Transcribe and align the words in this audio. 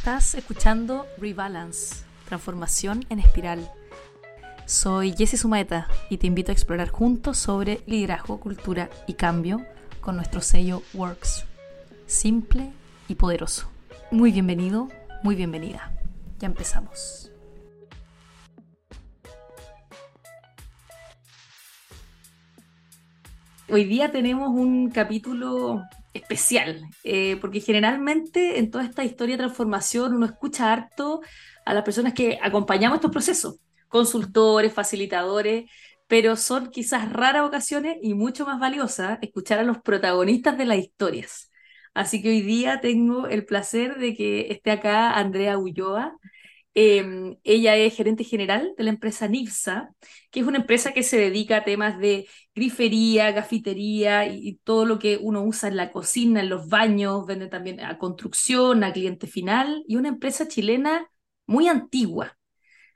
Estás 0.00 0.34
escuchando 0.34 1.06
Rebalance, 1.18 2.06
transformación 2.24 3.04
en 3.10 3.18
espiral. 3.18 3.70
Soy 4.64 5.12
Jessie 5.12 5.36
Sumaeta 5.36 5.88
y 6.08 6.16
te 6.16 6.26
invito 6.26 6.50
a 6.50 6.54
explorar 6.54 6.88
juntos 6.88 7.36
sobre 7.36 7.82
liderazgo, 7.84 8.40
cultura 8.40 8.88
y 9.06 9.12
cambio 9.12 9.60
con 10.00 10.16
nuestro 10.16 10.40
sello 10.40 10.82
Works. 10.94 11.44
Simple 12.06 12.72
y 13.08 13.16
poderoso. 13.16 13.70
Muy 14.10 14.32
bienvenido, 14.32 14.88
muy 15.22 15.34
bienvenida. 15.34 15.92
Ya 16.38 16.46
empezamos. 16.46 17.30
Hoy 23.68 23.84
día 23.84 24.10
tenemos 24.10 24.48
un 24.48 24.88
capítulo 24.88 25.82
especial, 26.12 26.82
eh, 27.04 27.36
porque 27.40 27.60
generalmente 27.60 28.58
en 28.58 28.70
toda 28.70 28.84
esta 28.84 29.04
historia 29.04 29.36
de 29.36 29.44
transformación 29.44 30.14
uno 30.14 30.26
escucha 30.26 30.72
harto 30.72 31.20
a 31.64 31.74
las 31.74 31.84
personas 31.84 32.14
que 32.14 32.38
acompañamos 32.42 32.96
estos 32.96 33.12
procesos, 33.12 33.56
consultores, 33.88 34.72
facilitadores, 34.72 35.70
pero 36.08 36.36
son 36.36 36.70
quizás 36.70 37.12
raras 37.12 37.46
ocasiones 37.46 37.96
y 38.02 38.14
mucho 38.14 38.44
más 38.44 38.58
valiosas 38.58 39.18
escuchar 39.22 39.60
a 39.60 39.62
los 39.62 39.78
protagonistas 39.78 40.58
de 40.58 40.64
las 40.66 40.78
historias. 40.78 41.50
Así 41.94 42.22
que 42.22 42.30
hoy 42.30 42.42
día 42.42 42.80
tengo 42.80 43.26
el 43.26 43.44
placer 43.44 43.98
de 43.98 44.14
que 44.14 44.50
esté 44.50 44.70
acá 44.72 45.12
Andrea 45.12 45.58
Ulloa, 45.58 46.16
Em, 46.74 47.36
ella 47.42 47.76
es 47.76 47.96
gerente 47.96 48.22
general 48.22 48.74
de 48.78 48.84
la 48.84 48.90
empresa 48.90 49.26
NIFSA, 49.26 49.90
que 50.30 50.40
es 50.40 50.46
una 50.46 50.58
empresa 50.58 50.92
que 50.92 51.02
se 51.02 51.18
dedica 51.18 51.56
a 51.58 51.64
temas 51.64 51.98
de 51.98 52.28
grifería, 52.54 53.32
gafitería 53.32 54.26
y, 54.26 54.60
todo 54.62 54.84
lo 54.86 54.98
que 55.00 55.18
uno 55.20 55.42
usa 55.42 55.68
en 55.68 55.76
la 55.76 55.90
cocina, 55.90 56.40
en 56.40 56.48
los 56.48 56.68
baños, 56.68 57.26
vende 57.26 57.48
también 57.48 57.80
a 57.80 57.98
construcción, 57.98 58.84
a 58.84 58.92
cliente 58.92 59.26
final, 59.26 59.82
y 59.88 59.96
una 59.96 60.08
empresa 60.08 60.46
chilena 60.46 61.10
muy 61.46 61.68
antigua. 61.68 62.36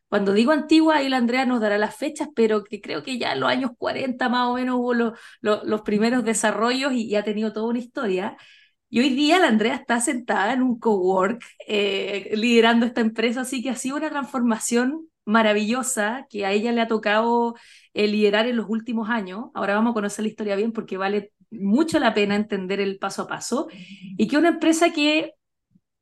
Cuando 0.08 0.32
digo 0.32 0.52
antigua, 0.52 0.96
ahí 0.96 1.08
la 1.08 1.16
Andrea 1.18 1.46
nos 1.46 1.60
dará 1.60 1.78
las 1.78 1.96
fechas, 1.96 2.28
pero 2.34 2.64
que 2.64 2.80
creo 2.80 3.02
que 3.02 3.18
ya 3.18 3.32
en 3.32 3.40
los 3.40 3.50
años 3.50 3.72
40 3.78 4.28
más 4.28 4.48
o 4.48 4.54
menos 4.54 4.76
hubo 4.76 4.94
los 4.94 5.82
primeros 5.82 6.24
desarrollos 6.24 6.92
y, 6.92 7.06
y 7.06 7.16
ha 7.16 7.24
tenido 7.24 7.52
toda 7.52 7.66
una 7.68 7.80
historia. 7.80 8.36
Y 8.94 9.00
hoy 9.00 9.08
día 9.10 9.40
la 9.40 9.48
Andrea 9.48 9.74
está 9.74 10.00
sentada 10.00 10.52
en 10.52 10.62
un 10.62 10.78
cowork 10.78 11.44
eh, 11.66 12.30
liderando 12.36 12.86
esta 12.86 13.00
empresa, 13.00 13.40
así 13.40 13.60
que 13.60 13.70
ha 13.70 13.74
sido 13.74 13.96
una 13.96 14.08
transformación 14.08 15.08
maravillosa 15.24 16.28
que 16.30 16.46
a 16.46 16.52
ella 16.52 16.70
le 16.70 16.80
ha 16.80 16.86
tocado 16.86 17.56
eh, 17.92 18.06
liderar 18.06 18.46
en 18.46 18.54
los 18.56 18.66
últimos 18.68 19.10
años. 19.10 19.46
Ahora 19.52 19.74
vamos 19.74 19.90
a 19.90 19.94
conocer 19.94 20.22
la 20.22 20.28
historia 20.28 20.54
bien 20.54 20.70
porque 20.70 20.96
vale 20.96 21.32
mucho 21.50 21.98
la 21.98 22.14
pena 22.14 22.36
entender 22.36 22.78
el 22.78 23.00
paso 23.00 23.22
a 23.22 23.26
paso. 23.26 23.66
Y 24.16 24.28
que 24.28 24.38
una 24.38 24.50
empresa 24.50 24.92
que, 24.92 25.32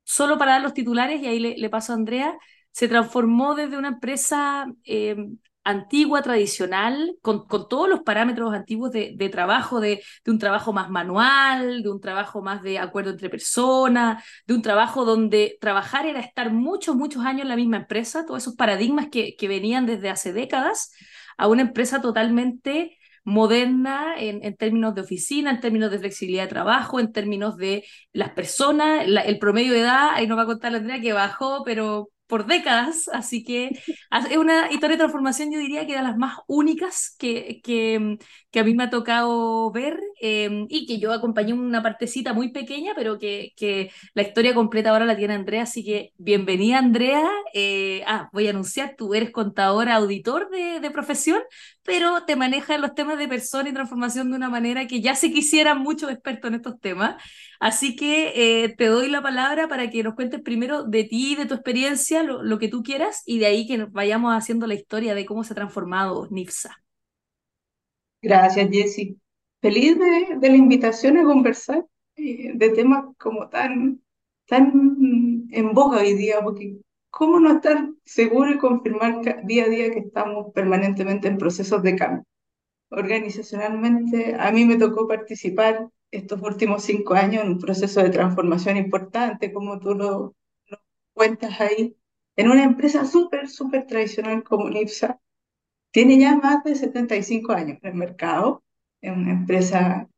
solo 0.05 0.37
para 0.37 0.53
dar 0.53 0.63
los 0.63 0.75
titulares, 0.75 1.23
y 1.23 1.27
ahí 1.29 1.39
le, 1.41 1.70
paso 1.70 1.93
a 1.93 1.97
Andrea, 1.97 2.37
se 2.73 2.89
transformó 2.89 3.55
desde 3.55 3.79
una 3.79 3.89
empresa 3.89 4.67
eh, 4.85 5.17
antigua, 5.65 6.23
tradicional, 6.23 7.17
con, 7.23 7.47
con, 7.47 7.69
todos 7.69 7.89
los 7.89 8.01
parámetros 8.01 8.53
antiguos 8.53 8.91
de, 8.91 9.13
de 9.17 9.29
trabajo, 9.29 9.81
de, 9.81 10.03
de, 10.25 10.31
un 10.31 10.39
trabajo 10.39 10.73
más 10.73 10.91
manual, 10.91 11.83
de 11.83 11.91
un 11.91 12.01
trabajo 12.01 12.43
más 12.43 12.63
de 12.63 12.79
acuerdo 12.79 13.11
entre 13.11 13.31
personas, 13.31 14.25
de 14.47 14.55
un 14.55 14.63
trabajo 14.63 15.05
donde 15.05 15.59
trabajar 15.61 16.07
era 16.07 16.21
estar 16.21 16.53
muchos, 16.53 16.97
muchos 16.97 17.25
años 17.25 17.43
en 17.43 17.49
la 17.49 17.57
misma 17.57 17.79
empresa, 17.79 18.27
todos 18.27 18.43
esos 18.43 18.57
paradigmas 18.57 19.09
que, 19.09 19.37
que 19.37 19.49
venían 19.49 19.87
desde 19.87 20.11
hace 20.11 20.33
décadas, 20.33 20.93
a 21.37 21.49
una 21.49 21.63
empresa 21.63 22.03
totalmente 22.03 22.99
moderna 23.25 24.15
en, 24.19 24.45
en, 24.45 24.57
términos 24.57 24.95
de 24.95 25.03
oficina, 25.03 25.51
en 25.51 25.61
términos 25.61 25.91
de 25.91 25.99
flexibilidad 26.01 26.45
de 26.45 26.49
trabajo, 26.49 26.99
en 26.99 27.13
términos 27.13 27.57
de 27.57 27.85
las 28.13 28.31
personas, 28.31 29.05
el 29.07 29.39
promedio 29.39 29.73
de 29.73 29.81
edad, 29.81 30.11
ahí 30.15 30.27
nos 30.27 30.39
va 30.39 30.43
a 30.43 30.47
contar 30.47 30.73
la 30.73 30.79
Andrea 30.79 31.01
que 31.01 31.13
bajó, 31.13 31.63
pero 31.65 32.11
por 32.33 32.47
décadas, 32.47 33.11
así 33.13 33.45
que 33.45 33.79
es 34.31 34.37
una 34.39 34.73
historia 34.73 34.97
de 34.97 35.03
transformación, 35.03 35.53
yo 35.53 35.59
diría 35.59 35.87
que 35.87 35.97
de 35.97 36.03
las 36.03 36.17
más 36.17 36.39
únicas 36.47 37.15
que, 37.19 37.61
que, 37.63 38.17
que 38.52 38.61
a 38.61 38.64
mí 38.64 38.74
me 38.74 38.85
ha 38.85 38.90
tocado 38.90 39.73
ver 39.73 39.98
em, 40.20 40.67
y 40.68 40.86
que 40.86 40.98
yo 40.98 41.13
acompañé 41.13 41.55
una 41.55 41.83
partecita 41.83 42.35
muy 42.35 42.52
pequeña, 42.52 42.92
pero 42.95 43.18
que, 43.18 43.52
que, 43.57 43.90
la 44.14 44.23
historia 44.23 44.55
completa 44.55 44.90
ahora 44.90 45.07
la 45.07 45.17
tiene 45.17 45.35
Andrea, 45.35 45.63
así 45.63 45.83
que 45.85 46.13
bienvenida 46.18 46.79
Andrea. 46.79 47.29
Eh, 47.55 48.05
ah, 48.07 48.29
voy 48.33 48.46
a 48.46 48.51
anunciar, 48.51 48.95
tú 48.96 49.14
eres 49.14 49.30
contadora, 49.30 49.96
auditor 49.96 50.51
de, 50.51 50.80
de 50.80 50.91
profesión, 50.91 51.41
pero 51.83 52.24
te 52.27 52.36
manejas 52.36 52.79
los 52.79 52.95
temas 52.95 53.18
de 53.18 53.27
persona 53.29 53.70
y 53.70 53.73
transformación 53.73 54.30
de 54.30 54.36
una 54.36 54.51
manera 54.51 54.86
que 54.86 55.01
ya 55.01 55.14
se 55.14 55.33
quisieran 55.33 55.79
muchos 55.80 56.11
expertos 56.11 56.48
en 56.51 56.57
estos 56.57 56.79
temas. 56.79 57.23
Así 57.58 57.96
que 57.96 58.64
eh, 58.64 58.74
te 58.77 58.86
doy 58.86 59.08
la 59.08 59.23
palabra 59.23 59.68
para 59.68 59.89
que 59.91 60.02
nos 60.02 60.14
cuentes 60.14 60.42
primero 60.42 60.85
de 60.85 61.05
ti, 61.05 61.36
de 61.36 61.46
tu 61.46 61.55
experiencia, 61.55 62.23
lo, 62.23 62.42
lo 62.42 62.58
que 62.58 62.68
tú 62.68 62.83
quieras, 62.83 63.23
y 63.24 63.39
de 63.39 63.46
ahí 63.46 63.67
que 63.67 63.86
vayamos 63.86 64.35
haciendo 64.36 64.67
la 64.67 64.74
historia 64.74 65.14
de 65.14 65.24
cómo 65.24 65.42
se 65.45 65.55
ha 65.55 65.57
transformado 65.57 66.29
NIFSA. 66.30 66.82
Gracias, 68.23 68.69
Jessy. 68.71 69.19
Feliz 69.61 69.99
de, 69.99 70.37
de 70.39 70.49
la 70.51 70.57
invitación 70.57 71.19
a 71.19 71.25
conversar 71.25 71.85
eh, 72.17 72.53
de 72.55 72.71
temas 72.71 73.05
como 73.19 73.49
tan, 73.49 74.01
tan 74.47 75.49
en 75.51 75.73
boga 75.75 75.99
hoy 76.01 76.15
día, 76.15 76.41
porque 76.43 76.77
¿cómo 77.11 77.41
no 77.41 77.55
estar 77.55 77.89
seguro 78.05 78.51
y 78.53 78.59
confirmar 78.59 79.21
día 79.45 79.65
a 79.65 79.69
día 79.69 79.91
que 79.93 80.01
estamos 80.01 80.53
permanentemente 80.55 81.29
en 81.29 81.39
procesos 81.39 81.83
de 81.83 81.97
cambio? 81.97 82.25
Organizacionalmente, 82.91 84.37
a 84.39 84.53
mí 84.53 84.65
me 84.67 84.79
tocó 84.79 85.09
participar 85.09 85.89
estos 86.11 86.43
últimos 86.43 86.85
cinco 86.85 87.15
años 87.15 87.45
en 87.45 87.53
un 87.53 87.59
proceso 87.61 88.03
de 88.03 88.11
transformación 88.11 88.77
importante, 88.79 89.53
como 89.53 89.81
tú 89.81 89.95
lo, 89.95 90.35
lo 90.69 90.79
cuentas 91.15 91.61
ahí, 91.61 91.97
en 92.37 92.51
una 92.51 92.65
empresa 92.65 93.07
súper, 93.07 93.49
súper 93.49 93.87
tradicional 93.87 94.45
como 94.45 94.69
NIPSA. 94.71 95.21
Tiene 95.92 96.19
ya 96.19 96.36
más 96.36 96.64
de 96.64 96.75
75 96.75 97.53
años 97.53 97.79
en 97.83 97.91
el 97.91 97.95
mercado, 97.95 98.64
es 99.01 99.13
una 99.13 99.33
empresa 99.33 100.08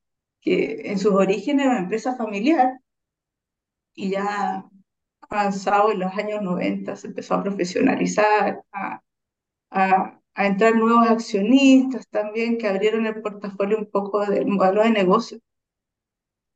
que 0.40 0.82
en 0.90 0.98
sus 0.98 1.12
orígenes 1.12 1.66
era 1.66 1.74
una 1.74 1.82
empresa 1.84 2.16
familiar 2.16 2.78
y 3.94 4.10
ya 4.10 4.64
avanzado 5.22 5.92
en 5.92 6.00
los 6.00 6.12
años 6.14 6.42
90 6.42 6.96
se 6.96 7.08
empezó 7.08 7.34
a 7.34 7.42
profesionalizar, 7.42 8.62
a, 8.70 9.00
entrar 10.36 10.76
nuevos 10.76 11.08
accionistas 11.08 12.06
también 12.08 12.58
que 12.58 12.68
abrieron 12.68 13.06
el 13.06 13.20
portafolio 13.22 13.78
un 13.78 13.90
poco 13.90 14.24
del 14.26 14.46
modelo 14.46 14.82
de 14.82 14.90
negocio. 14.90 15.38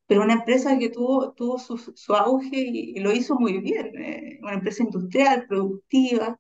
Pero 0.07 0.23
una 0.23 0.35
empresa 0.35 0.79
que 0.79 0.89
tuvo, 0.91 1.33
tuvo 1.33 1.59
su, 1.59 1.77
su 1.79 2.15
auge 2.15 2.57
y, 2.57 2.97
y, 2.97 3.01
lo 3.01 3.13
hizo 3.13 3.35
muy 3.37 3.59
bien, 3.59 3.93
eh, 3.99 4.39
una 4.43 4.55
empresa 4.55 4.83
industrial, 4.83 5.47
productiva, 5.47 6.39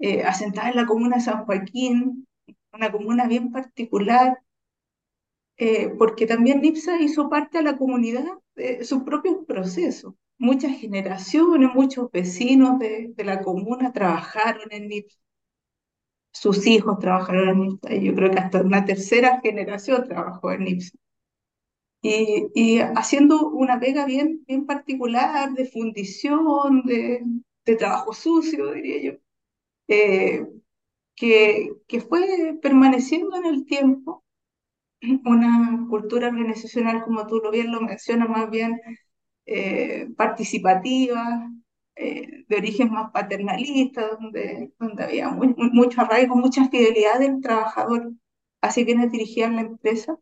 eh, 0.00 0.22
asentada 0.24 0.70
en 0.70 0.76
la 0.76 0.86
comuna 0.86 1.16
de 1.16 1.22
San 1.22 1.44
Joaquín, 1.44 2.26
una 2.72 2.90
comuna 2.92 3.26
bien 3.26 3.52
particular, 3.52 4.38
eh, 5.56 5.90
porque 5.98 6.26
también 6.26 6.60
NIPSA 6.60 7.00
hizo 7.00 7.28
parte 7.28 7.58
a 7.58 7.62
la 7.62 7.76
comunidad 7.76 8.24
de 8.54 8.84
sus 8.84 9.02
propios 9.02 9.44
procesos 9.46 10.14
muchas 10.40 10.72
generaciones, 10.80 11.70
muchos 11.74 12.10
vecinos 12.10 12.78
de, 12.80 13.14
la 13.18 13.42
comuna 13.42 13.92
trabajaron 13.92 14.72
en 14.72 14.88
NIPSA. 14.88 15.18
Sus 16.32 16.66
hijos 16.66 16.98
trabajaron 16.98 17.48
en 17.50 17.60
NIPSA 17.60 17.94
y 17.94 18.04
yo 18.06 18.14
creo 18.14 18.30
que 18.30 18.38
hasta 18.38 18.62
una 18.62 18.84
tercera 18.84 19.40
generación 19.42 20.08
trabajó 20.08 20.50
en 20.52 20.64
NIPSA. 20.64 20.96
Y, 22.02 22.48
y 22.54 22.78
haciendo 22.80 23.50
una 23.50 23.78
pega 23.78 24.06
bien, 24.06 24.42
bien 24.46 24.64
particular 24.66 25.52
de 25.52 25.66
fundición, 25.66 26.82
de, 26.86 27.22
de 27.66 27.76
trabajo 27.76 28.14
sucio, 28.14 28.72
diría 28.72 29.12
yo, 29.12 29.18
eh, 29.90 30.46
que, 31.16 31.70
que 31.88 32.00
fue 32.02 32.58
permaneciendo 32.62 33.36
en 33.36 33.46
el 33.46 33.66
tiempo 33.66 34.24
una 35.24 35.86
cultura 35.88 36.28
organizacional, 36.28 37.02
como 37.04 37.26
tú 37.26 37.38
lo 37.42 37.50
bien 37.50 37.72
lo 37.72 37.80
mencionas, 37.80 38.28
más 38.28 38.50
bien 38.50 38.80
eh, 39.46 40.08
participativa, 40.16 41.50
eh, 41.96 42.44
de 42.48 42.56
origen 42.56 42.90
más 42.92 43.10
paternalista, 43.12 44.08
donde, 44.20 44.72
donde 44.78 45.04
había 45.04 45.28
muy, 45.30 45.48
muy, 45.56 45.70
mucho 45.70 46.00
arraigo, 46.02 46.36
mucha 46.36 46.68
fidelidad 46.68 47.18
del 47.20 47.40
trabajador 47.42 48.12
hacia 48.62 48.84
quienes 48.84 49.12
dirigían 49.12 49.56
la 49.56 49.62
empresa 49.62 50.18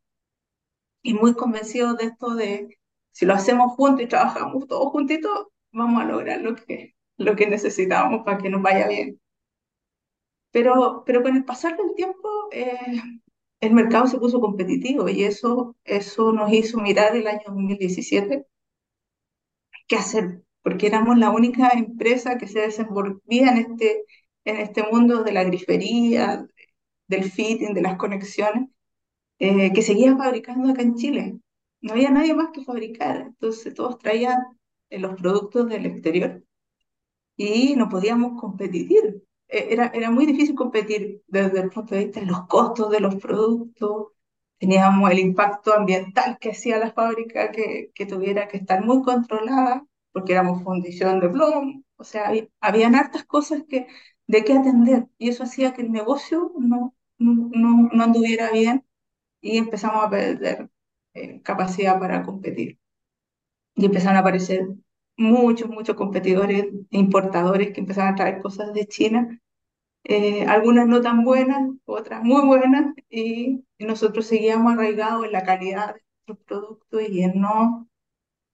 y 1.02 1.14
muy 1.14 1.34
convencidos 1.34 1.96
de 1.98 2.04
esto 2.06 2.34
de 2.34 2.78
si 3.12 3.26
lo 3.26 3.34
hacemos 3.34 3.72
juntos 3.74 4.04
y 4.04 4.08
trabajamos 4.08 4.66
todos 4.68 4.92
juntitos, 4.92 5.48
vamos 5.72 6.02
a 6.02 6.06
lograr 6.06 6.40
lo 6.40 6.54
que, 6.54 6.94
lo 7.16 7.34
que 7.36 7.46
necesitamos 7.48 8.22
para 8.24 8.38
que 8.38 8.50
nos 8.50 8.62
vaya 8.62 8.86
bien. 8.88 9.20
Pero, 10.50 11.02
pero 11.06 11.22
con 11.22 11.36
el 11.36 11.44
pasar 11.44 11.76
del 11.76 11.94
tiempo, 11.94 12.28
eh, 12.52 12.78
el 13.60 13.72
mercado 13.74 14.06
se 14.06 14.18
puso 14.18 14.40
competitivo 14.40 15.08
y 15.08 15.24
eso, 15.24 15.76
eso 15.84 16.32
nos 16.32 16.52
hizo 16.52 16.78
mirar 16.80 17.16
el 17.16 17.26
año 17.26 17.42
2017 17.46 18.46
qué 19.86 19.96
hacer, 19.96 20.42
porque 20.62 20.86
éramos 20.86 21.18
la 21.18 21.30
única 21.30 21.70
empresa 21.70 22.38
que 22.38 22.46
se 22.48 22.60
desenvolvía 22.60 23.50
en 23.52 23.58
este, 23.58 24.04
en 24.44 24.56
este 24.58 24.82
mundo 24.90 25.22
de 25.24 25.32
la 25.32 25.44
grifería, 25.44 26.46
del 27.08 27.24
fitting, 27.30 27.74
de 27.74 27.82
las 27.82 27.96
conexiones, 27.98 28.68
eh, 29.38 29.72
que 29.72 29.82
seguía 29.82 30.16
fabricando 30.16 30.70
acá 30.70 30.82
en 30.82 30.96
Chile. 30.96 31.40
No 31.80 31.92
había 31.94 32.10
nadie 32.10 32.34
más 32.34 32.50
que 32.52 32.64
fabricar, 32.64 33.22
entonces 33.22 33.74
todos 33.74 33.98
traían 33.98 34.38
eh, 34.90 34.98
los 34.98 35.16
productos 35.16 35.68
del 35.68 35.86
exterior 35.86 36.44
y 37.36 37.74
no 37.76 37.88
podíamos 37.88 38.40
competir. 38.40 39.22
E, 39.48 39.72
era, 39.72 39.86
era 39.94 40.10
muy 40.10 40.26
difícil 40.26 40.54
competir 40.54 41.22
desde 41.26 41.60
el 41.60 41.70
punto 41.70 41.94
de 41.94 42.04
vista 42.04 42.20
de 42.20 42.26
los 42.26 42.46
costos 42.46 42.90
de 42.90 43.00
los 43.00 43.16
productos, 43.16 44.08
teníamos 44.58 45.10
el 45.10 45.18
impacto 45.20 45.74
ambiental 45.74 46.38
que 46.40 46.50
hacía 46.50 46.78
la 46.78 46.92
fábrica 46.92 47.50
que, 47.52 47.90
que 47.94 48.06
tuviera 48.06 48.48
que 48.48 48.58
estar 48.58 48.84
muy 48.84 49.02
controlada, 49.02 49.86
porque 50.12 50.32
éramos 50.32 50.62
fundición 50.62 51.20
de 51.20 51.28
plomo, 51.28 51.82
o 51.96 52.04
sea, 52.04 52.28
había, 52.28 52.48
habían 52.60 52.94
hartas 52.94 53.24
cosas 53.24 53.62
que, 53.68 53.86
de 54.26 54.44
qué 54.44 54.52
atender, 54.54 55.06
y 55.18 55.28
eso 55.30 55.44
hacía 55.44 55.72
que 55.74 55.82
el 55.82 55.92
negocio 55.92 56.52
no, 56.58 56.94
no, 57.18 57.50
no 57.92 58.04
anduviera 58.04 58.50
bien 58.50 58.84
y 59.40 59.58
empezamos 59.58 60.04
a 60.04 60.10
perder 60.10 60.70
eh, 61.14 61.40
capacidad 61.42 61.98
para 62.00 62.22
competir. 62.24 62.78
Y 63.74 63.86
empezaron 63.86 64.16
a 64.16 64.20
aparecer 64.20 64.68
muchos, 65.18 65.70
muchos 65.70 65.96
competidores 65.96 66.66
e 66.92 66.98
importadores 66.98 67.72
que 67.74 67.80
empezaron 67.82 68.14
a 68.14 68.16
traer 68.16 68.42
cosas 68.42 68.74
de 68.74 68.86
China, 68.88 69.40
eh, 70.04 70.46
algunas 70.46 70.86
no 70.88 71.00
tan 71.02 71.24
buenas, 71.24 71.70
otras 71.86 72.22
muy 72.24 72.46
buenas, 72.46 72.94
y, 73.10 73.64
y 73.78 73.86
nosotros 73.86 74.26
seguíamos 74.26 74.74
arraigados 74.74 75.24
en 75.26 75.32
la 75.32 75.44
calidad 75.44 75.94
de 75.96 76.02
nuestros 76.28 76.38
productos 76.46 77.02
y 77.10 77.22
en 77.22 77.40
no, 77.40 77.88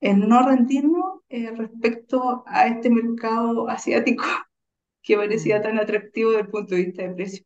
en 0.01 0.27
no 0.29 0.47
rendirnos 0.47 1.21
eh, 1.29 1.51
respecto 1.51 2.43
a 2.47 2.67
este 2.67 2.89
mercado 2.89 3.69
asiático 3.69 4.25
que 5.03 5.17
parecía 5.17 5.57
Mm. 5.59 5.63
tan 5.63 5.79
atractivo 5.79 6.31
desde 6.31 6.43
el 6.43 6.49
punto 6.51 6.75
de 6.75 6.85
vista 6.85 7.03
de 7.03 7.11
precio. 7.15 7.45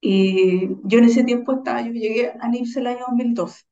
Y 0.00 0.68
yo 0.84 0.98
en 0.98 1.04
ese 1.06 1.24
tiempo 1.24 1.52
estaba, 1.54 1.82
yo 1.82 1.92
llegué 1.92 2.30
a 2.40 2.48
NIPS 2.48 2.76
el 2.76 2.86
año 2.86 3.00
2012. 3.08 3.64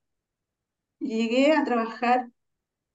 Y 1.00 1.08
llegué 1.28 1.52
a 1.54 1.64
trabajar 1.64 2.30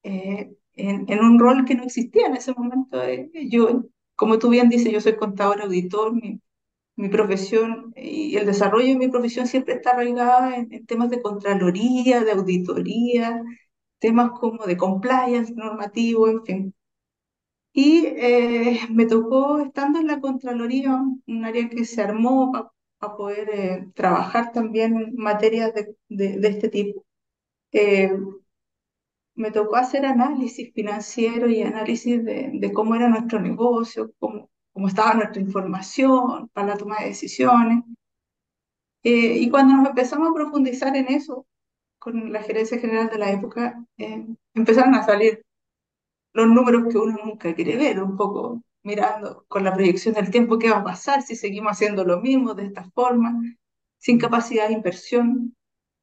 eh, 0.04 0.54
en, 0.80 1.06
en 1.10 1.20
un 1.24 1.40
rol 1.40 1.66
que 1.66 1.76
no 1.76 1.84
existía 1.84 2.28
en 2.28 2.36
ese 2.38 2.54
momento. 2.54 3.02
eh, 3.04 3.30
yo, 3.50 3.84
como 4.16 4.40
tú 4.40 4.50
bien 4.50 4.70
dices, 4.70 4.92
yo 4.94 5.02
soy 5.02 5.16
contador 5.18 5.62
auditor, 5.62 6.14
mi, 6.14 6.42
mi 6.98 7.10
profesión 7.10 7.94
y 7.98 8.38
el 8.38 8.46
desarrollo 8.48 8.88
de 8.90 8.98
mi 8.98 9.10
profesión 9.10 9.48
siempre 9.48 9.76
está 9.76 9.92
arraigada 9.92 10.56
en, 10.58 10.74
en 10.74 10.86
temas 10.88 11.10
de 11.12 11.22
contraloría, 11.22 12.24
de 12.24 12.31
auditoría, 12.34 13.44
temas 14.00 14.31
como 14.40 14.66
de 14.66 14.78
compliance 14.78 15.54
normativo, 15.56 16.28
en 16.30 16.44
fin. 16.46 16.76
Y 17.74 18.06
eh, 18.08 18.80
me 18.92 19.06
tocó, 19.06 19.60
estando 19.62 20.00
en 20.00 20.08
la 20.08 20.20
Contraloría, 20.20 21.02
un 21.28 21.46
área 21.46 21.70
que 21.70 21.86
se 21.86 22.02
armó 22.02 22.52
para 22.52 23.16
poder 23.16 23.50
eh, 23.54 23.88
trabajar 23.96 24.52
también 24.52 24.98
en 24.98 25.16
materias 25.16 25.74
de, 25.74 25.96
de, 26.10 26.38
de 26.40 26.48
este 26.50 26.70
tipo. 26.70 27.06
Eh, 27.74 28.12
me 29.40 29.52
tocó 29.52 29.78
hacer 29.78 30.06
análisis 30.06 30.74
financiero 30.74 31.50
y 31.50 31.62
análisis 31.62 32.24
de, 32.26 32.52
de 32.54 32.74
cómo 32.74 32.96
era 32.96 33.08
nuestro 33.08 33.40
negocio, 33.40 34.12
cómo, 34.20 34.50
cómo 34.74 34.90
estaba 34.90 35.14
nuestra 35.14 35.42
información 35.42 36.50
para 36.50 36.68
la 36.68 36.78
toma 36.78 36.98
de 37.00 37.08
decisiones. 37.08 37.86
Eh, 39.04 39.38
y 39.38 39.50
cuando 39.50 39.76
nos 39.76 39.88
empezamos 39.88 40.30
a 40.30 40.34
profundizar 40.34 40.94
en 40.98 41.08
eso, 41.08 41.46
con 42.00 42.34
la 42.34 42.44
gerencia 42.44 42.80
general 42.80 43.10
de 43.10 43.18
la 43.18 43.32
época, 43.32 43.82
eh, 43.98 44.28
empezaron 44.54 44.94
a 44.96 45.04
salir 45.04 45.42
los 46.34 46.48
números 46.48 46.88
que 46.92 46.98
uno 46.98 47.18
nunca 47.24 47.56
quiere 47.56 47.78
ver, 47.78 48.04
un 48.04 48.18
poco 48.18 48.62
mirando 48.84 49.46
con 49.48 49.64
la 49.64 49.74
proyección 49.74 50.16
del 50.16 50.32
tiempo 50.32 50.60
qué 50.60 50.70
va 50.70 50.80
a 50.80 50.84
pasar 50.84 51.22
si 51.22 51.38
seguimos 51.38 51.72
haciendo 51.72 52.04
lo 52.04 52.20
mismo 52.20 52.56
de 52.56 52.66
esta 52.66 52.84
forma, 52.94 53.42
sin 54.00 54.20
capacidad 54.20 54.68
de 54.68 54.74
inversión, 54.74 55.56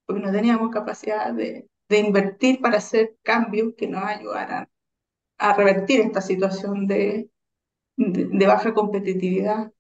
porque 0.07 0.23
no 0.23 0.33
teníamos 0.33 0.71
capacidad 0.71 1.35
de, 1.35 1.69
de 1.89 1.99
invertir 2.01 2.61
para 2.61 2.79
hacer 2.79 3.17
cambios 3.23 3.75
que 3.77 3.89
nos 3.89 4.05
ayudaran 4.05 4.69
a 5.39 5.55
revertir 5.55 6.01
esta 6.01 6.21
situación 6.23 6.87
de, 6.87 7.31
de, 7.97 8.27
de 8.27 8.47
baja 8.49 8.75
competitividad. 8.75 9.73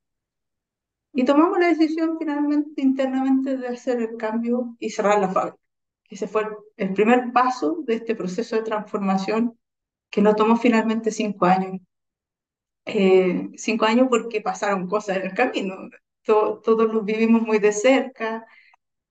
Y 1.12 1.24
tomamos 1.24 1.58
la 1.58 1.68
decisión 1.68 2.16
finalmente 2.18 2.80
internamente 2.82 3.56
de 3.56 3.66
hacer 3.68 4.00
el 4.00 4.16
cambio 4.16 4.76
y 4.78 4.90
cerrar 4.90 5.18
la 5.20 5.28
fábrica. 5.30 5.58
Ese 6.08 6.28
fue 6.28 6.44
el, 6.76 6.92
primer 6.94 7.32
paso 7.32 7.78
de 7.84 7.94
este 7.94 8.14
proceso 8.14 8.54
de 8.56 8.62
transformación 8.62 9.58
que 10.10 10.22
no 10.22 10.34
tomó 10.36 10.56
finalmente 10.56 11.10
cinco 11.12 11.46
años. 11.46 11.80
Eh, 12.84 13.50
cinco 13.56 13.84
años 13.84 14.06
porque 14.10 14.40
pasaron 14.40 14.86
cosas 14.88 15.16
en 15.18 15.22
el 15.26 15.34
camino. 15.34 15.74
To- 16.24 16.60
todos 16.64 16.92
los 16.92 17.04
vivimos 17.04 17.42
muy 17.42 17.58
de 17.58 17.72
cerca, 17.72 18.46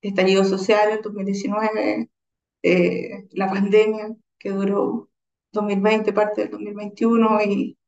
estallido 0.02 0.44
social 0.44 0.90
en 0.92 1.02
2019, 1.02 2.10
eh, 2.72 3.28
la 3.32 3.48
pandemia 3.48 4.14
que 4.38 4.50
duró 4.50 5.10
2020, 5.52 6.12
parte 6.12 6.42
del 6.42 6.50
2021 6.52 7.42
y, 7.42 7.78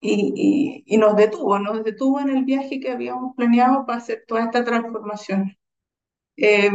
y, 0.00 0.84
y, 0.86 0.94
y 0.94 0.98
nos 0.98 1.16
detuvo, 1.16 1.58
nos 1.58 1.84
detuvo 1.84 2.20
en 2.20 2.30
el 2.30 2.44
viaje 2.44 2.80
que 2.80 2.92
habíamos 2.92 3.34
planeado 3.36 3.86
para 3.86 3.98
hacer 3.98 4.24
toda 4.26 4.44
esta 4.44 4.64
transformación. 4.64 5.56
Eh, 6.36 6.70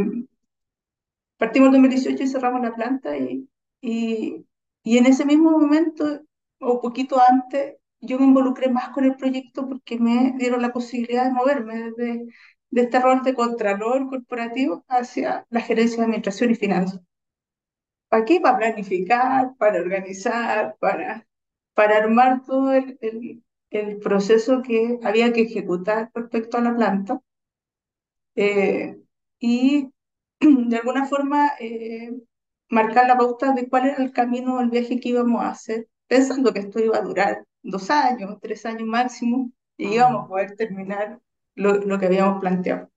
partimos 1.38 1.68
en 1.68 1.74
2018 1.74 2.24
y 2.24 2.28
cerramos 2.28 2.62
la 2.62 2.74
planta 2.76 3.18
y, 3.18 3.48
y, 3.82 4.46
y 4.84 4.98
en 4.98 5.06
ese 5.06 5.26
mismo 5.26 5.52
momento, 5.52 6.22
o 6.60 6.82
poquito 6.82 7.18
antes, 7.28 7.76
yo 8.02 8.18
me 8.20 8.26
involucré 8.26 8.70
más 8.70 8.90
con 8.90 9.06
el 9.06 9.16
proyecto 9.16 9.68
porque 9.68 10.00
me 10.00 10.34
dieron 10.38 10.62
la 10.62 10.72
posibilidad 10.74 11.26
de 11.26 11.32
moverme 11.34 11.76
desde 11.92 12.26
de 12.72 12.82
este 12.82 13.00
rol 13.00 13.24
de 13.24 13.34
contralor 13.34 14.08
corporativo 14.10 14.86
hacia 14.88 15.46
la 15.50 15.62
gerencia 15.62 15.98
de 15.98 16.04
administración 16.04 16.52
y 16.52 16.56
finanzas. 16.56 17.02
¿Para 18.10 18.26
qué? 18.26 18.40
Para 18.42 18.58
planificar, 18.58 19.56
para 19.58 19.80
organizar, 19.82 20.76
para, 20.80 21.28
para 21.74 21.98
armar 21.98 22.44
todo 22.46 22.74
el, 22.74 22.98
el, 23.02 23.44
el 23.72 23.98
proceso 24.00 24.62
que 24.62 25.00
había 25.04 25.32
que 25.34 25.42
ejecutar 25.42 26.12
respecto 26.14 26.58
a 26.58 26.62
la 26.62 26.76
planta. 26.76 27.22
Eh, 28.36 28.98
y 29.40 29.90
de 30.40 30.78
alguna 30.78 31.06
forma 31.08 31.52
eh, 31.60 32.12
marcar 32.70 33.08
la 33.08 33.18
pauta 33.18 33.54
de 33.54 33.68
cuál 33.70 33.88
era 33.88 34.04
el 34.04 34.12
camino 34.14 34.60
el 34.62 34.70
viaje 34.70 35.00
que 35.00 35.10
íbamos 35.10 35.42
a 35.44 35.50
hacer, 35.52 35.88
pensando 36.08 36.54
que 36.54 36.60
esto 36.60 36.80
iba 36.80 36.98
a 36.98 37.02
durar 37.02 37.46
dos 37.64 37.90
años, 37.90 38.38
tres 38.42 38.66
años 38.66 38.88
máximo, 38.88 39.52
y 39.78 39.96
íbamos 39.96 40.26
a 40.26 40.28
poder 40.28 40.56
terminar 40.56 41.20
lo, 41.56 41.74
lo 41.76 42.00
que 42.00 42.06
habíamos 42.08 42.40
planteado. 42.40 42.90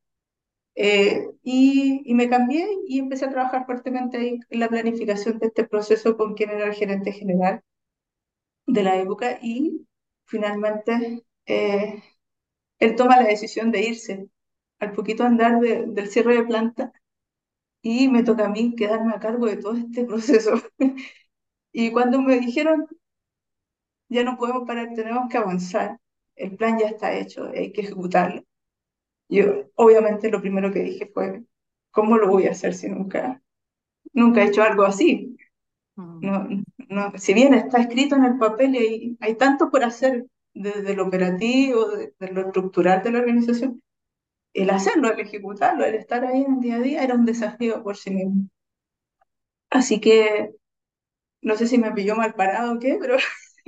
Eh, 0.75 1.27
y, 1.43 2.03
y 2.05 2.15
me 2.15 2.29
cambié 2.31 2.67
y 2.89 2.99
empecé 2.99 3.27
a 3.27 3.31
trabajar 3.31 3.67
fuertemente 3.67 4.19
ahí 4.19 4.41
en 4.51 4.61
la 4.61 4.69
planificación 4.69 5.39
de 5.39 5.49
este 5.49 5.65
proceso 5.65 6.17
con 6.17 6.35
quien 6.35 6.51
era 6.51 6.67
el 6.67 6.75
gerente 6.75 7.13
general 7.13 7.63
de 8.67 8.83
la 8.83 8.97
época 8.97 9.39
y 9.43 9.87
finalmente 10.27 11.25
eh, 11.47 12.03
él 12.81 12.97
toma 12.97 13.19
la 13.21 13.29
decisión 13.29 13.73
de 13.73 13.83
irse 13.83 14.29
al 14.81 14.93
poquito 14.95 15.25
andar 15.25 15.61
de- 15.61 15.87
del 15.89 16.09
cierre 16.11 16.37
de 16.37 16.45
planta 16.45 16.93
y 17.83 18.09
me 18.09 18.25
toca 18.25 18.47
a 18.47 18.51
mí 18.51 18.75
quedarme 18.77 19.15
a 19.15 19.21
cargo 19.21 19.47
de 19.47 19.59
todo 19.59 19.77
este 19.77 20.05
proceso. 20.07 20.53
Y 21.71 21.93
cuando 21.93 22.23
me 22.23 22.39
dijeron, 22.41 22.87
ya 24.09 24.23
no 24.23 24.37
podemos 24.37 24.65
parar, 24.67 24.91
tenemos 24.95 25.29
que 25.29 25.39
avanzar, 25.39 25.99
el 26.37 26.57
plan 26.57 26.79
ya 26.79 26.87
está 26.87 27.15
hecho, 27.19 27.49
hay 27.53 27.73
que 27.73 27.81
ejecutarlo. 27.83 28.45
Yo, 29.29 29.71
obviamente, 29.77 30.31
lo 30.31 30.41
primero 30.41 30.73
que 30.73 30.81
dije 30.81 31.11
fue, 31.13 31.45
¿cómo 31.91 32.17
lo 32.19 32.29
voy 32.29 32.47
a 32.47 32.51
hacer 32.53 32.75
si 32.75 32.89
nunca, 32.89 33.43
nunca 34.15 34.43
he 34.43 34.49
hecho 34.49 34.63
algo 34.65 34.85
así? 34.85 35.37
Mm. 35.97 36.21
No, 36.27 36.49
no, 36.91 37.13
si 37.19 37.35
bien 37.35 37.55
está 37.55 37.81
escrito 37.81 38.17
en 38.17 38.25
el 38.27 38.39
papel 38.39 38.75
y 38.77 38.79
hay, 38.79 39.19
hay 39.21 39.37
tanto 39.37 39.71
por 39.71 39.85
hacer 39.85 40.27
desde 40.55 40.95
lo 40.97 41.07
operativo, 41.07 41.89
de, 41.91 42.15
de 42.21 42.33
lo 42.33 42.43
estructural 42.43 43.03
de 43.05 43.13
la 43.13 43.21
organización, 43.21 43.83
el 44.55 44.71
hacerlo, 44.71 45.13
el 45.13 45.21
ejecutarlo, 45.21 45.85
el 45.87 45.97
estar 45.97 46.25
ahí 46.25 46.43
en 46.43 46.55
el 46.57 46.61
día 46.61 46.77
a 46.77 46.81
día 46.81 47.05
era 47.05 47.15
un 47.15 47.27
desafío 47.27 47.83
por 47.85 47.97
sí 47.99 48.11
mismo. 48.13 48.49
Así 49.71 50.01
que 50.01 50.55
no 51.43 51.57
sé 51.57 51.69
si 51.69 51.79
me 51.79 51.93
pilló 51.93 52.17
mal 52.17 52.35
parado 52.35 52.75
o 52.75 52.81
qué, 52.81 52.99
pero 53.01 53.17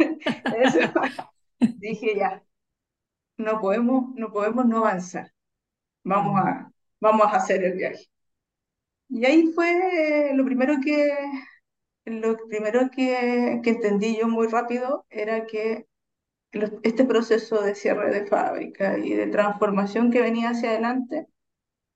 eso, 0.64 0.78
dije 1.76 2.16
ya, 2.16 2.44
no 3.38 3.60
podemos, 3.60 4.14
no 4.16 4.32
podemos 4.32 4.66
no 4.66 4.78
avanzar, 4.80 5.33
vamos 6.04 6.40
a, 6.40 6.70
vamos 7.00 7.26
a 7.26 7.36
hacer 7.36 7.64
el 7.64 7.74
viaje. 7.74 8.06
Y 9.08 9.24
ahí 9.26 9.52
fue 9.54 10.32
lo 10.34 10.44
primero 10.44 10.74
que, 10.82 11.10
lo 12.04 12.36
primero 12.48 12.90
que, 12.90 13.60
que 13.62 13.70
entendí 13.70 14.16
yo 14.16 14.28
muy 14.28 14.48
rápido 14.48 15.06
era 15.10 15.46
que 15.46 15.86
este 16.82 17.04
proceso 17.04 17.62
de 17.62 17.74
cierre 17.74 18.12
de 18.12 18.26
fábrica 18.26 18.98
y 18.98 19.14
de 19.14 19.26
transformación 19.26 20.10
que 20.10 20.22
venía 20.22 20.50
hacia 20.50 20.70
adelante 20.70 21.26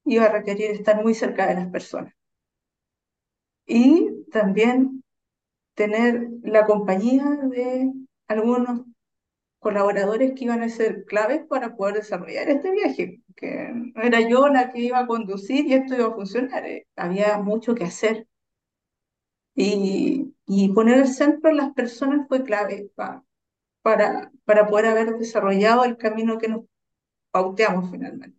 iba 0.05 0.25
a 0.25 0.33
requerir 0.33 0.71
estar 0.73 1.03
muy 1.03 1.15
cerca 1.15 1.47
de 1.47 1.55
las 1.55 1.69
personas. 1.69 2.15
Y 3.67 4.25
también 4.33 5.05
tener 5.75 6.29
la 6.43 6.67
compañía 6.67 7.25
de 7.51 7.93
algunos 8.27 8.83
colaboradores 9.61 10.33
que 10.35 10.45
iban 10.45 10.63
a 10.63 10.69
ser 10.69 11.05
claves 11.05 11.47
para 11.47 11.77
poder 11.77 11.97
desarrollar 11.97 12.49
este 12.49 12.71
viaje, 12.73 13.23
que 13.39 13.71
no 13.73 14.03
era 14.03 14.21
yo 14.29 14.49
la 14.49 14.71
que 14.73 14.81
iba 14.81 15.01
a 15.01 15.07
conducir 15.07 15.67
y 15.67 15.75
esto 15.75 15.95
iba 15.97 16.09
a 16.09 16.15
funcionar, 16.15 16.67
eh, 16.67 16.87
había 16.97 17.39
mucho 17.39 17.75
que 17.75 17.85
hacer. 17.85 18.27
Y, 19.55 20.35
y 20.47 20.69
poner 20.73 20.99
el 21.01 21.09
centro 21.09 21.51
en 21.51 21.57
las 21.59 21.73
personas 21.75 22.27
fue 22.29 22.45
clave 22.45 22.91
para 22.95 23.25
para, 23.83 24.33
para 24.45 24.69
poder 24.69 24.87
haber 24.87 25.19
desarrollado 25.19 25.85
el 25.85 25.97
camino 25.99 26.39
que 26.39 26.49
nos 26.49 26.65
pauteamos 27.33 27.91
finalmente. 27.91 28.39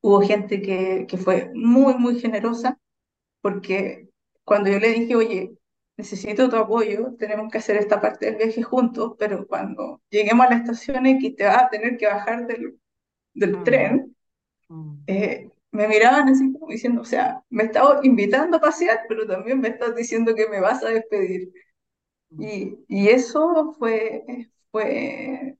Hubo 0.00 0.20
gente 0.22 0.60
que, 0.62 1.06
que 1.08 1.16
fue 1.16 1.50
muy, 1.54 1.94
muy 1.94 2.18
generosa 2.20 2.78
porque 3.42 4.10
cuando 4.44 4.70
yo 4.70 4.80
le 4.80 4.90
dije, 4.90 5.16
oye, 5.16 5.56
necesito 5.96 6.48
tu 6.50 6.56
apoyo, 6.56 7.14
tenemos 7.18 7.50
que 7.52 7.58
hacer 7.58 7.76
esta 7.76 8.00
parte 8.00 8.26
del 8.26 8.36
viaje 8.36 8.62
juntos, 8.62 9.14
pero 9.18 9.46
cuando 9.46 10.02
lleguemos 10.10 10.46
a 10.46 10.50
la 10.50 10.56
estación 10.58 11.06
X 11.06 11.36
te 11.36 11.44
vas 11.44 11.64
a 11.64 11.70
tener 11.70 11.96
que 11.98 12.06
bajar 12.06 12.46
del, 12.46 12.80
del 13.34 13.62
Mm, 13.62 13.62
tren, 13.62 14.16
mm, 14.70 15.06
eh, 15.06 15.50
me 15.72 15.88
miraban 15.88 16.28
así 16.28 16.52
como 16.52 16.68
diciendo, 16.68 17.02
o 17.02 17.04
sea, 17.04 17.42
me 17.50 17.64
estás 17.64 18.04
invitando 18.04 18.56
a 18.58 18.60
pasear, 18.60 19.00
pero 19.08 19.26
también 19.26 19.60
me 19.60 19.68
estás 19.68 19.94
diciendo 19.96 20.34
que 20.34 20.48
me 20.48 20.60
vas 20.60 20.82
a 20.84 20.90
despedir. 20.90 21.52
mm, 22.30 22.48
Y, 22.48 22.78
y 22.88 23.08
eso 23.10 23.74
fue, 23.78 24.24
fue, 24.72 25.56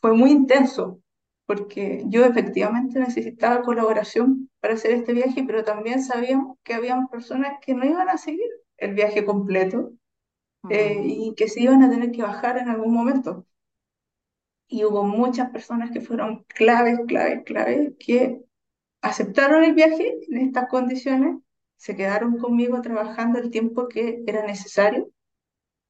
fue 0.00 0.12
muy 0.14 0.30
intenso, 0.32 1.00
porque 1.46 2.04
yo 2.08 2.24
efectivamente 2.24 2.98
necesitaba 3.00 3.62
colaboración 3.62 4.50
para 4.60 4.74
hacer 4.74 4.92
este 4.92 5.12
viaje, 5.14 5.44
pero 5.46 5.64
también 5.64 6.02
sabíamos 6.02 6.58
que 6.64 6.74
habían 6.74 7.08
personas 7.08 7.58
que 7.62 7.74
no 7.74 7.84
iban 7.86 8.08
a 8.08 8.18
seguir 8.18 8.48
el 8.78 8.94
viaje 8.94 9.24
completo 9.24 9.92
eh, 10.68 11.02
y 11.04 11.34
que 11.36 11.48
se 11.48 11.62
iban 11.62 11.82
a 11.82 11.90
tener 11.90 12.12
que 12.12 12.22
bajar 12.22 12.58
en 12.58 12.68
algún 12.70 12.94
momento. 12.94 13.46
Y 14.68 14.84
hubo 14.84 15.04
muchas 15.04 15.50
personas 15.50 15.90
que 15.90 16.00
fueron 16.00 16.44
claves, 16.48 17.00
claves, 17.06 17.42
claves, 17.44 17.92
que 17.98 18.42
aceptaron 19.02 19.64
el 19.64 19.74
viaje 19.74 20.18
en 20.28 20.38
estas 20.38 20.68
condiciones, 20.68 21.38
se 21.76 21.96
quedaron 21.96 22.38
conmigo 22.38 22.82
trabajando 22.82 23.38
el 23.38 23.50
tiempo 23.50 23.88
que 23.88 24.22
era 24.26 24.44
necesario 24.44 25.10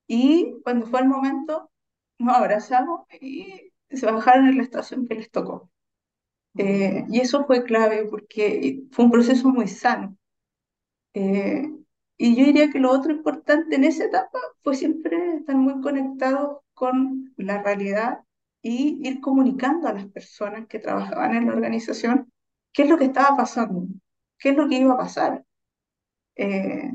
y 0.07 0.55
cuando 0.65 0.87
fue 0.87 1.01
el 1.01 1.09
momento 1.09 1.71
nos 2.19 2.37
abrazamos 2.37 3.03
y 3.21 3.73
se 3.91 4.07
bajaron 4.07 4.49
en 4.49 4.59
la 4.59 4.65
estación 4.65 5.07
que 5.07 5.15
les 5.17 5.31
tocó. 5.31 5.71
Eh, 6.57 7.05
y 7.09 7.21
eso 7.21 7.45
fue 7.47 7.65
clave 7.65 8.07
porque 8.11 8.83
fue 8.91 9.05
un 9.07 9.11
proceso 9.11 9.49
muy 9.49 9.69
sano. 9.69 10.17
Eh, 11.15 11.71
y 12.17 12.37
yo 12.37 12.45
diría 12.47 12.71
que 12.71 12.81
lo 12.81 12.91
otro 12.91 13.13
importante 13.13 13.77
en 13.77 13.85
esa 13.85 14.05
etapa 14.05 14.39
fue 14.63 14.75
siempre 14.75 15.37
estar 15.37 15.57
muy 15.57 15.81
conectados 15.81 16.59
con 16.75 17.33
la 17.37 17.63
realidad 17.63 18.21
y 18.63 18.99
ir 19.09 19.21
comunicando 19.21 19.89
a 19.89 19.93
las 19.93 20.07
personas 20.07 20.67
que 20.67 20.79
trabajaban 20.79 21.37
en 21.37 21.47
la 21.47 21.55
organización 21.55 22.33
qué 22.73 22.83
es 22.83 22.89
lo 22.91 22.99
que 22.99 23.07
estaba 23.07 23.37
pasando, 23.37 23.87
qué 24.39 24.51
es 24.51 24.57
lo 24.57 24.69
que 24.69 24.77
iba 24.77 24.95
a 24.95 24.99
pasar. 24.99 25.45
Eh, 26.37 26.93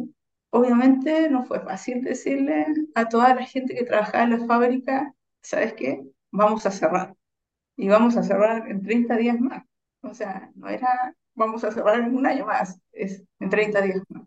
obviamente 0.51 1.29
no 1.29 1.45
fue 1.45 1.59
fácil 1.61 2.01
decirle 2.03 2.65
a 2.95 3.09
toda 3.09 3.35
la 3.35 3.45
gente 3.45 3.75
que 3.75 3.85
trabajaba 3.85 4.23
en 4.23 4.29
la 4.31 4.45
fábrica, 4.45 5.13
¿sabes 5.41 5.73
qué? 5.73 6.03
Vamos 6.31 6.65
a 6.65 6.71
cerrar 6.71 7.15
y 7.75 7.89
vamos 7.89 8.17
a 8.17 8.23
cerrar 8.23 8.69
en 8.69 8.81
30 8.83 9.17
días 9.17 9.39
más. 9.39 9.63
O 10.01 10.13
sea, 10.13 10.51
no 10.55 10.69
era 10.69 11.15
vamos 11.35 11.63
a 11.63 11.71
cerrar 11.71 11.99
en 11.99 12.15
un 12.15 12.25
año 12.25 12.45
más, 12.45 12.79
es 12.91 13.23
en 13.39 13.49
30 13.49 13.79
mm, 13.79 13.83
días 13.83 14.01
más. 14.09 14.23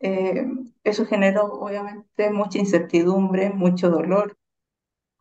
Eh, 0.00 0.46
eso 0.84 1.06
generó 1.06 1.44
obviamente 1.54 2.30
mucha 2.30 2.58
incertidumbre, 2.58 3.50
mucho 3.50 3.90
dolor. 3.90 4.36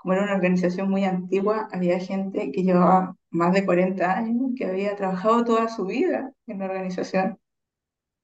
Como 0.05 0.13
era 0.13 0.25
una 0.25 0.35
organización 0.35 0.87
muy 0.91 1.03
antigua, 1.03 1.67
había 1.71 1.97
gente 1.99 2.51
que 2.51 2.61
llevaba 2.61 3.15
más 3.31 3.53
de 3.55 3.65
40 3.65 4.15
años, 4.15 4.51
que 4.55 4.65
había 4.65 4.95
trabajado 4.95 5.43
toda 5.43 5.67
su 5.67 5.87
vida 5.87 6.31
en 6.45 6.59
la 6.59 6.65
organización 6.65 7.39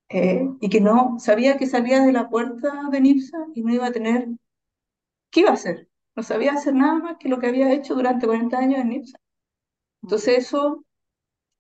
eh, 0.10 0.48
y 0.60 0.70
que 0.70 0.80
no 0.80 1.18
sabía 1.20 1.58
que 1.58 1.66
salía 1.66 2.02
de 2.06 2.12
la 2.12 2.30
puerta 2.30 2.90
de 2.92 3.02
NIPSA 3.02 3.48
y 3.56 3.64
no 3.64 3.74
iba 3.74 3.88
a 3.88 3.92
tener, 3.92 4.28
¿qué 5.32 5.40
iba 5.40 5.50
a 5.50 5.54
hacer? 5.54 5.90
No 6.16 6.22
sabía 6.22 6.54
hacer 6.54 6.76
nada 6.76 7.00
más 7.00 7.18
que 7.18 7.30
lo 7.30 7.40
que 7.40 7.48
había 7.48 7.74
hecho 7.74 7.96
durante 7.96 8.28
40 8.28 8.60
años 8.60 8.80
en 8.82 8.90
NIPSA. 8.90 9.18
Entonces 10.04 10.38
eso, 10.40 10.86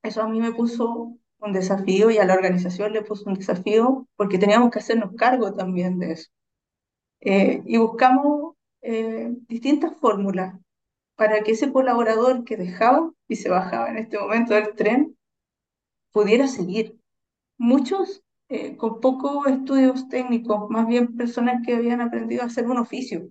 eso 0.03 0.21
a 0.23 0.29
mí 0.29 0.41
me 0.41 0.53
puso 0.53 1.17
un 1.39 1.53
desafío 1.53 2.11
y 2.11 2.19
a 2.19 2.25
la 2.25 2.35
organización 2.35 2.93
le 2.93 3.03
puso 3.03 3.29
un 3.29 3.35
desafío 3.35 4.07
porque 4.17 4.39
teníamos 4.39 4.71
que 4.71 4.79
hacernos 4.79 5.13
cargo 5.17 5.53
también 5.53 5.99
de 5.99 6.13
eso. 6.13 6.29
Eh, 7.21 7.63
y 7.65 7.77
buscamos 7.77 8.50
eh, 8.81 9.29
distintas 9.47 9.97
fórmulas 9.99 10.55
para 11.17 11.43
que 11.43 11.53
ese 11.53 11.71
colaborador 11.73 12.43
que 12.45 12.57
dejaba 12.57 13.11
y 13.29 13.37
se 13.37 13.49
bajaba 13.49 13.89
en 13.89 13.99
este 13.99 14.19
momento 14.19 14.53
del 14.55 14.75
tren 14.75 15.17
pudiera 16.13 16.47
seguir. 16.47 16.97
Muchos 17.57 18.23
eh, 18.49 18.77
con 18.77 19.01
pocos 19.01 19.47
estudios 19.47 20.09
técnicos, 20.09 20.69
más 20.69 20.87
bien 20.87 21.17
personas 21.17 21.65
que 21.65 21.75
habían 21.75 22.01
aprendido 22.01 22.43
a 22.43 22.47
hacer 22.47 22.67
un 22.67 22.79
oficio. 22.79 23.29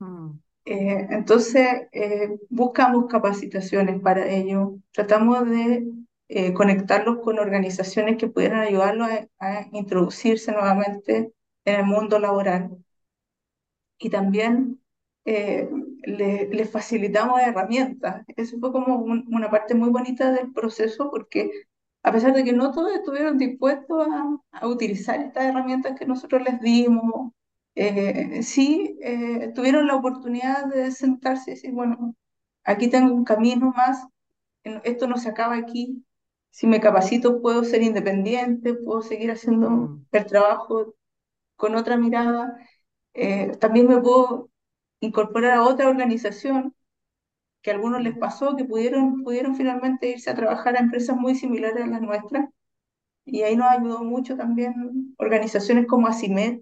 mm, 0.00 0.38
Eh, 0.64 1.06
entonces, 1.10 1.66
eh, 1.92 2.38
buscamos 2.50 3.06
capacitaciones 3.06 4.00
para 4.02 4.28
ello, 4.28 4.74
tratamos 4.92 5.48
de 5.48 5.86
eh, 6.28 6.52
conectarlos 6.52 7.18
con 7.24 7.38
organizaciones 7.38 8.18
que 8.18 8.28
pudieran 8.28 8.60
ayudarlos 8.60 9.08
a, 9.08 9.28
a 9.38 9.68
introducirse 9.72 10.52
nuevamente 10.52 11.32
en 11.64 11.74
el 11.80 11.86
mundo 11.86 12.18
laboral 12.18 12.70
y 13.98 14.10
también 14.10 14.80
eh, 15.24 15.68
le- 16.04 16.48
les 16.48 16.70
facilitamos 16.70 17.40
herramientas. 17.40 18.24
Eso 18.36 18.58
fue 18.60 18.72
como 18.72 18.96
un- 18.98 19.26
una 19.34 19.50
parte 19.50 19.74
muy 19.74 19.90
bonita 19.90 20.32
del 20.32 20.52
proceso 20.52 21.10
porque 21.10 21.50
a 22.02 22.12
pesar 22.12 22.32
de 22.34 22.44
que 22.44 22.52
no 22.52 22.70
todos 22.72 22.92
estuvieron 22.94 23.36
dispuestos 23.38 24.06
a, 24.08 24.38
a 24.60 24.66
utilizar 24.68 25.20
estas 25.20 25.44
herramientas 25.44 25.98
que 25.98 26.06
nosotros 26.06 26.42
les 26.42 26.60
dimos, 26.60 27.32
eh, 27.74 28.42
sí 28.42 28.98
eh, 29.02 29.52
tuvieron 29.54 29.86
la 29.86 29.96
oportunidad 29.96 30.66
de 30.66 30.90
sentarse 30.92 31.50
y 31.50 31.54
decir, 31.54 31.72
bueno, 31.72 32.14
aquí 32.64 32.88
tengo 32.88 33.14
un 33.14 33.24
camino 33.24 33.72
más, 33.76 34.06
esto 34.84 35.06
no 35.06 35.16
se 35.18 35.28
acaba 35.30 35.56
aquí. 35.56 36.04
Si 36.50 36.66
me 36.66 36.80
capacito, 36.80 37.40
puedo 37.42 37.64
ser 37.64 37.82
independiente, 37.82 38.74
puedo 38.74 39.02
seguir 39.02 39.30
haciendo 39.30 39.70
mm, 39.70 40.06
el 40.12 40.26
trabajo 40.26 40.94
con 41.56 41.76
otra 41.76 41.96
mirada 41.98 42.56
eh, 43.14 43.52
también 43.60 43.86
me 43.88 44.00
puedo 44.00 44.50
incorporar 45.00 45.52
a 45.52 45.64
otra 45.64 45.88
organización 45.88 46.74
que 47.62 47.70
a 47.70 47.74
algunos 47.74 48.02
les 48.02 48.16
pasó, 48.18 48.56
que 48.56 48.64
pudieron, 48.64 49.24
pudieron 49.24 49.56
finalmente 49.56 50.10
irse 50.10 50.30
a 50.30 50.34
trabajar 50.34 50.76
a 50.76 50.80
empresas 50.80 51.16
muy 51.16 51.34
similares 51.34 51.84
a 51.84 51.86
las 51.86 52.00
nuestras. 52.02 52.48
Y 53.24 53.42
ahí 53.42 53.56
nos 53.56 53.68
ayudó 53.68 54.04
mucho 54.04 54.36
también 54.36 55.14
organizaciones 55.18 55.86
como 55.86 56.08
Asimed. 56.08 56.60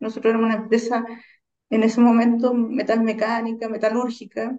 Nosotros 0.00 0.30
éramos 0.32 0.48
una 0.54 0.62
empresa 0.64 1.04
en 1.70 1.82
ese 1.84 2.00
momento 2.00 2.54
metalmecánica, 2.54 3.68
metalúrgica, 3.68 4.58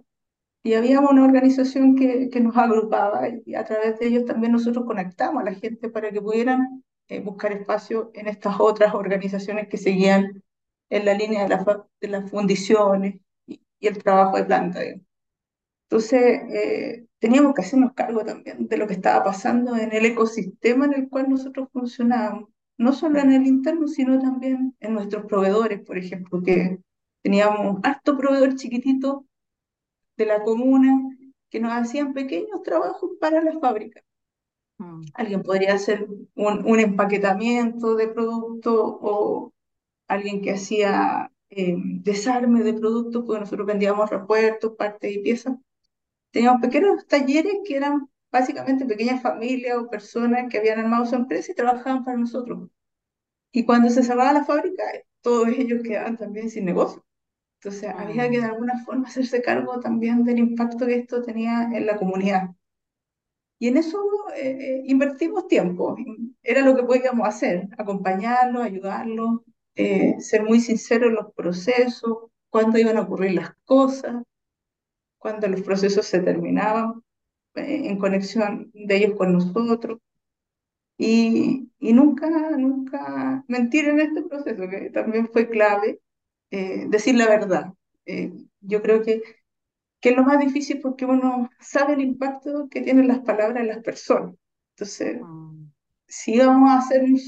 y 0.64 0.74
había 0.74 1.00
una 1.00 1.24
organización 1.24 1.94
que, 1.96 2.30
que 2.30 2.40
nos 2.40 2.56
agrupaba 2.56 3.28
y 3.44 3.54
a 3.54 3.64
través 3.64 3.98
de 3.98 4.06
ellos 4.06 4.24
también 4.24 4.52
nosotros 4.52 4.86
conectamos 4.86 5.42
a 5.42 5.44
la 5.44 5.54
gente 5.54 5.90
para 5.90 6.10
que 6.10 6.22
pudieran 6.22 6.82
eh, 7.08 7.20
buscar 7.20 7.52
espacio 7.52 8.10
en 8.14 8.28
estas 8.28 8.56
otras 8.60 8.94
organizaciones 8.94 9.68
que 9.68 9.76
seguían 9.76 10.42
en 10.90 11.04
la 11.04 11.14
línea 11.14 11.44
de, 11.44 11.48
la 11.50 11.86
de 12.00 12.08
las 12.08 12.30
fundiciones 12.30 13.16
y, 13.46 13.60
y 13.80 13.86
el 13.88 14.02
trabajo 14.02 14.36
de 14.36 14.44
planta. 14.44 14.80
digamos. 14.80 15.06
Entonces, 15.90 16.40
eh, 16.52 17.06
teníamos 17.18 17.54
que 17.54 17.62
hacernos 17.62 17.92
cargo 17.94 18.24
también 18.24 18.66
de 18.68 18.76
lo 18.76 18.86
que 18.86 18.94
estaba 18.94 19.24
pasando 19.24 19.76
en 19.76 19.92
el 19.92 20.04
ecosistema 20.06 20.86
en 20.86 20.94
el 20.94 21.08
cual 21.08 21.28
nosotros 21.30 21.68
funcionábamos, 21.72 22.48
no 22.78 22.92
solo 22.92 23.20
en 23.20 23.32
el 23.32 23.46
interno, 23.46 23.86
sino 23.88 24.18
también 24.20 24.74
en 24.80 24.94
nuestros 24.94 25.26
proveedores, 25.26 25.80
por 25.82 25.98
ejemplo, 25.98 26.42
que 26.42 26.80
teníamos 27.22 27.78
harto 27.84 28.16
proveedor 28.18 28.56
chiquitito 28.56 29.26
de 30.16 30.26
la 30.26 30.42
comuna 30.42 31.16
que 31.50 31.60
nos 31.60 31.72
hacían 31.72 32.14
pequeños 32.14 32.62
trabajos 32.64 33.12
para 33.20 33.42
la 33.42 33.58
fábrica. 33.60 34.02
mm, 34.78 35.02
Alguien 35.14 35.42
podría 35.42 35.74
hacer 35.74 36.06
un, 36.34 36.64
un 36.66 36.80
empaquetamiento 36.80 37.94
de 37.96 38.08
producto 38.08 38.98
o 39.00 39.52
alguien 40.08 40.42
que 40.42 40.52
hacía 40.52 41.30
eh, 41.50 41.74
desarme 41.78 42.62
de 42.62 42.74
productos, 42.74 43.24
porque 43.24 43.40
nosotros 43.40 43.66
vendíamos 43.66 44.10
repuestos, 44.10 44.72
partes 44.76 45.12
y 45.12 45.18
piezas. 45.20 45.56
Teníamos 46.30 46.60
pequeños 46.60 47.06
talleres 47.06 47.54
que 47.64 47.76
eran 47.76 48.08
básicamente 48.32 48.84
pequeñas 48.84 49.22
familias 49.22 49.78
o 49.78 49.88
personas 49.88 50.48
que 50.50 50.58
habían 50.58 50.80
armado 50.80 51.06
su 51.06 51.14
empresa 51.14 51.52
y 51.52 51.54
trabajaban 51.54 52.04
para 52.04 52.18
nosotros. 52.18 52.68
Y 53.52 53.64
cuando 53.64 53.88
se 53.90 54.02
cerraba 54.02 54.32
la 54.32 54.44
fábrica, 54.44 54.82
todos 55.22 55.48
ellos 55.48 55.82
quedaban 55.84 56.16
también 56.16 56.50
sin 56.50 56.64
negocio. 56.64 57.04
Entonces 57.60 57.90
había 57.96 58.28
que 58.28 58.40
de 58.40 58.44
alguna 58.46 58.84
forma 58.84 59.08
hacerse 59.08 59.40
cargo 59.42 59.80
también 59.80 60.24
del 60.24 60.38
impacto 60.38 60.86
que 60.86 60.96
esto 60.96 61.22
tenía 61.22 61.70
en 61.72 61.86
la 61.86 61.96
comunidad. 61.96 62.50
Y 63.58 63.68
en 63.68 63.76
eso 63.78 63.98
eh, 64.36 64.50
eh, 64.60 64.82
invertimos 64.86 65.48
tiempo. 65.48 65.96
Era 66.42 66.60
lo 66.62 66.76
que 66.76 66.82
podíamos 66.82 67.26
hacer, 67.26 67.68
acompañarlos, 67.78 68.62
ayudarlos, 68.62 69.40
eh, 69.76 70.16
ser 70.20 70.42
muy 70.44 70.60
sinceros 70.60 71.08
en 71.10 71.16
los 71.16 71.32
procesos, 71.34 72.18
cuándo 72.50 72.78
iban 72.78 72.96
a 72.96 73.02
ocurrir 73.02 73.32
las 73.34 73.52
cosas, 73.64 74.22
cuándo 75.18 75.48
los 75.48 75.62
procesos 75.62 76.06
se 76.06 76.20
terminaban 76.20 77.02
eh, 77.56 77.88
en 77.88 77.98
conexión 77.98 78.70
de 78.74 78.96
ellos 78.96 79.18
con 79.18 79.32
nosotros. 79.32 79.98
Y, 80.96 81.70
y 81.80 81.92
nunca, 81.92 82.28
nunca 82.56 83.44
mentir 83.48 83.88
en 83.88 84.00
este 84.00 84.22
proceso, 84.22 84.68
que 84.68 84.90
también 84.90 85.28
fue 85.32 85.48
clave, 85.48 86.00
eh, 86.50 86.86
decir 86.88 87.16
la 87.16 87.28
verdad. 87.28 87.72
Yo 88.60 88.82
creo 88.82 89.02
que, 89.02 89.22
que 90.00 90.10
es 90.10 90.16
lo 90.16 90.24
más 90.24 90.40
difícil 90.40 90.80
porque 90.82 91.06
uno 91.06 91.50
sabe 91.60 91.94
el 91.94 92.02
impacto 92.02 92.68
que 92.70 92.82
tienen 92.82 93.08
las 93.08 93.20
palabras 93.20 93.62
en 93.62 93.68
las 93.68 93.80
personas. 93.84 94.34
Entonces, 94.76 95.20
Mm, 95.22 95.66
si 96.08 96.38
vamos 96.38 96.70
a 96.70 96.78
hacer 96.78 97.04
un- 97.04 97.18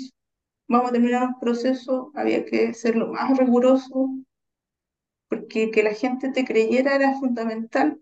vamos 0.69 0.91
a 0.91 0.93
terminar 0.93 1.29
un 1.29 1.39
proceso, 1.41 2.11
había 2.15 2.45
que 2.45 2.75
ser 2.75 2.97
lo 2.97 3.09
más 3.09 3.37
riguroso, 3.39 4.11
porque 5.29 5.71
que 5.71 5.83
la 5.83 5.95
gente 5.95 6.31
te 6.31 6.45
creyera 6.45 6.95
era 6.97 7.15
fundamental 7.19 8.01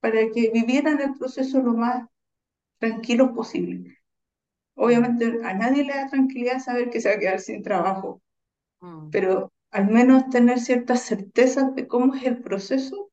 para 0.00 0.30
que 0.32 0.50
vivieran 0.52 1.00
el 1.00 1.14
proceso 1.14 1.60
lo 1.60 1.74
más 1.74 2.08
tranquilos 2.78 3.30
posible. 3.32 3.98
Obviamente 4.74 5.40
a 5.44 5.54
nadie 5.54 5.84
le 5.84 5.94
da 5.94 6.08
tranquilidad 6.08 6.60
saber 6.60 6.90
que 6.90 7.00
se 7.00 7.10
va 7.10 7.16
a 7.16 7.18
quedar 7.18 7.40
sin 7.40 7.62
trabajo, 7.62 8.22
mm, 8.80 9.10
pero 9.10 9.52
al 9.70 9.88
menos 9.90 10.28
tener 10.30 10.60
ciertas 10.60 11.02
certezas 11.02 11.74
de 11.74 11.86
cómo 11.86 12.14
es 12.14 12.24
el 12.24 12.42
proceso 12.42 13.10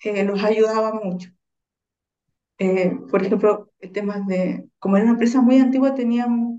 eh, 0.00 0.24
los 0.24 0.42
ayudaba 0.44 0.92
mucho. 0.94 1.30
Eh, 2.58 2.90
por 3.10 3.22
ejemplo, 3.22 3.70
temas 3.92 4.26
de, 4.26 4.68
como 4.78 4.96
era 4.96 5.04
una 5.04 5.12
empresa 5.12 5.40
muy 5.40 5.58
antigua, 5.58 5.94
teníamos 5.94 6.55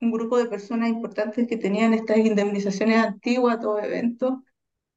un 0.00 0.10
grupo 0.12 0.38
de 0.38 0.46
personas 0.46 0.88
importantes 0.88 1.46
que 1.48 1.56
tenían 1.56 1.94
estas 1.94 2.18
indemnizaciones 2.18 2.98
antiguas, 2.98 3.60
todo 3.60 3.78
eventos 3.80 4.34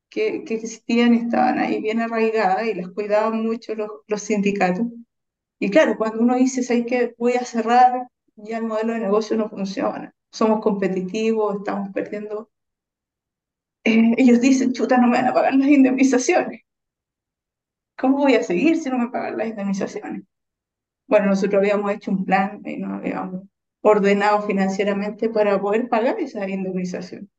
que, 0.09 0.43
que 0.45 0.55
existían 0.55 1.15
y 1.15 1.19
estaban 1.19 1.59
ahí 1.59 1.81
bien 1.81 2.01
arraigadas 2.01 2.67
y 2.67 2.75
las 2.75 2.89
cuidaban 2.89 3.43
mucho 3.45 3.75
los, 3.75 3.89
los 4.07 4.21
sindicatos. 4.23 4.87
Y 5.59 5.69
claro, 5.71 5.97
cuando 5.97 6.21
uno 6.21 6.35
dice, 6.35 6.63
¿sabes 6.63 6.85
qué? 6.87 7.15
Voy 7.17 7.33
a 7.33 7.45
cerrar, 7.45 8.07
ya 8.35 8.57
el 8.59 8.65
modelo 8.65 8.93
de 8.93 8.99
negocio 8.99 9.37
no 9.37 9.49
funciona, 9.49 10.13
somos 10.31 10.61
competitivos, 10.61 11.57
estamos 11.57 11.89
perdiendo. 11.93 12.49
Eh, 13.85 14.13
ellos 14.17 14.41
dicen, 14.41 14.73
chuta, 14.73 14.97
no 14.97 15.07
me 15.07 15.17
van 15.17 15.27
a 15.27 15.33
pagar 15.33 15.53
las 15.55 15.67
indemnizaciones. 15.69 16.61
¿Cómo 17.97 18.17
voy 18.17 18.35
a 18.35 18.43
seguir 18.43 18.77
si 18.77 18.89
no 18.89 18.97
me 18.99 19.09
pagan 19.09 19.37
las 19.37 19.47
indemnizaciones? 19.47 20.23
Bueno, 21.07 21.27
nosotros 21.27 21.61
habíamos 21.61 21.91
hecho 21.93 22.11
un 22.11 22.25
plan 22.25 22.61
y 22.65 22.77
nos 22.77 22.93
habíamos 22.93 23.43
ordenado 23.83 24.41
financieramente 24.43 25.29
para 25.29 25.61
poder 25.61 25.89
pagar 25.89 26.19
esa 26.19 26.49
indemnización. 26.49 27.29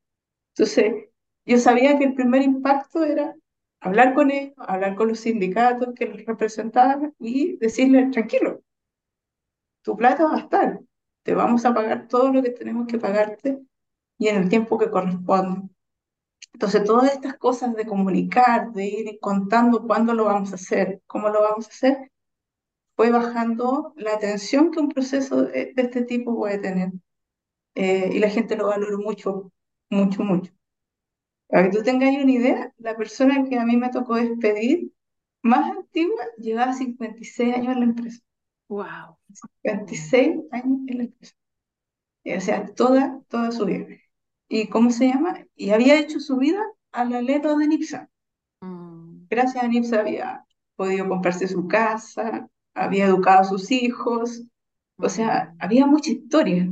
Entonces, 0.54 1.06
yo 1.46 1.58
sabía 1.58 1.98
que 1.98 2.04
el 2.04 2.14
primer 2.14 2.42
impacto 2.42 3.02
era 3.04 3.34
hablar 3.80 4.14
con 4.14 4.30
ellos, 4.30 4.54
hablar 4.58 4.94
con 4.94 5.08
los 5.08 5.20
sindicatos 5.20 5.94
que 5.94 6.06
los 6.06 6.24
representaban 6.24 7.14
y 7.18 7.56
decirles, 7.56 8.10
tranquilo, 8.12 8.62
tu 9.82 9.96
plata 9.96 10.24
va 10.24 10.36
a 10.36 10.40
estar, 10.40 10.80
te 11.22 11.34
vamos 11.34 11.64
a 11.64 11.74
pagar 11.74 12.08
todo 12.08 12.32
lo 12.32 12.42
que 12.42 12.50
tenemos 12.50 12.86
que 12.86 12.98
pagarte 12.98 13.58
y 14.18 14.28
en 14.28 14.36
el 14.36 14.48
tiempo 14.48 14.78
que 14.78 14.90
corresponde. 14.90 15.68
Entonces, 16.52 16.84
todas 16.84 17.12
estas 17.12 17.36
cosas 17.38 17.74
de 17.74 17.86
comunicar, 17.86 18.72
de 18.72 18.86
ir 18.86 19.18
contando 19.20 19.86
cuándo 19.86 20.14
lo 20.14 20.26
vamos 20.26 20.52
a 20.52 20.56
hacer, 20.56 21.02
cómo 21.06 21.28
lo 21.28 21.42
vamos 21.42 21.66
a 21.66 21.70
hacer, 21.70 22.12
fue 22.96 23.10
bajando 23.10 23.92
la 23.96 24.18
tensión 24.18 24.70
que 24.70 24.80
un 24.80 24.88
proceso 24.90 25.42
de, 25.44 25.72
de 25.74 25.82
este 25.82 26.02
tipo 26.04 26.36
puede 26.36 26.58
tener. 26.58 26.92
Eh, 27.76 28.10
y 28.14 28.20
la 28.20 28.30
gente 28.30 28.56
lo 28.56 28.68
valoró 28.68 28.98
mucho, 28.98 29.52
mucho, 29.90 30.22
mucho. 30.24 30.52
Para 31.48 31.70
que 31.70 31.76
tú 31.78 31.82
tengas 31.84 32.10
una 32.16 32.32
idea, 32.32 32.74
la 32.78 32.96
persona 32.96 33.44
que 33.48 33.58
a 33.58 33.64
mí 33.66 33.76
me 33.78 33.90
tocó 33.90 34.16
despedir, 34.16 34.92
más 35.42 35.70
antigua, 35.70 36.22
llevaba 36.38 36.74
56 36.74 37.54
años 37.54 37.74
en 37.74 37.80
la 37.80 37.86
empresa. 37.86 38.20
wow. 38.68 39.16
Mm, 39.28 39.36
26 39.64 40.36
años 40.52 40.80
en 40.88 40.98
la 40.98 41.04
empresa. 41.04 41.34
O 42.36 42.40
sea, 42.40 42.66
toda, 42.74 43.22
toda 43.28 43.52
su 43.52 43.64
vida. 43.66 43.86
¿Y 44.48 44.68
cómo 44.68 44.90
se 44.90 45.08
llama? 45.08 45.46
Y 45.56 45.70
había 45.70 45.98
hecho 46.00 46.20
su 46.20 46.36
vida 46.38 46.62
a 46.92 47.04
la 47.04 47.22
letra 47.22 47.56
de 47.56 47.68
Nipsa. 47.68 48.10
mm, 48.62 49.28
Gracias 49.30 49.62
a 49.64 49.68
Nipsa 49.68 50.00
había 50.00 50.44
podido 50.76 51.08
comprarse 51.08 51.48
su 51.48 51.66
casa, 51.68 52.48
había 52.74 53.06
educado 53.06 53.40
a 53.42 53.44
sus 53.44 53.70
hijos. 53.72 54.42
O 54.96 55.08
sea, 55.08 55.54
había 55.60 55.86
mucha 55.86 56.10
historia. 56.12 56.68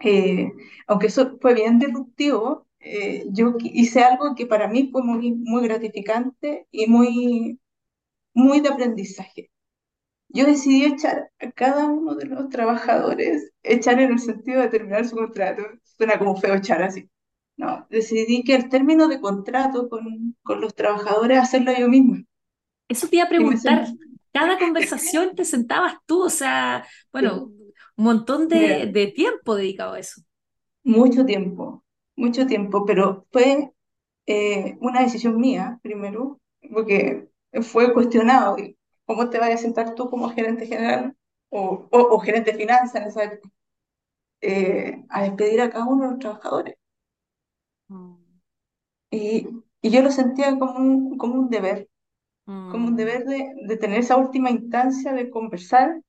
Eh, 0.00 0.50
aunque 0.86 1.06
eso 1.08 1.38
fue 1.40 1.54
bien 1.54 1.78
disruptivo, 1.78 2.66
eh, 2.80 3.24
yo 3.30 3.54
hice 3.60 4.02
algo 4.02 4.34
que 4.34 4.46
para 4.46 4.66
mí 4.68 4.88
fue 4.90 5.02
muy, 5.02 5.32
muy 5.32 5.62
gratificante 5.68 6.66
y 6.72 6.86
muy, 6.88 7.60
muy 8.34 8.60
de 8.60 8.70
aprendizaje. 8.70 9.50
Yo 10.28 10.46
decidí 10.46 10.84
echar 10.86 11.30
a 11.40 11.52
cada 11.52 11.86
uno 11.88 12.14
de 12.16 12.26
los 12.26 12.48
trabajadores, 12.50 13.52
echar 13.62 14.00
en 14.00 14.12
el 14.12 14.20
sentido 14.20 14.62
de 14.62 14.68
terminar 14.70 15.06
su 15.06 15.16
contrato. 15.16 15.62
Suena 15.98 16.18
como 16.18 16.36
feo 16.36 16.54
echar 16.56 16.82
así. 16.82 17.10
No, 17.56 17.86
decidí 17.90 18.44
que 18.44 18.54
al 18.56 18.68
término 18.70 19.08
de 19.08 19.20
contrato 19.20 19.88
con, 19.88 20.36
con 20.42 20.60
los 20.60 20.74
trabajadores 20.74 21.38
hacerlo 21.38 21.72
yo 21.78 21.88
misma. 21.88 22.24
Eso 22.88 23.08
te 23.08 23.16
iba 23.16 23.24
a 23.26 23.28
preguntar. 23.28 23.94
Cada 24.32 24.58
conversación 24.58 25.34
te 25.34 25.44
sentabas 25.44 25.96
tú, 26.06 26.24
o 26.24 26.30
sea, 26.30 26.86
bueno, 27.12 27.52
un 27.96 28.04
montón 28.04 28.48
de, 28.48 28.86
de 28.86 29.08
tiempo 29.08 29.54
dedicado 29.56 29.94
a 29.94 30.00
eso. 30.00 30.22
mucho 30.84 31.24
tiempo, 31.24 31.84
mucho 32.16 32.46
tiempo, 32.46 32.84
pero 32.86 33.26
fue 33.32 33.72
eh, 34.26 34.76
una 34.80 35.02
decisión 35.02 35.38
mía, 35.40 35.78
primero, 35.82 36.40
porque 36.72 37.28
fue 37.62 37.92
cuestionado. 37.94 38.58
y 38.58 38.78
¿Cómo 39.06 39.30
te 39.30 39.38
vas 39.38 39.50
a 39.52 39.56
sentar 39.58 39.94
tú 39.94 40.10
como 40.10 40.30
gerente 40.30 40.66
general 40.66 41.16
o, 41.50 41.88
o, 41.90 41.98
o 42.16 42.20
gerente 42.20 42.52
de 42.52 42.58
finanzas 42.58 42.96
en 42.96 43.08
esa 43.08 43.24
época, 43.24 43.50
eh, 44.42 45.04
a 45.10 45.22
despedir 45.24 45.60
a 45.62 45.70
cada 45.70 45.86
uno 45.86 46.04
de 46.04 46.10
los 46.12 46.20
trabajadores? 46.20 46.76
Mm, 47.88 48.14
Y, 49.12 49.48
y 49.82 49.90
yo 49.90 50.02
lo 50.02 50.10
sentía 50.10 50.58
como 50.58 50.76
un, 50.78 51.18
como 51.18 51.34
un 51.36 51.50
deber, 51.50 51.88
como 52.66 52.88
un 52.88 52.94
mm, 52.94 52.96
deber 52.96 53.24
de, 53.26 53.52
de 53.66 53.76
tener 53.76 54.00
esa 54.00 54.16
última 54.16 54.50
instancia 54.50 55.12
de 55.12 55.30
conversar, 55.30 56.02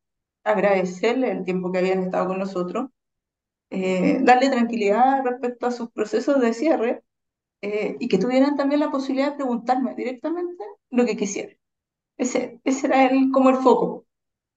agradecerle 0.43 1.32
el 1.32 1.43
tiempo 1.46 1.72
que 1.72 1.80
habían 1.80 2.04
estado 2.04 2.28
con 2.30 2.39
nosotros, 2.39 2.89
eh, 3.69 4.19
darle 4.24 4.50
tranquilidad 4.50 5.24
respecto 5.26 5.67
a 5.67 5.72
sus 5.72 5.89
procesos 5.91 6.39
de 6.41 6.54
cierre 6.54 7.04
eh, 7.62 7.98
y 8.00 8.08
que 8.08 8.17
tuvieran 8.19 8.58
también 8.58 8.82
la 8.82 8.91
posibilidad 8.91 9.32
de 9.32 9.38
preguntarme 9.38 9.96
directamente 9.96 10.63
lo 10.91 11.06
que 11.06 11.17
quisieran. 11.17 11.58
Ese, 12.17 12.62
ese 12.63 12.88
era 12.88 13.06
el, 13.08 13.32
como 13.32 13.50
el 13.52 13.58
foco. 13.58 14.06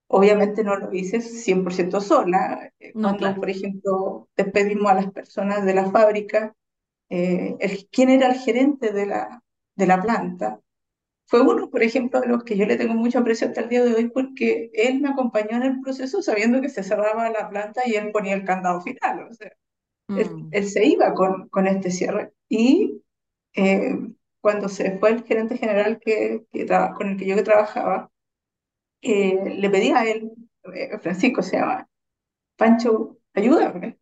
Obviamente 0.08 0.64
no 0.64 0.76
lo 0.76 0.92
hice 0.94 1.20
100% 1.20 2.00
sola. 2.00 2.72
Eh, 2.80 2.94
No, 2.94 3.08
Cuando, 3.08 3.18
claro. 3.18 3.40
por 3.40 3.50
ejemplo, 3.50 4.28
despedimos 4.36 4.90
a 4.92 4.94
las 4.96 5.12
personas 5.12 5.64
de 5.64 5.74
la 5.74 5.90
fábrica, 5.90 6.54
eh, 7.10 7.56
el, 7.60 7.88
quién 7.90 8.10
era 8.10 8.28
el 8.28 8.38
gerente 8.40 8.92
de 8.92 9.06
la, 9.06 9.42
de 9.76 9.86
la 9.86 10.02
planta, 10.02 10.60
fue 11.26 11.40
uno, 11.42 11.70
por 11.70 11.82
ejemplo, 11.82 12.20
de 12.20 12.28
los 12.28 12.44
que 12.44 12.56
yo 12.56 12.66
le 12.66 12.76
tengo 12.76 12.94
mucho 12.94 13.18
aprecio 13.20 13.48
hasta 13.48 13.60
el 13.62 13.68
día 13.68 13.84
de 13.84 13.94
hoy 13.94 14.08
porque 14.10 14.70
él 14.74 15.00
me 15.00 15.10
acompañó 15.10 15.56
en 15.56 15.62
el 15.64 15.80
proceso 15.80 16.22
sabiendo 16.22 16.60
que 16.60 16.68
se 16.68 16.82
cerraba 16.84 17.30
la 17.30 17.48
planta 17.50 17.82
y 17.86 17.94
él 17.94 18.12
ponía 18.12 18.34
el 18.34 18.44
candado 18.44 18.80
final. 18.82 19.28
O 19.30 19.34
sea, 19.34 19.50
él, 20.14 20.30
Mm, 20.30 20.50
él 20.50 20.68
se 20.68 20.86
iba 20.86 21.14
con, 21.14 21.48
con 21.50 21.66
este 21.68 21.90
cierre. 21.92 22.32
Y 22.48 23.02
eh, 23.54 23.96
cuando 24.40 24.68
se 24.68 24.98
fue 25.00 25.10
el 25.12 25.24
gerente 25.24 25.58
general 25.58 26.00
que, 26.00 26.46
que 26.52 26.66
con 26.96 27.08
el 27.10 27.18
que 27.18 27.26
yo 27.26 27.36
que 27.36 27.42
trabajaba, 27.44 28.10
eh, 29.02 29.56
le 29.58 29.70
pedí 29.70 29.90
a 29.90 30.04
él, 30.04 30.32
eh, 30.74 30.98
Francisco 31.00 31.42
se 31.42 31.56
llama, 31.58 31.88
Pancho, 32.56 33.18
ayúdame. 33.34 33.98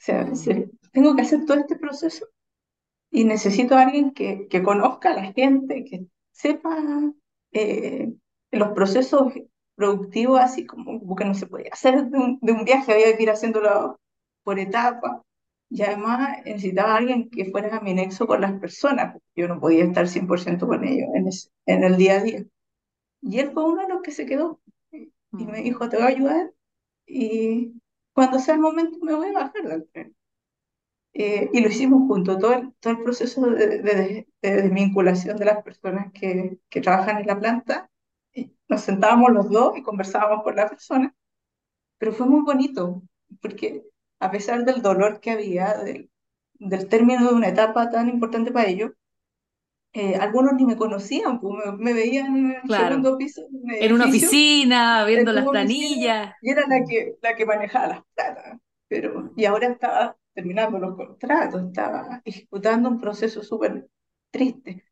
O 0.00 0.02
sea, 0.04 0.34
mm, 0.34 0.34
se- 0.34 0.70
tengo 0.92 1.16
que 1.16 1.22
hacer 1.22 1.44
todo 1.46 1.58
este 1.58 1.76
proceso 1.78 2.26
y 3.10 3.24
necesito 3.24 3.76
a 3.76 3.82
alguien 3.82 4.12
que, 4.12 4.48
que 4.50 4.62
conozca 4.62 5.10
a 5.12 5.14
la 5.16 5.32
gente, 5.32 5.84
que 5.84 6.06
sepa 6.32 6.76
eh, 7.52 8.12
los 8.50 8.72
procesos 8.72 9.32
productivos, 9.74 10.40
así 10.40 10.66
como, 10.66 10.98
como 11.00 11.16
que 11.16 11.24
no 11.24 11.34
se 11.34 11.46
podía 11.46 11.70
hacer 11.72 12.04
de 12.06 12.18
un, 12.18 12.38
de 12.42 12.52
un 12.52 12.64
viaje, 12.64 12.92
había 12.92 13.16
que 13.16 13.22
ir 13.22 13.30
haciéndolo 13.30 13.98
por 14.42 14.58
etapas. 14.58 15.22
Y 15.72 15.82
además 15.82 16.38
necesitaba 16.44 16.94
a 16.94 16.96
alguien 16.96 17.30
que 17.30 17.44
fuera 17.50 17.80
mi 17.80 17.94
nexo 17.94 18.26
con 18.26 18.40
las 18.40 18.58
personas, 18.60 19.12
porque 19.12 19.26
yo 19.36 19.48
no 19.48 19.60
podía 19.60 19.84
estar 19.84 20.08
100% 20.08 20.66
con 20.66 20.84
ellos 20.84 21.08
en, 21.14 21.28
ese- 21.28 21.48
en 21.66 21.84
el 21.84 21.96
día 21.96 22.14
a 22.18 22.22
día. 22.22 22.44
Y 23.22 23.38
él 23.40 23.52
fue 23.52 23.64
uno 23.64 23.82
de 23.82 23.88
los 23.88 24.02
que 24.02 24.10
se 24.12 24.26
quedó 24.26 24.60
y 24.92 25.12
me 25.46 25.60
mm, 25.60 25.64
dijo, 25.64 25.88
te 25.88 25.96
voy 25.96 26.06
a 26.06 26.08
ayudar 26.08 26.52
y 27.06 27.74
cuando 28.14 28.38
sea 28.40 28.54
el 28.56 28.60
momento 28.62 28.98
me 29.02 29.14
voy 29.14 29.28
a 29.30 29.32
bajar 29.34 29.62
del 29.68 29.88
tren. 29.92 30.16
Eh, 31.14 31.50
y 31.52 31.60
lo 31.60 31.68
hicimos 31.68 32.06
juntos, 32.08 32.38
todo 32.38 32.52
el, 32.54 32.72
todo 32.80 32.92
el 32.94 33.02
proceso 33.02 33.42
de, 33.50 33.80
de, 33.82 34.28
de 34.42 34.52
desvinculación 34.62 35.36
de 35.38 35.44
las 35.46 35.62
personas 35.62 36.12
que, 36.12 36.58
que 36.68 36.80
trabajan 36.80 37.18
en 37.18 37.26
la 37.26 37.38
planta. 37.38 37.90
Y 38.34 38.52
nos 38.68 38.82
sentábamos 38.82 39.32
los 39.32 39.50
dos 39.50 39.76
y 39.76 39.82
conversábamos 39.82 40.44
con 40.44 40.56
la 40.56 40.68
persona, 40.68 41.14
pero 41.98 42.12
fue 42.12 42.26
muy 42.26 42.42
bonito, 42.42 43.02
porque 43.42 43.84
a 44.20 44.30
pesar 44.30 44.64
del 44.64 44.82
dolor 44.82 45.20
que 45.20 45.32
había, 45.32 45.74
del, 45.78 46.10
del 46.54 46.88
término 46.88 47.28
de 47.28 47.34
una 47.34 47.48
etapa 47.48 47.90
tan 47.90 48.08
importante 48.08 48.52
para 48.52 48.68
ellos, 48.68 48.92
eh, 49.92 50.14
algunos 50.16 50.54
ni 50.54 50.64
me 50.64 50.76
conocían, 50.76 51.40
pues 51.40 51.54
me, 51.66 51.72
me 51.76 51.92
veían 51.92 52.36
en 52.36 52.50
el 52.52 52.62
claro. 52.66 52.76
segundo 52.76 53.18
piso 53.18 53.42
de 53.42 53.48
un 53.58 53.70
En 53.78 53.92
una 53.92 54.06
oficina, 54.06 55.04
viendo 55.04 55.32
en 55.32 55.36
las 55.36 55.48
oficina 55.48 55.48
planillas. 55.48 56.34
y 56.40 56.50
era 56.50 56.62
la 56.68 56.84
Mm, 56.84 56.88
que, 56.88 57.16
la 57.22 57.36
que 57.36 57.46
manejaba 57.46 57.86
las 57.88 58.04
plata. 58.14 58.60
Pero, 58.88 59.32
y 59.36 59.44
ahora 59.44 59.68
estaba 59.68 60.16
terminando 60.34 60.78
los 60.78 60.96
contratos, 60.96 61.62
estaba 61.64 62.22
ejecutando 62.24 62.88
un 62.90 63.00
proceso 63.00 63.42
súper 63.42 63.88
triste. 64.30 64.84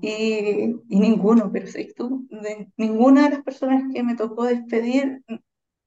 y, 0.00 0.76
y 0.88 1.00
ninguno, 1.00 1.50
pero 1.52 1.66
¿sabes 1.66 1.94
tú? 1.94 2.26
De 2.30 2.70
ninguna 2.76 3.24
de 3.24 3.30
las 3.36 3.42
personas 3.44 3.92
que 3.92 4.02
me 4.02 4.16
tocó 4.16 4.44
despedir, 4.44 5.22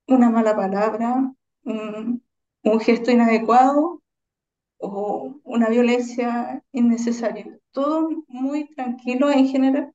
una 0.08 0.30
mala 0.30 0.56
palabra, 0.56 1.34
un, 1.66 2.24
un 2.64 2.80
gesto 2.82 3.12
inadecuado 3.12 4.02
o 4.80 5.40
una 5.44 5.70
violencia 5.70 6.64
innecesaria. 6.74 7.60
Todo 7.72 8.10
muy 8.28 8.68
tranquilo 8.76 9.32
en 9.32 9.48
general, 9.48 9.94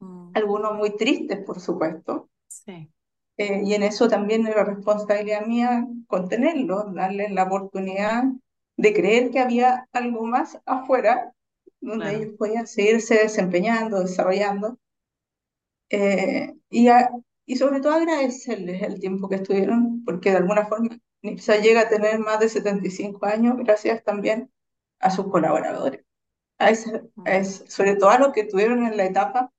mm, 0.00 0.32
algunos 0.34 0.74
muy 0.74 0.96
tristes, 0.96 1.40
por 1.44 1.60
supuesto. 1.60 2.30
sí, 2.48 2.92
Eh, 3.38 3.62
y 3.64 3.74
en 3.74 3.82
eso 3.82 4.08
también 4.08 4.46
era 4.46 4.64
responsabilidad 4.64 5.46
mía 5.46 5.86
contenerlos, 6.06 6.94
darles 6.94 7.30
la 7.32 7.44
oportunidad 7.44 8.24
de 8.76 8.92
creer 8.94 9.30
que 9.30 9.40
había 9.40 9.88
algo 9.92 10.26
más 10.26 10.58
afuera 10.66 11.32
donde 11.80 12.04
claro. 12.04 12.16
ellos 12.16 12.34
podían 12.38 12.66
seguirse 12.66 13.14
desempeñando, 13.16 14.00
desarrollando. 14.00 14.78
Eh, 15.90 16.54
y, 16.70 16.88
a- 16.88 17.10
y 17.46 17.56
sobre 17.56 17.80
todo 17.80 17.92
agradecerles 17.94 18.82
el 18.82 18.98
tiempo 19.00 19.28
que 19.28 19.36
estuvieron, 19.36 20.04
porque 20.04 20.30
de 20.30 20.38
alguna 20.38 20.66
forma 20.66 20.98
NIPSA 21.22 21.58
llega 21.58 21.82
a 21.82 21.88
tener 21.88 22.18
más 22.18 22.40
de 22.40 22.48
75 22.48 23.26
años 23.26 23.56
gracias 23.58 24.02
también 24.04 24.50
a 25.00 25.10
sus 25.10 25.28
colaboradores, 25.30 26.04
a 26.58 26.70
ese- 26.70 27.02
a 27.26 27.36
ese- 27.38 27.68
sobre 27.70 27.96
todo 27.96 28.10
a 28.10 28.18
los 28.20 28.32
que 28.34 28.42
estuvieron 28.42 28.86
en 28.86 28.96
la 28.98 29.06
etapa 29.06 29.51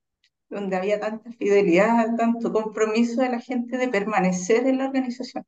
donde 0.54 0.78
había 0.78 1.00
tanta 1.00 1.32
fidelidad, 1.34 2.16
tanto 2.18 2.54
compromiso 2.54 3.22
de 3.22 3.30
la 3.30 3.40
gente 3.42 3.78
de 3.78 3.90
permanecer 3.90 4.68
en 4.68 4.80
la 4.80 4.86
organización. 4.88 5.46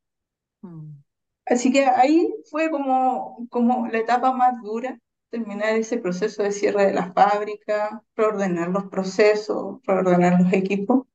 mm, 0.63 1.03
Así 1.45 1.71
que 1.71 1.85
ahí 1.85 2.33
fue 2.49 2.69
como, 2.71 3.47
como 3.49 3.87
la 3.87 3.99
etapa 3.99 4.31
más 4.33 4.61
dura, 4.63 4.99
terminar 5.29 5.75
ese 5.75 5.97
proceso 5.97 6.43
de 6.43 6.51
cierre 6.51 6.85
de 6.87 6.93
la 6.93 7.13
fábrica, 7.13 8.03
reordenar 8.15 8.69
los 8.69 8.85
procesos, 8.85 9.79
reordenar 9.85 10.41
los 10.41 10.53
equipos 10.53 11.05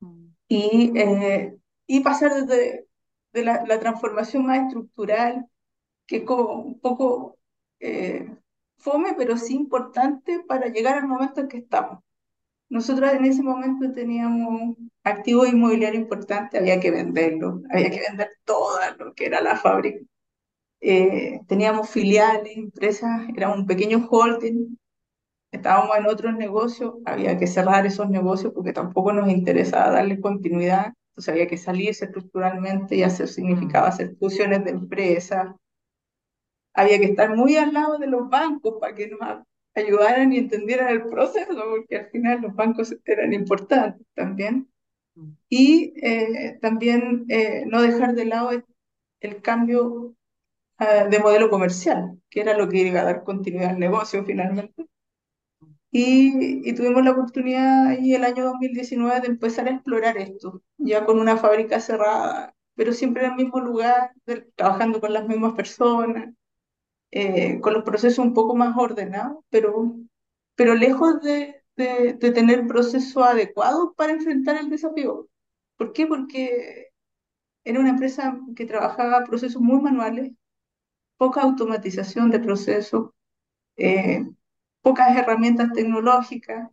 mm, 0.00 0.34
y, 0.48 0.92
eh, 0.98 1.56
y 1.86 2.00
pasar 2.00 2.34
desde 2.34 2.86
de 3.32 3.44
la, 3.44 3.64
la 3.66 3.78
transformación 3.80 4.46
más 4.46 4.66
estructural, 4.66 5.46
que 6.06 6.18
es 6.18 6.24
como 6.24 6.54
un 6.62 6.80
poco 6.80 7.38
eh, 7.80 8.36
fome, 8.78 9.14
pero 9.18 9.36
sí 9.38 9.54
importante 9.56 10.40
para 10.48 10.68
llegar 10.68 10.98
al 10.98 11.08
momento 11.08 11.40
en 11.42 11.48
que 11.48 11.58
estamos. 11.58 12.00
Nosotros 12.70 13.12
en 13.12 13.24
ese 13.24 13.42
momento 13.42 13.92
teníamos 13.92 14.76
activos 15.04 15.48
inmobiliarios 15.48 16.02
importantes, 16.02 16.60
había 16.60 16.78
que 16.80 16.92
venderlos, 16.92 17.62
había 17.68 17.90
que 17.90 18.00
vender 18.00 18.30
todo 18.44 18.78
lo 18.98 19.12
que 19.12 19.26
era 19.26 19.40
la 19.42 19.56
fábrica. 19.56 20.00
Eh, 20.80 21.40
teníamos 21.48 21.90
filiales, 21.90 22.56
empresas, 22.56 23.22
era 23.36 23.52
un 23.52 23.66
pequeño 23.66 24.06
holding, 24.08 24.78
estábamos 25.50 25.96
en 25.98 26.06
otros 26.06 26.34
negocios, 26.36 26.94
había 27.04 27.36
que 27.38 27.48
cerrar 27.48 27.86
esos 27.86 28.08
negocios 28.08 28.52
porque 28.54 28.72
tampoco 28.72 29.12
nos 29.12 29.28
interesaba 29.28 29.90
darle 29.90 30.20
continuidad, 30.20 30.94
entonces 31.10 31.32
había 31.32 31.48
que 31.48 31.58
salirse 31.58 32.04
estructuralmente 32.06 32.96
y 32.96 33.02
hacer, 33.02 33.28
significaba 33.28 33.88
mm, 33.88 33.90
hacer 33.90 34.16
fusiones 34.16 34.64
de 34.64 34.70
empresas, 34.70 35.48
había 36.72 36.98
que 36.98 37.06
estar 37.06 37.36
muy 37.36 37.56
al 37.56 37.72
lado 37.72 37.98
de 37.98 38.06
los 38.06 38.28
bancos 38.28 38.74
para 38.80 38.94
que 38.94 39.08
nos 39.08 39.20
ayudaran 39.74 40.32
y 40.32 40.38
entendieran 40.38 40.88
el 40.88 41.08
proceso, 41.08 41.54
porque 41.70 41.96
al 41.98 42.10
final 42.10 42.42
los 42.42 42.54
bancos 42.54 42.94
eran 43.04 43.32
importantes 43.32 44.06
también. 44.14 44.70
mm, 45.16 45.36
Y 45.48 45.94
eh, 46.06 46.58
también 46.62 47.26
eh, 47.28 47.64
no 47.66 47.82
dejar 47.82 48.14
de 48.14 48.24
lado 48.26 48.52
el, 48.52 48.64
el 49.20 49.42
cambio 49.42 50.16
ah, 50.78 51.06
de 51.10 51.18
modelo 51.20 51.50
comercial, 51.50 52.20
que 52.30 52.40
era 52.42 52.56
lo 52.58 52.68
que 52.68 52.78
iba 52.78 53.00
a 53.02 53.04
dar 53.04 53.24
continuidad 53.24 53.70
al 53.72 53.80
negocio 53.80 54.24
finalmente. 54.24 54.86
Y, 55.92 56.68
y 56.68 56.74
tuvimos 56.74 57.04
la 57.04 57.12
oportunidad 57.12 57.88
ahí 57.88 58.14
el 58.14 58.24
año 58.24 58.44
2019 58.44 59.20
de 59.20 59.26
empezar 59.28 59.66
a 59.68 59.72
explorar 59.72 60.16
esto, 60.18 60.62
ya 60.78 61.04
con 61.04 61.18
una 61.18 61.36
fábrica 61.36 61.80
cerrada, 61.80 62.54
pero 62.76 62.92
siempre 62.92 63.24
en 63.24 63.32
el 63.32 63.36
mismo 63.36 63.60
lugar, 63.60 64.12
de- 64.26 64.42
trabajando 64.54 65.00
con 65.00 65.12
las 65.12 65.26
mismas 65.26 65.54
personas, 65.54 66.32
eh, 67.12 67.60
con 67.60 67.74
los 67.74 67.84
procesos 67.84 68.24
un 68.24 68.34
poco 68.34 68.54
más 68.56 68.76
ordenados, 68.76 69.44
pero, 69.50 69.96
pero 70.56 70.74
lejos 70.74 71.20
de, 71.22 71.62
de, 71.76 72.14
de 72.14 72.32
tener 72.32 72.66
procesos 72.66 73.22
adecuados 73.24 73.90
para 73.96 74.12
enfrentar 74.12 74.58
el 74.58 74.70
desafío. 74.70 75.28
¿Por 75.76 75.92
qué? 75.92 76.06
Porque 76.06 76.88
era 77.64 77.80
una 77.80 77.90
empresa 77.90 78.38
que 78.56 78.66
trabajaba 78.66 79.24
procesos 79.24 79.62
muy 79.62 79.80
manuales, 79.80 80.32
poca 81.16 81.42
automatización 81.42 82.30
de 82.30 82.40
procesos, 82.40 83.10
eh, 83.76 84.24
pocas 84.82 85.16
herramientas 85.16 85.72
tecnológicas. 85.74 86.70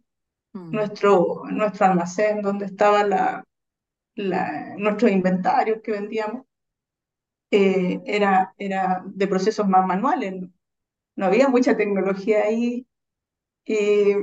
mm, 0.54 0.72
Nuestro, 0.72 1.44
nuestro 1.52 1.88
almacén, 1.88 2.42
donde 2.42 2.66
estaban 2.68 3.10
la, 3.12 3.46
la, 4.16 4.76
nuestros 4.78 5.12
inventarios 5.12 5.82
que 5.84 5.94
vendíamos, 5.94 6.47
eh, 7.52 8.02
era, 8.06 8.54
era 8.58 9.04
de 9.06 9.28
procesos 9.28 9.68
más 9.68 9.86
manuales. 9.88 10.36
No, 11.16 11.26
había 11.28 11.50
mucha 11.50 11.78
tecnología 11.78 12.44
ahí. 12.44 12.88
Y, 13.66 14.14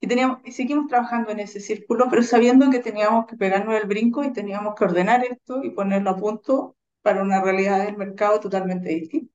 y, 0.00 0.06
teníamos, 0.08 0.38
y 0.44 0.52
seguimos 0.52 0.88
trabajando 0.88 1.30
en 1.32 1.40
ese 1.40 1.60
círculo, 1.60 2.06
pero 2.10 2.22
sabiendo 2.22 2.70
que 2.70 2.80
teníamos 2.80 3.26
que 3.26 3.36
pegarnos 3.36 3.74
el 3.80 3.88
brinco 3.88 4.24
y 4.24 4.32
teníamos 4.32 4.74
que 4.74 4.84
ordenar 4.84 5.24
esto 5.24 5.62
y 5.64 5.70
ponerlo 5.70 6.10
a 6.10 6.16
punto 6.16 6.76
para 7.02 7.22
una 7.22 7.42
realidad 7.42 7.84
del 7.84 7.96
mercado 7.96 8.40
totalmente 8.40 8.88
distinta. 8.90 9.32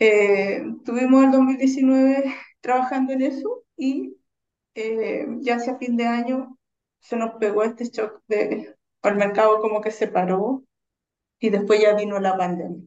Eh, 0.00 0.62
tuvimos 0.84 1.24
el 1.24 1.30
2019 1.32 2.34
trabajando 2.60 3.12
en 3.12 3.22
eso 3.22 3.64
y 3.76 4.16
eh, 4.74 5.26
ya 5.40 5.56
hacia 5.56 5.78
fin 5.78 5.96
de 5.96 6.06
año 6.06 6.58
se 7.00 7.16
nos 7.16 7.32
pegó 7.40 7.64
este 7.64 7.84
shock 7.86 8.22
de 8.28 8.76
el 9.02 9.16
mercado 9.16 9.60
como 9.60 9.80
que 9.80 9.90
se 9.90 10.08
paró 10.08 10.64
y 11.40 11.50
después 11.50 11.80
ya 11.82 11.94
vino 11.94 12.20
la 12.20 12.36
pandemia. 12.36 12.82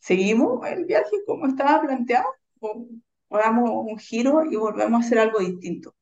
¿seguimos 0.00 0.66
el 0.68 0.84
viaje 0.86 1.16
como 1.26 1.46
estaba 1.46 1.82
planteado 1.82 2.26
o, 2.60 2.86
o 3.28 3.38
damos 3.38 3.70
un 3.70 3.98
giro 3.98 4.44
y 4.44 4.56
volvemos 4.56 5.02
a 5.02 5.06
hacer 5.06 5.18
algo 5.20 5.40
distinto? 5.40 5.94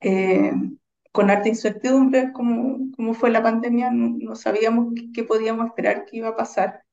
Eh, 0.00 0.52
con 1.12 1.30
harta 1.30 1.48
incertidumbre, 1.48 2.32
como, 2.32 2.90
como 2.96 3.14
fue 3.14 3.30
la 3.30 3.42
pandemia, 3.42 3.90
no, 3.90 4.16
no 4.20 4.34
sabíamos 4.36 4.92
qué, 4.94 5.10
qué 5.12 5.24
podíamos 5.24 5.66
esperar 5.66 6.04
que 6.04 6.16
iba 6.18 6.28
a 6.28 6.36
pasar 6.36 6.84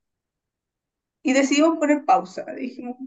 y 1.24 1.34
decidimos 1.34 1.78
poner 1.78 2.06
pausa. 2.06 2.46
Dijimos, 2.56 2.98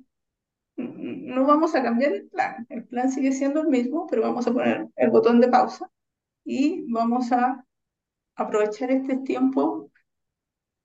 no 0.77 1.47
vamos 1.47 1.75
a 1.75 1.83
cambiar 1.83 2.13
el 2.15 2.29
plan. 2.29 2.67
El 2.71 2.85
plan 2.87 3.11
sigue 3.11 3.33
siendo 3.33 3.63
el 3.63 3.69
mismo, 3.69 4.07
pero 4.09 4.23
vamos 4.23 4.47
a 4.47 4.53
poner 4.53 4.89
el 4.97 5.11
botón 5.11 5.41
de 5.41 5.49
pausa 5.49 5.91
y 6.45 6.85
vamos 6.93 7.33
a 7.33 7.65
aprovechar 8.37 8.91
este 8.93 9.19
tiempo 9.19 9.91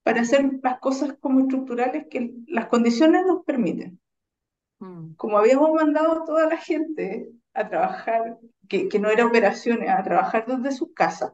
para 0.03 0.21
hacer 0.21 0.59
las 0.63 0.79
cosas 0.79 1.15
como 1.21 1.41
estructurales 1.41 2.07
que 2.09 2.33
las 2.47 2.67
condiciones 2.67 3.25
nos 3.25 3.43
permiten. 3.45 3.99
mm, 4.79 5.13
Como 5.15 5.37
habíamos 5.37 5.71
mandado 5.73 6.13
a 6.21 6.25
toda 6.25 6.47
la 6.47 6.57
gente 6.57 7.31
a 7.53 7.67
trabajar, 7.69 8.37
que, 8.67 8.87
que 8.89 8.99
no 8.99 9.09
era 9.09 9.25
operaciones, 9.25 9.89
a 9.89 10.03
trabajar 10.03 10.45
desde 10.47 10.71
sus 10.75 10.93
casas, 10.93 11.33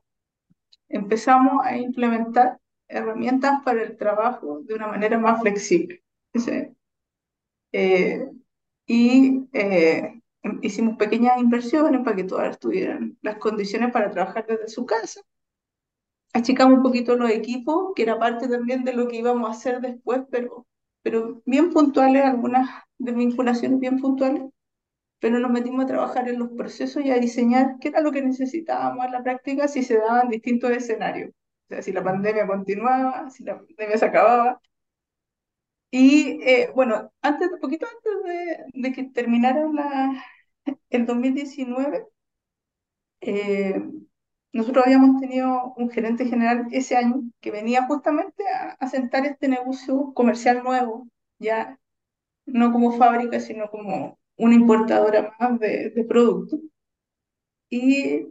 empezamos 0.90 1.66
a 1.66 1.78
implementar 1.78 2.60
herramientas 2.88 3.62
para 3.64 3.84
el 3.84 3.98
trabajo 3.98 4.62
de 4.64 4.76
una 4.76 4.88
manera 4.88 5.18
más 5.20 5.42
flexible. 5.42 6.04
Ese, 6.34 6.76
eh, 7.72 8.30
y 8.88 9.48
eh, 9.54 10.15
hicimos 10.62 10.98
pequeñas 10.98 11.40
inversiones 11.40 12.02
para 12.04 12.16
que 12.16 12.24
todas 12.24 12.60
tuvieran 12.60 13.18
las 13.22 13.38
condiciones 13.38 13.92
para 13.92 14.12
trabajar 14.12 14.46
desde 14.48 14.68
su 14.68 14.86
casa. 14.86 15.22
Achicamos 16.34 16.78
un 16.78 16.84
poquito 16.84 17.16
los 17.16 17.30
equipos, 17.32 17.94
que 17.96 18.04
era 18.04 18.20
parte 18.20 18.48
también 18.48 18.84
de 18.84 18.94
lo 18.94 19.08
que 19.08 19.18
íbamos 19.18 19.48
a 19.50 19.54
hacer 19.54 19.80
después, 19.82 20.22
pero, 20.30 20.68
pero 21.02 21.42
bien 21.46 21.72
puntuales, 21.72 22.24
algunas 22.26 22.70
desvinculaciones 22.98 23.80
bien 23.80 24.00
puntuales, 24.00 24.44
pero 25.20 25.40
nos 25.40 25.52
metimos 25.52 25.86
a 25.86 25.88
trabajar 25.88 26.30
en 26.30 26.40
los 26.40 26.50
procesos 26.52 27.04
y 27.06 27.12
a 27.12 27.20
diseñar 27.20 27.78
qué 27.80 27.90
era 27.90 28.02
lo 28.02 28.12
que 28.12 28.22
necesitábamos 28.22 29.06
en 29.06 29.12
la 29.14 29.24
práctica 29.24 29.68
si 29.68 29.84
se 29.84 29.98
daban 29.98 30.30
distintos 30.30 30.72
escenarios. 30.72 31.32
O 31.32 31.68
sea, 31.70 31.82
si 31.82 31.92
la 31.94 32.04
pandemia 32.04 32.48
continuaba, 32.48 33.30
si 33.30 33.44
la 33.44 33.58
pandemia 33.58 33.98
se 33.98 34.06
acababa, 34.06 34.62
y 35.92 36.42
eh, 36.44 36.72
bueno, 36.76 37.12
antes, 37.22 37.50
poquito 37.62 37.86
antes 37.88 38.24
de, 38.74 38.82
de 38.82 38.94
que 38.94 39.04
terminara 39.06 39.66
la, 39.74 40.24
el 40.90 41.06
2019, 41.06 42.08
eh, 43.22 43.76
nosotros 44.54 44.86
habíamos 44.86 45.22
tenido 45.22 45.74
un 45.78 45.90
gerente 45.90 46.26
general 46.26 46.68
ese 46.72 46.96
año 46.98 47.24
que 47.42 47.52
venía 47.52 47.88
justamente 47.88 48.44
a, 48.48 48.72
a 48.80 48.88
sentar 48.90 49.26
este 49.26 49.48
negocio 49.50 50.14
comercial 50.14 50.64
nuevo, 50.64 51.08
ya 51.40 51.80
no 52.48 52.72
como 52.72 52.94
fábrica, 52.98 53.40
sino 53.40 53.70
como 53.70 54.20
una 54.38 54.56
importadora 54.56 55.36
más 55.40 55.60
de, 55.60 56.06
productos. 56.10 56.60
Y, 57.70 58.28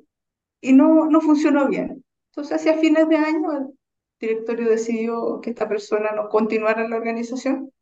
y 0.63 0.73
no, 0.75 1.07
no 1.11 1.21
funcionó 1.21 1.69
bien. 1.69 2.05
Entonces, 2.31 2.59
hacia 2.61 2.79
fines 2.79 3.09
de 3.09 3.17
año, 3.17 3.53
el 3.53 3.79
directorio 4.21 4.71
decidió 4.71 5.41
que 5.43 5.51
esta 5.51 5.69
persona 5.69 6.13
no 6.13 6.29
continuara 6.31 6.85
en 6.85 6.91
la 6.91 6.97
organización 6.97 7.73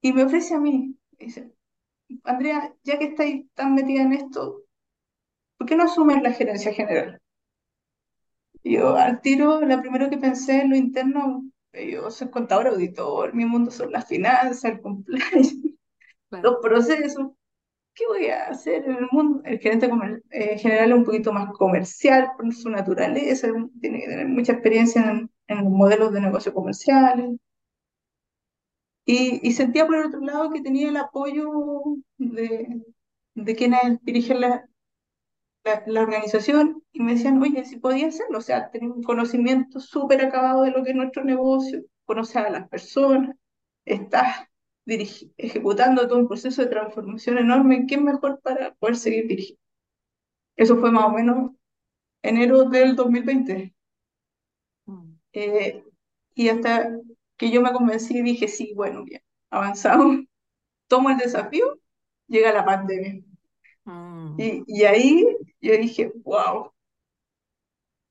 y 0.00 0.12
me 0.12 0.24
ofrece 0.24 0.54
a 0.54 0.58
mí, 0.60 0.96
dice, 1.18 1.52
Andrea, 2.24 2.74
ya 2.84 2.98
que 2.98 3.06
estáis 3.06 3.46
tan 3.54 3.74
metida 3.74 4.02
en 4.02 4.12
esto, 4.12 4.62
¿por 5.58 5.66
qué 5.68 5.76
no 5.76 5.84
asumes 5.84 6.22
la 6.22 6.32
gerencia 6.32 6.72
general? 6.74 7.20
Yo 8.64 8.96
al 8.96 9.20
tiro, 9.20 9.60
la 9.62 9.80
primero 9.80 10.10
que 10.10 10.18
pensé 10.18 10.60
en 10.62 10.70
lo 10.70 10.76
interno, 10.76 11.44
yo 11.72 12.10
soy 12.10 12.30
contador 12.30 12.68
auditor, 12.68 13.32
mi 13.34 13.44
mundo 13.44 13.70
son 13.70 13.92
las 13.92 14.06
finanzas, 14.06 14.64
el 14.64 14.80
compliance, 14.80 15.54
Claro. 16.30 16.50
los 16.50 16.56
procesos. 16.62 17.28
¿Qué 17.94 18.04
voy 18.08 18.28
a 18.28 18.48
hacer 18.48 18.84
en 18.86 18.96
el 18.96 19.08
mundo? 19.12 19.42
El 19.44 19.58
gerente 19.60 19.90
eh, 20.30 20.58
general 20.58 20.92
es 20.92 20.98
un 20.98 21.04
poquito 21.04 21.32
más 21.32 21.52
comercial 21.54 22.30
por 22.36 22.52
su 22.54 22.70
naturaleza, 22.70 23.48
tiene 23.80 24.00
que 24.00 24.08
tener 24.08 24.28
mucha 24.28 24.52
experiencia 24.54 25.02
en, 25.10 25.30
en 25.48 25.58
los 25.64 25.72
modelos 25.72 26.12
de 26.12 26.20
negocio 26.22 26.54
comerciales. 26.54 27.30
Y, 29.06 29.40
y 29.48 29.52
sentía 29.52 29.86
por 29.86 29.96
el 29.96 30.06
otro 30.06 30.20
lado 30.20 30.50
que 30.52 30.62
tenía 30.62 30.88
el 30.88 30.96
apoyo 30.96 31.48
de, 32.18 32.82
de 33.34 33.56
quienes 33.56 34.00
dirigen 34.04 34.40
la, 34.40 34.68
la, 35.64 35.82
la 35.86 36.02
organización 36.02 36.82
y 36.92 37.02
me 37.02 37.14
decían, 37.14 37.42
oye, 37.42 37.64
si 37.64 37.78
podía 37.78 38.08
hacerlo, 38.08 38.38
o 38.38 38.40
sea, 38.40 38.70
tener 38.70 38.90
un 38.90 39.02
conocimiento 39.02 39.80
súper 39.80 40.24
acabado 40.24 40.62
de 40.62 40.70
lo 40.70 40.82
que 40.84 40.90
es 40.90 40.96
nuestro 40.96 41.24
negocio, 41.24 41.82
conocer 42.04 42.46
a 42.46 42.50
las 42.50 42.68
personas, 42.68 43.36
estás 43.84 44.46
ejecutando 44.86 46.06
todo 46.08 46.18
un 46.20 46.28
proceso 46.28 46.62
de 46.62 46.68
transformación 46.70 47.38
enorme, 47.38 47.86
¿qué 47.88 47.98
mejor 47.98 48.40
para 48.42 48.74
poder 48.76 48.96
seguir 48.96 49.26
dirigiendo? 49.28 49.60
Eso 50.56 50.78
fue 50.78 50.90
más 50.92 51.04
o 51.06 51.10
menos 51.10 51.52
enero 52.22 52.64
del 52.64 52.96
2020. 52.96 53.74
Mm, 54.86 55.14
Eh, 55.32 55.84
y 56.34 56.48
hasta 56.50 56.90
que 57.36 57.50
yo 57.50 57.60
me 57.62 57.72
convencí 57.72 58.18
y 58.18 58.22
dije, 58.22 58.48
sí, 58.48 58.72
bueno, 58.76 59.04
bien, 59.04 59.22
avanzamos, 59.50 60.18
tomo 60.88 61.10
el 61.10 61.18
desafío, 61.18 61.80
llega 62.28 62.52
la 62.52 62.64
pandemia. 62.66 63.22
mm, 63.86 64.38
Y, 64.38 64.64
y 64.66 64.84
ahí 64.84 65.26
yo 65.60 65.72
dije, 65.76 66.10
wow, 66.24 66.72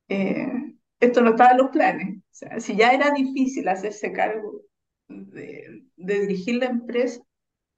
eh, 0.10 0.74
esto 1.00 1.22
no 1.22 1.32
estaba 1.32 1.52
en 1.52 1.58
los 1.58 1.70
planes. 1.72 2.18
O 2.18 2.22
sea, 2.32 2.60
si 2.60 2.76
ya 2.76 2.92
era 2.94 3.12
difícil 3.12 3.68
hacerse 3.68 4.12
cargo 4.12 4.62
de, 5.08 5.84
de 5.96 6.20
dirigir 6.22 6.56
la 6.58 6.68
empresa, 6.68 7.22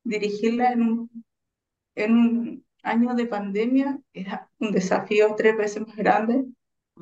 dirigirla 0.03 0.71
en 0.73 0.81
un, 0.83 1.25
en 1.95 2.13
un 2.17 2.65
año 2.83 3.15
de 3.15 3.27
pandemia 3.27 3.99
era 4.13 4.49
un 4.59 4.71
desafío 4.71 5.35
tres 5.37 5.57
veces 5.57 5.87
más 5.87 5.97
grande, 5.97 6.45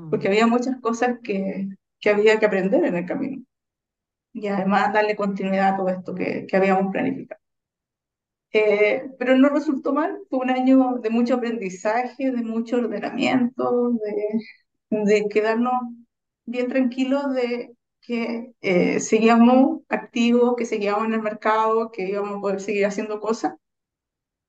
porque 0.09 0.27
mm, 0.27 0.29
había 0.29 0.47
muchas 0.47 0.79
cosas 0.81 1.19
que, 1.23 1.69
que 2.01 2.09
había 2.11 2.39
que 2.39 2.45
aprender 2.47 2.85
en 2.85 2.95
el 2.97 3.05
camino. 3.05 3.43
Y 4.35 4.47
además 4.49 4.93
darle 4.93 5.15
continuidad 5.15 5.73
a 5.73 5.77
todo 5.77 5.89
esto 5.89 6.13
que, 6.13 6.45
que 6.47 6.57
habíamos 6.57 6.91
planificado. 6.91 7.41
Eh, 8.53 9.09
pero 9.19 9.35
no 9.37 9.49
resultó 9.49 9.91
mal, 9.93 10.17
fue 10.29 10.39
un 10.39 10.49
año 10.49 10.95
de 11.01 11.09
mucho 11.09 11.35
aprendizaje, 11.35 12.31
de 12.31 12.41
mucho 12.43 12.77
ordenamiento, 12.77 13.91
de, 13.91 15.03
de 15.03 15.27
quedarnos 15.29 15.73
bien 16.45 16.67
tranquilos 16.69 17.33
de 17.33 17.75
que 18.01 18.53
eh, 18.61 18.99
seguíamos 19.01 19.81
activos, 19.89 20.55
que 20.57 20.65
seguíamos 20.65 21.05
en 21.05 21.13
el 21.15 21.21
mercado, 21.21 21.91
que 21.91 22.07
íbamos 22.09 22.37
a 22.37 22.41
poder 22.41 22.61
seguir 22.61 22.85
haciendo 22.85 23.19
cosas, 23.19 23.55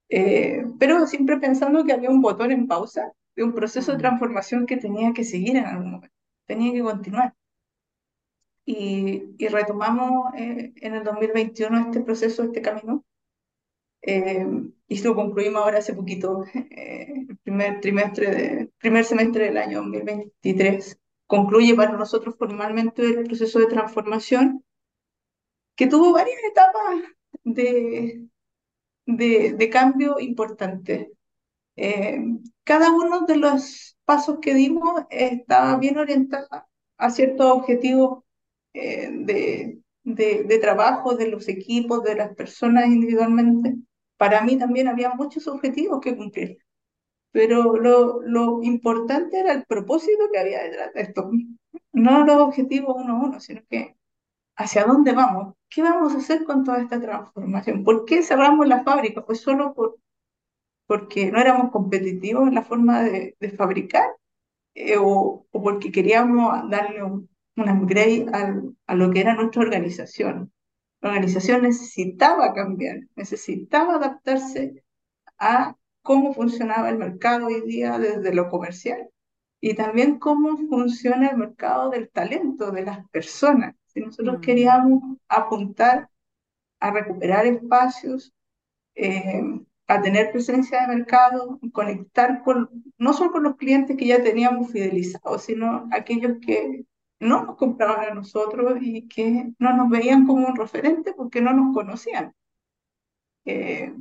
eh, 0.09 0.64
pero 0.79 1.07
siempre 1.07 1.38
pensando 1.38 1.85
que 1.85 1.92
había 1.92 2.11
un 2.11 2.20
botón 2.22 2.53
en 2.53 2.66
pausa 2.66 3.12
de 3.35 3.42
un 3.44 3.55
proceso 3.55 3.92
de 3.92 3.99
transformación 3.99 4.66
que 4.66 4.77
tenía 4.77 5.12
que 5.12 5.25
seguir 5.25 5.57
en 5.57 5.66
algún 5.66 5.90
momento, 5.92 6.14
tenía 6.46 6.72
que 6.72 6.83
continuar. 6.83 7.35
Y, 8.66 9.35
y 9.38 9.48
retomamos 9.48 10.35
eh, 10.37 10.74
en 10.76 10.94
el 10.94 11.05
2021 11.05 11.79
este 11.79 12.00
proceso, 12.00 12.42
este 12.42 12.61
camino 12.61 13.05
eh, 14.02 14.46
y 14.88 15.02
lo 15.02 15.14
concluimos 15.14 15.62
ahora 15.62 15.79
hace 15.79 15.94
poquito, 15.94 16.44
eh, 16.55 17.26
el 17.29 17.37
primer 17.38 17.81
trimestre, 17.81 18.31
de, 18.31 18.70
primer 18.79 19.05
semestre 19.05 19.46
del 19.46 19.59
año 19.59 19.79
2023. 19.79 20.98
Concluye 21.26 21.74
para 21.74 21.92
nosotros 21.92 22.37
formalmente 22.38 23.02
el 23.02 23.24
proceso 23.24 23.59
de 23.59 23.66
transformación 23.66 24.64
que 25.74 25.87
tuvo 25.87 26.12
varias 26.12 26.38
etapas 26.44 26.96
de, 27.44 28.26
de, 29.07 29.55
de 29.55 29.70
cambio 29.70 30.20
importantes. 30.20 31.09
Eh, 31.76 32.18
cada 32.64 32.90
uno 32.92 33.22
de 33.26 33.37
los 33.37 33.96
pasos 34.05 34.38
que 34.40 34.55
dimos 34.55 35.02
estaba 35.11 35.76
bien 35.79 35.98
orientado 35.98 36.48
a 36.98 37.11
ciertos 37.11 37.46
objetivos 37.52 38.24
eh, 38.77 39.11
de, 39.12 39.79
de, 40.05 40.45
de 40.45 40.59
trabajo 40.59 41.15
de 41.17 41.29
los 41.29 41.49
equipos, 41.49 42.03
de 42.05 42.17
las 42.17 42.35
personas 42.35 42.87
individualmente. 42.87 43.77
Para 44.17 44.43
mí 44.43 44.59
también 44.59 44.89
había 44.89 45.11
muchos 45.15 45.47
objetivos 45.49 46.01
que 46.01 46.17
cumplir, 46.17 46.59
pero 47.33 47.77
lo, 47.77 48.23
lo 48.23 48.62
importante 48.62 49.39
era 49.41 49.53
el 49.53 49.65
propósito 49.67 50.25
que 50.33 50.39
había 50.41 50.62
detrás 50.65 50.93
de 50.95 51.03
esto. 51.03 51.31
No 51.93 52.25
los 52.25 52.37
objetivos 52.39 52.97
uno 52.99 53.17
a 53.17 53.25
uno, 53.25 53.41
sino 53.41 53.62
que 53.69 53.97
hacia 54.57 54.85
dónde 54.85 55.12
vamos, 55.12 55.55
qué 55.69 55.83
vamos 55.83 56.15
a 56.15 56.19
hacer 56.19 56.45
con 56.45 56.65
toda 56.65 56.81
esta 56.83 57.01
transformación, 57.01 57.85
por 57.85 58.05
qué 58.07 58.23
cerramos 58.23 58.67
la 58.69 58.85
fábrica, 58.85 59.25
pues 59.25 59.41
solo 59.41 59.75
por, 59.75 59.99
porque 60.87 61.31
no 61.31 61.41
éramos 61.41 61.71
competitivos 61.73 62.49
en 62.49 62.55
la 62.55 62.62
forma 62.65 63.03
de, 63.03 63.37
de 63.41 63.51
fabricar 63.51 64.09
eh, 64.75 64.97
o, 64.99 65.47
o 65.51 65.62
porque 65.62 65.93
queríamos 65.93 66.71
darle 66.71 67.03
un, 67.03 67.29
un 67.57 67.69
upgrade 67.69 68.27
al, 68.33 68.77
a 68.87 68.95
lo 68.95 69.11
que 69.11 69.21
era 69.21 69.35
nuestra 69.35 69.62
organización. 69.62 70.53
La 71.01 71.11
organización 71.11 71.62
necesitaba 71.62 72.53
cambiar, 72.53 73.01
necesitaba 73.16 73.97
adaptarse 73.97 74.85
a 75.38 75.77
cómo 76.03 76.33
funcionaba 76.35 76.88
el 76.88 76.99
mercado 76.99 77.47
hoy 77.47 77.62
día 77.62 77.99
desde 77.99 78.35
lo 78.35 78.49
comercial 78.49 79.11
y 79.61 79.75
también 79.75 80.19
cómo 80.19 80.57
funciona 80.69 81.29
el 81.29 81.37
mercado 81.37 81.90
del 81.90 82.09
talento, 82.11 82.71
de 82.71 82.85
las 82.85 83.09
personas. 83.11 83.75
Si 83.87 84.01
nosotros 84.01 84.38
mm, 84.38 84.40
queríamos 84.40 85.03
apuntar 85.29 86.09
a 86.81 86.90
recuperar 86.90 87.47
espacios, 87.47 88.33
eh, 88.95 89.42
a 89.88 90.03
tener 90.03 90.33
presencia 90.33 90.83
de 90.83 90.97
mercado, 90.97 91.59
conectar 91.73 92.42
con, 92.42 92.69
no 92.99 93.12
solo 93.12 93.33
con 93.33 93.45
los 93.45 93.57
clientes 93.57 93.97
que 93.97 94.07
ya 94.07 94.23
teníamos 94.23 94.71
fidelizados, 94.71 95.45
sino 95.45 95.88
aquellos 95.92 96.38
que 96.45 96.85
no 97.20 97.44
nos 97.44 97.57
compraban 97.57 98.11
a 98.11 98.14
nosotros 98.14 98.79
y 98.81 99.09
que 99.09 99.52
no 99.59 99.76
nos 99.76 99.88
veían 99.90 100.26
como 100.26 100.46
un 100.46 100.57
referente 100.57 101.14
porque 101.14 101.40
no 101.40 101.52
nos 101.52 101.74
conocían. 101.74 102.35
Eh, 103.44 103.94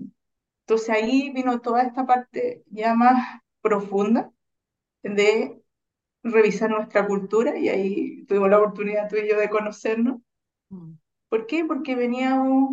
entonces 0.61 0.89
ahí 0.89 1.31
vino 1.31 1.61
toda 1.61 1.83
esta 1.83 2.05
parte 2.05 2.63
ya 2.67 2.95
más 2.95 3.41
profunda 3.61 4.31
de 5.03 5.61
revisar 6.23 6.69
nuestra 6.71 7.07
cultura 7.07 7.57
y 7.57 7.69
ahí 7.69 8.25
tuvimos 8.25 8.49
la 8.49 8.59
oportunidad 8.59 9.09
tú 9.09 9.17
y 9.17 9.29
yo 9.29 9.39
de 9.39 9.49
conocernos. 9.49 10.21
mm, 10.69 10.93
¿Por 11.29 11.47
qué? 11.47 11.65
Porque 11.65 11.95
veníamos 11.95 12.71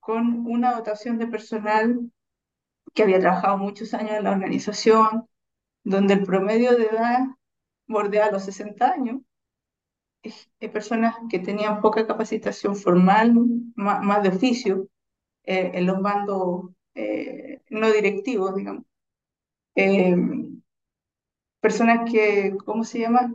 con 0.00 0.46
una 0.46 0.74
dotación 0.74 1.18
de 1.18 1.26
personal 1.26 2.10
que 2.94 3.02
había 3.02 3.20
trabajado 3.20 3.58
muchos 3.58 3.94
años 3.94 4.12
en 4.12 4.24
la 4.24 4.32
organización, 4.32 5.28
donde 5.84 6.14
el 6.14 6.24
promedio 6.24 6.76
de 6.76 6.84
edad 6.86 7.20
bordea 7.86 8.30
los 8.30 8.44
60 8.44 8.90
años, 8.90 9.22
eh, 10.22 10.68
personas 10.68 11.16
que 11.30 11.38
tenían 11.38 11.80
poca 11.80 12.06
capacitación 12.06 12.76
formal, 12.76 13.34
más, 13.74 14.02
más 14.02 14.22
de 14.22 14.28
oficio, 14.30 14.88
eh, 15.44 15.72
en 15.74 15.86
los 15.86 16.00
bandos 16.02 16.70
eh, 16.94 17.62
no 17.70 17.90
directivos, 17.92 18.54
digamos. 18.54 18.84
Eh, 19.74 20.16
personas 21.60 22.10
que, 22.10 22.56
¿cómo 22.64 22.84
se 22.84 23.00
llama? 23.00 23.34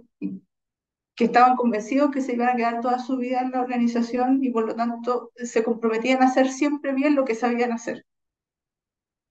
que 1.15 1.25
estaban 1.25 1.57
convencidos 1.57 2.11
que 2.11 2.21
se 2.21 2.33
iban 2.33 2.47
a 2.47 2.55
quedar 2.55 2.79
toda 2.79 2.99
su 2.99 3.17
vida 3.17 3.41
en 3.41 3.51
la 3.51 3.61
organización 3.61 4.41
y 4.41 4.51
por 4.51 4.65
lo 4.65 4.75
tanto 4.75 5.31
se 5.35 5.63
comprometían 5.63 6.21
a 6.21 6.27
hacer 6.27 6.49
siempre 6.49 6.93
bien 6.93 7.15
lo 7.15 7.25
que 7.25 7.35
sabían 7.35 7.73
hacer. 7.73 8.05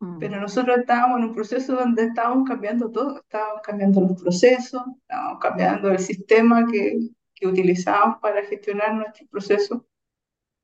mm, 0.00 0.18
Pero 0.18 0.40
nosotros 0.40 0.78
estábamos 0.78 1.18
en 1.18 1.24
un 1.26 1.34
proceso 1.34 1.76
donde 1.76 2.04
estábamos 2.06 2.48
cambiando 2.48 2.90
todo, 2.90 3.20
estábamos 3.20 3.62
cambiando 3.62 4.00
los 4.00 4.20
procesos, 4.22 4.82
estábamos 5.02 5.38
cambiando 5.40 5.90
el 5.90 5.98
sistema 5.98 6.66
que, 6.66 6.98
que 7.36 7.48
utilizábamos 7.48 8.18
para 8.20 8.44
gestionar 8.46 8.94
nuestros 8.94 9.28
procesos. 9.30 9.82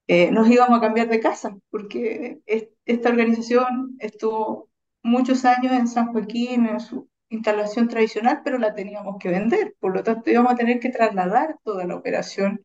Eh, 0.08 0.30
nos 0.30 0.48
íbamos 0.50 0.78
a 0.78 0.80
cambiar 0.82 1.08
de 1.08 1.20
casa, 1.20 1.56
porque 1.70 2.40
es- 2.46 2.68
esta 2.86 3.08
organización 3.10 3.96
estuvo 4.00 4.68
muchos 5.02 5.44
años 5.44 5.72
en 5.72 5.88
San 5.88 6.12
Joaquín, 6.12 6.66
en 6.66 6.80
su 6.80 7.08
instalación 7.30 7.88
tradicional, 7.88 8.42
pero 8.44 8.58
la 8.58 8.74
teníamos 8.74 9.16
que 9.20 9.30
vender. 9.30 9.74
Por 9.80 9.94
lo 9.94 10.02
tanto, 10.02 10.30
íbamos 10.30 10.52
a 10.52 10.56
tener 10.56 10.80
que 10.80 10.90
trasladar 10.90 11.58
toda 11.64 11.86
la 11.86 11.96
operación 11.96 12.64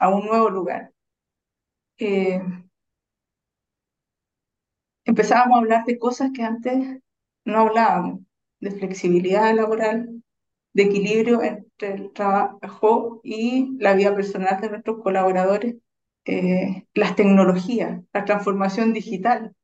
a 0.00 0.10
un 0.10 0.26
nuevo 0.26 0.50
lugar. 0.50 0.92
Eh, 1.98 2.40
empezábamos 5.04 5.56
a 5.56 5.58
hablar 5.60 5.84
de 5.84 5.98
cosas 5.98 6.30
que 6.34 6.42
antes 6.42 7.00
no 7.44 7.58
hablábamos, 7.60 8.20
de 8.60 8.70
flexibilidad 8.72 9.54
laboral, 9.54 10.11
de 10.74 10.84
equilibrio 10.84 11.42
entre 11.42 11.94
el 11.94 12.12
trabajo 12.12 13.20
y 13.24 13.76
la 13.78 13.94
vida 13.94 14.14
personal 14.14 14.60
de 14.60 14.70
nuestros 14.70 15.02
colaboradores. 15.02 15.76
eh, 16.24 16.86
las 16.94 17.16
tecnologías, 17.16 18.02
la 18.12 18.24
transformación 18.24 18.92
digital 18.92 19.54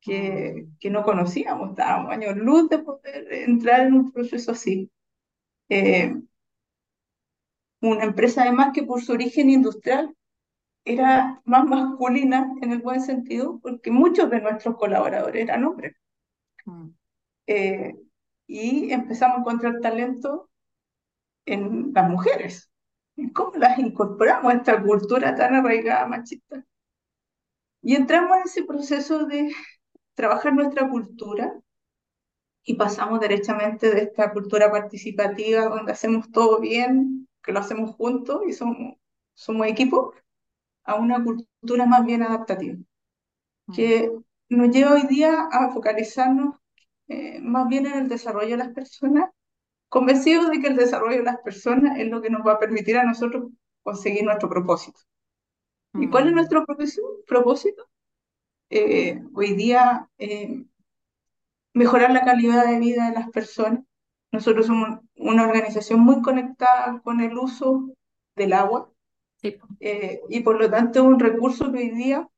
que, 0.00 0.66
que 0.80 0.90
no 0.90 1.04
conocíamos, 1.04 1.70
estábamos 1.70 2.12
años 2.12 2.36
luz 2.36 2.68
de 2.70 2.80
poder 2.80 3.32
entrar 3.32 3.82
en 3.86 3.94
un 3.94 4.12
proceso 4.12 4.52
así. 4.52 4.90
Eh, 5.70 6.14
una 7.82 8.04
empresa 8.04 8.40
además 8.44 8.70
que 8.72 8.82
por 8.82 9.02
su 9.02 9.12
origen 9.12 9.50
industrial 9.50 10.16
era 10.84 11.42
más 11.44 11.64
masculina 11.66 12.52
en 12.62 12.72
el 12.72 12.80
buen 12.80 13.02
sentido, 13.02 13.60
porque 13.62 13.90
muchos 13.90 14.30
de 14.30 14.40
nuestros 14.42 14.76
colaboradores 14.76 15.42
eran 15.44 15.64
hombres. 15.64 15.94
mm, 16.66 16.94
Eh, 17.46 17.94
y 18.46 18.92
empezamos 18.92 19.38
a 19.38 19.40
encontrar 19.40 19.80
talento 19.80 20.50
en 21.46 21.92
las 21.94 22.08
mujeres. 22.08 22.70
¿Cómo 23.34 23.52
las 23.56 23.78
incorporamos 23.78 24.52
a 24.52 24.56
esta 24.56 24.82
cultura 24.82 25.34
tan 25.34 25.54
arraigada 25.54 26.06
machista? 26.06 26.64
Y 27.82 27.96
entramos 27.96 28.36
en 28.38 28.42
ese 28.44 28.64
proceso 28.64 29.26
de 29.26 29.52
trabajar 30.14 30.54
nuestra 30.54 30.88
cultura 30.88 31.52
y 32.64 32.74
pasamos 32.74 33.20
derechamente 33.20 33.90
de 33.92 34.02
esta 34.02 34.32
cultura 34.32 34.70
participativa 34.70 35.64
donde 35.66 35.92
hacemos 35.92 36.30
todo 36.30 36.60
bien, 36.60 37.28
que 37.42 37.52
lo 37.52 37.58
hacemos 37.60 37.94
juntos 37.96 38.42
y 38.46 38.52
somos, 38.52 38.94
somos 39.34 39.66
equipo, 39.66 40.14
a 40.84 40.96
una 40.96 41.22
cultura 41.22 41.86
más 41.86 42.04
bien 42.04 42.22
adaptativa, 42.22 42.76
mm, 43.66 43.72
que 43.74 44.12
nos 44.48 44.70
lleva 44.70 44.92
hoy 44.94 45.06
día 45.08 45.48
a 45.50 45.72
focalizarnos 45.72 46.56
eh, 47.08 47.40
más 47.40 47.68
bien 47.68 47.86
en 47.86 47.94
el 47.94 48.08
desarrollo 48.08 48.50
de 48.50 48.56
las 48.58 48.68
personas, 48.70 49.30
convencidos 49.94 50.50
de 50.50 50.60
que 50.60 50.68
el 50.68 50.76
desarrollo 50.76 51.18
de 51.18 51.24
las 51.24 51.38
personas 51.40 51.98
es 52.00 52.08
lo 52.10 52.22
que 52.22 52.30
nos 52.30 52.46
va 52.46 52.54
a 52.54 52.60
permitir 52.60 52.98
a 52.98 53.04
nosotros 53.04 53.44
conseguir 53.84 54.24
nuestro 54.24 54.50
propósito. 54.50 55.00
¿Y 55.98 56.08
cuál 56.08 56.28
es 56.28 56.32
mm, 56.32 56.34
nuestro 56.34 56.64
propósito? 57.26 57.88
Eh, 58.70 59.22
hoy 59.34 59.54
día 59.54 60.08
eh, 60.18 60.64
mejorar 61.74 62.10
la 62.12 62.24
calidad 62.24 62.66
de 62.66 62.78
vida 62.78 63.08
de 63.08 63.14
las 63.14 63.30
personas. 63.30 63.84
Nosotros 64.32 64.66
somos 64.66 65.00
una 65.16 65.44
organización 65.44 66.00
muy 66.00 66.22
conectada 66.22 67.00
con 67.04 67.20
el 67.20 67.36
uso 67.36 67.90
del 68.36 68.52
agua 68.54 68.90
sí, 69.36 69.56
eh, 69.80 70.20
y 70.30 70.40
por 70.40 70.58
lo 70.58 70.70
tanto 70.70 71.00
es 71.00 71.04
un 71.04 71.20
recurso 71.20 71.70
que 71.72 71.78
hoy 71.78 71.90
día 71.90 72.28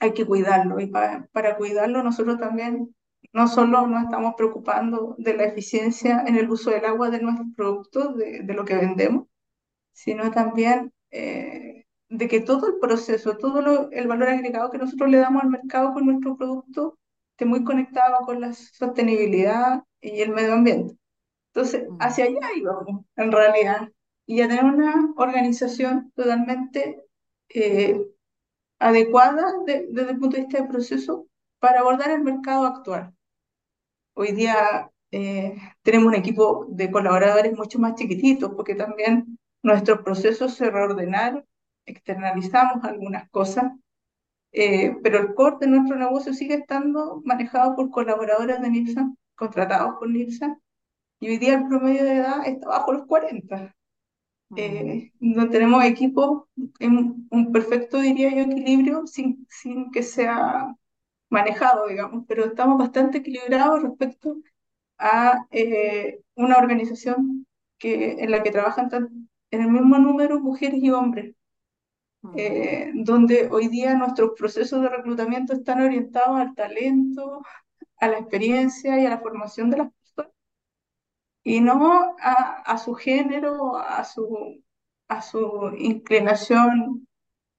hay 0.00 0.12
que 0.14 0.26
cuidarlo 0.26 0.80
y 0.80 0.86
pa- 0.86 1.28
para 1.32 1.56
cuidarlo 1.56 2.02
nosotros 2.02 2.38
también 2.38 2.94
no 3.32 3.48
solo 3.48 3.86
nos 3.86 4.04
estamos 4.04 4.34
preocupando 4.36 5.14
de 5.18 5.34
la 5.34 5.44
eficiencia 5.44 6.24
en 6.26 6.36
el 6.36 6.50
uso 6.50 6.70
del 6.70 6.84
agua 6.84 7.10
de 7.10 7.20
nuestros 7.22 7.48
productos, 7.56 8.16
de, 8.16 8.42
de 8.42 8.54
lo 8.54 8.64
que 8.64 8.76
vendemos, 8.76 9.26
sino 9.92 10.30
también 10.30 10.92
eh, 11.10 11.84
de 12.08 12.28
que 12.28 12.40
todo 12.40 12.68
el 12.68 12.78
proceso, 12.80 13.36
todo 13.38 13.62
lo- 13.62 13.90
el 13.92 14.08
valor 14.08 14.28
agregado 14.28 14.70
que 14.70 14.78
nosotros 14.78 15.10
le 15.10 15.18
damos 15.18 15.42
al 15.42 15.50
mercado 15.50 15.92
con 15.94 16.06
nuestro 16.06 16.36
producto 16.36 16.98
esté 17.32 17.44
muy 17.46 17.64
conectado 17.64 18.18
con 18.26 18.40
la 18.40 18.52
sostenibilidad 18.54 19.82
y 20.00 20.20
el 20.22 20.30
medio 20.30 20.54
ambiente. 20.54 20.96
Entonces, 21.54 21.88
Mm, 21.90 21.96
hacia 22.00 22.24
allá 22.26 22.40
íbamos, 22.56 23.04
en 23.16 23.32
realidad, 23.32 23.90
y 24.26 24.40
a 24.42 24.48
tener 24.48 24.64
una 24.64 25.12
organización 25.16 26.12
totalmente 26.16 27.02
eh, 27.50 28.00
adecuada 28.80 29.52
de- 29.66 29.86
desde 29.90 30.12
el 30.12 30.18
punto 30.18 30.36
de 30.36 30.42
vista 30.44 30.62
de 30.62 30.68
proceso 30.68 31.26
para 31.60 31.80
abordar 31.80 32.10
el 32.10 32.22
mercado 32.22 32.66
actual. 32.66 33.14
Hoy 34.14 34.32
día 34.32 34.90
eh, 35.10 35.56
tenemos 35.82 36.08
un 36.08 36.14
equipo 36.14 36.66
de 36.68 36.90
colaboradores 36.90 37.56
mucho 37.56 37.78
más 37.78 37.94
chiquititos 37.94 38.52
porque 38.56 38.74
también 38.74 39.38
nuestros 39.62 40.00
procesos 40.02 40.54
se 40.54 40.70
reordenaron, 40.70 41.44
externalizamos 41.86 42.84
algunas 42.84 43.28
cosas, 43.30 43.72
eh, 44.52 44.96
pero 45.02 45.18
el 45.20 45.34
core 45.34 45.58
de 45.60 45.68
nuestro 45.68 45.96
negocio 45.96 46.34
sigue 46.34 46.54
estando 46.56 47.22
manejado 47.24 47.76
por 47.76 47.90
colaboradores 47.90 48.60
de 48.60 48.70
Nipsa, 48.70 49.12
contratados 49.36 49.96
por 49.98 50.10
Nipsa, 50.10 50.58
y 51.20 51.28
hoy 51.30 51.38
día 51.38 51.54
el 51.56 51.68
promedio 51.68 52.04
de 52.04 52.16
edad 52.18 52.46
está 52.46 52.68
bajo 52.68 52.92
los 52.92 53.06
40. 53.06 53.74
mm, 54.50 54.56
Eh, 54.56 55.12
no 55.20 55.50
tenemos 55.50 55.84
equipos 55.84 56.44
en 56.80 57.28
un 57.30 57.52
perfecto, 57.52 57.98
diría 58.00 58.30
yo, 58.34 58.42
equilibrio 58.44 59.06
sin, 59.06 59.46
sin 59.50 59.90
que 59.92 60.02
sea 60.02 60.74
manejado, 61.30 61.88
digamos, 61.88 62.24
pero 62.28 62.44
estamos 62.46 62.78
bastante 62.78 63.18
equilibrados 63.18 63.82
respecto 63.82 64.36
a 64.98 65.46
eh, 65.52 66.20
una 66.36 66.58
organización 66.58 67.46
que, 67.78 68.12
en 68.24 68.30
la 68.32 68.42
que 68.42 68.52
trabajan 68.52 68.88
tan- 68.90 69.30
en 69.52 69.62
el 69.62 69.68
mismo 69.70 69.98
número 69.98 70.40
mujeres 70.40 70.80
y 70.82 70.90
hombres, 70.90 71.34
mm, 72.22 72.32
eh, 72.36 72.92
donde 72.94 73.48
hoy 73.50 73.68
día 73.68 73.94
nuestros 73.94 74.32
procesos 74.38 74.82
de 74.82 74.88
reclutamiento 74.90 75.52
están 75.54 75.80
orientados 75.82 76.38
al 76.40 76.54
talento, 76.54 77.42
a 77.98 78.08
la 78.08 78.18
experiencia 78.18 79.00
y 79.00 79.06
a 79.06 79.10
la 79.10 79.20
formación 79.20 79.70
de 79.70 79.78
las 79.78 79.90
personas, 79.92 80.32
y 81.42 81.60
no 81.60 82.16
a, 82.20 82.62
a 82.62 82.78
su 82.78 82.94
género, 82.94 83.76
a 83.76 84.04
su, 84.04 84.62
a 85.08 85.22
su 85.22 85.72
inclinación 85.78 87.06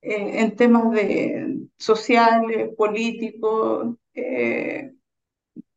eh, 0.01 0.41
en 0.41 0.55
temas 0.57 0.91
de 0.91 1.50
sociales, 1.83 2.69
políticos, 2.77 3.95
eh, 4.13 4.93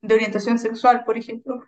de 0.03 0.15
orientación 0.15 0.59
sexual, 0.59 1.05
por 1.05 1.19
ejemplo. 1.19 1.63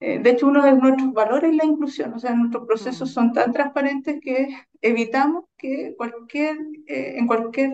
Eh, 0.00 0.18
de 0.20 0.30
hecho, 0.30 0.46
uno 0.48 0.64
de 0.64 0.72
nuestros 0.74 1.12
valores 1.14 1.50
es 1.52 1.56
la 1.56 1.64
inclusión, 1.66 2.14
o 2.14 2.18
sea, 2.20 2.34
nuestros 2.34 2.66
procesos 2.66 3.10
mm, 3.10 3.12
son 3.12 3.32
tan 3.32 3.52
transparentes 3.52 4.20
que 4.22 4.48
evitamos 4.82 5.44
que 5.58 5.94
cualquier, 5.96 6.56
eh, 6.86 7.14
en 7.18 7.26
cualquier 7.26 7.72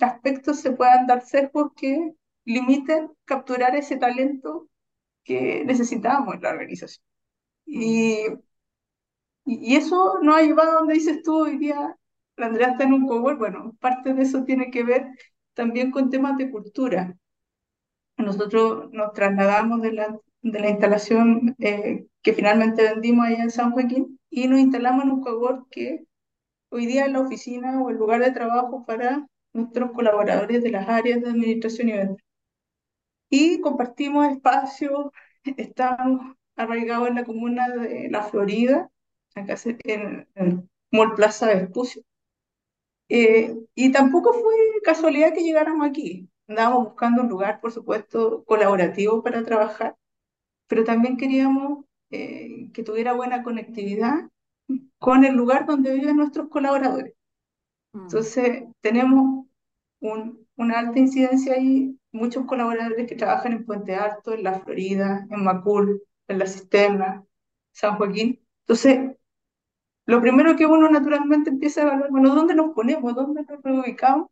aspecto 0.00 0.54
se 0.54 0.72
puedan 0.72 1.06
dar 1.06 1.22
sesgos 1.26 1.72
que 1.76 2.14
limiten 2.44 3.10
capturar 3.24 3.76
ese 3.76 3.96
talento 3.96 4.68
que 5.24 5.64
necesitamos 5.66 6.34
en 6.36 6.42
la 6.42 6.50
organización. 6.50 7.04
mm, 7.74 7.82
Y, 7.82 8.26
y 9.44 9.76
eso 9.76 10.18
nos 10.22 10.36
ha 10.36 10.42
llevado 10.42 10.70
a 10.72 10.74
donde 10.76 10.94
dices 10.94 11.22
tú 11.22 11.44
hoy 11.44 11.58
día, 11.58 11.96
Andrea 12.46 12.70
está 12.70 12.84
en 12.84 12.92
un 12.94 13.06
cowork, 13.06 13.38
bueno, 13.38 13.76
parte 13.80 14.14
de 14.14 14.22
eso 14.22 14.44
tiene 14.44 14.70
que 14.70 14.84
ver 14.84 15.06
también 15.54 15.90
con 15.90 16.10
temas 16.10 16.36
de 16.38 16.50
cultura. 16.50 17.16
Nosotros 18.16 18.90
nos 18.92 19.12
trasladamos 19.12 19.82
de 19.82 19.92
la, 19.92 20.18
de 20.42 20.60
la 20.60 20.70
instalación 20.70 21.56
eh, 21.58 22.06
que 22.22 22.32
finalmente 22.32 22.82
vendimos 22.82 23.26
allá 23.26 23.42
en 23.42 23.50
San 23.50 23.72
Joaquín 23.72 24.18
y 24.30 24.46
nos 24.48 24.60
instalamos 24.60 25.04
en 25.04 25.10
un 25.12 25.22
cowork 25.22 25.68
que 25.70 26.04
hoy 26.70 26.86
día 26.86 27.06
es 27.06 27.12
la 27.12 27.20
oficina 27.20 27.82
o 27.82 27.90
el 27.90 27.96
lugar 27.96 28.22
de 28.22 28.32
trabajo 28.32 28.84
para 28.86 29.26
nuestros 29.52 29.92
colaboradores 29.92 30.62
de 30.62 30.70
las 30.70 30.88
áreas 30.88 31.22
de 31.22 31.30
administración 31.30 31.88
y 31.90 31.92
venta. 31.92 32.22
Y 33.30 33.60
compartimos 33.60 34.28
espacios, 34.28 35.06
estamos 35.56 36.36
arraigados 36.56 37.08
en 37.08 37.14
la 37.16 37.24
comuna 37.24 37.68
de 37.68 38.08
La 38.10 38.22
Florida, 38.22 38.90
acá 39.34 39.54
en 39.84 40.28
el 40.34 40.68
Mall 40.90 41.14
Plaza 41.14 41.46
Vespucio. 41.46 42.02
Eh, 43.10 43.56
y 43.76 43.92
tampoco 43.92 44.34
fue 44.34 44.54
casualidad 44.84 45.34
que 45.34 45.42
llegáramos 45.44 45.86
aquí. 45.88 46.30
Andábamos 46.48 46.86
buscando 46.86 47.22
un 47.22 47.30
lugar, 47.30 47.60
por 47.62 47.72
supuesto, 47.72 48.44
colaborativo 48.46 49.22
para 49.24 49.44
trabajar 49.44 49.96
pero 50.68 50.84
también 50.84 51.16
queríamos 51.16 51.84
eh, 52.10 52.70
que 52.74 52.82
tuviera 52.84 53.12
buena 53.14 53.42
conectividad 53.42 54.28
con 54.98 55.24
el 55.24 55.34
lugar 55.34 55.66
donde 55.66 55.94
viven 55.94 56.16
nuestros 56.16 56.48
colaboradores. 56.48 57.14
mm, 57.94 58.10
Entonces, 58.10 58.64
tenemos 58.80 59.46
un- 60.00 60.46
una 60.56 60.78
alta 60.80 60.98
incidencia 60.98 61.54
ahí, 61.54 61.98
muchos 62.12 62.46
colaboradores 62.46 63.06
que 63.08 63.16
trabajan 63.16 63.52
en 63.52 63.66
Puente 63.66 63.94
Alto, 63.96 64.32
en 64.34 64.42
La 64.44 64.60
Florida, 64.60 65.26
en 65.30 65.44
Macul, 65.44 66.02
en 66.28 66.38
La 66.38 66.46
Cisterna, 66.46 67.24
San 67.72 67.96
Joaquín. 67.96 68.40
Entonces, 68.62 69.16
lo 70.06 70.20
primero 70.20 70.56
que 70.56 70.66
uno 70.66 70.88
naturalmente 70.90 71.50
empieza 71.50 71.82
a 71.82 71.84
evaluar, 71.84 72.10
bueno, 72.10 72.34
¿dónde 72.34 72.54
nos 72.54 72.74
ponemos? 72.74 73.14
¿Dónde 73.14 73.44
nos 73.44 73.62
reubicamos? 73.62 74.28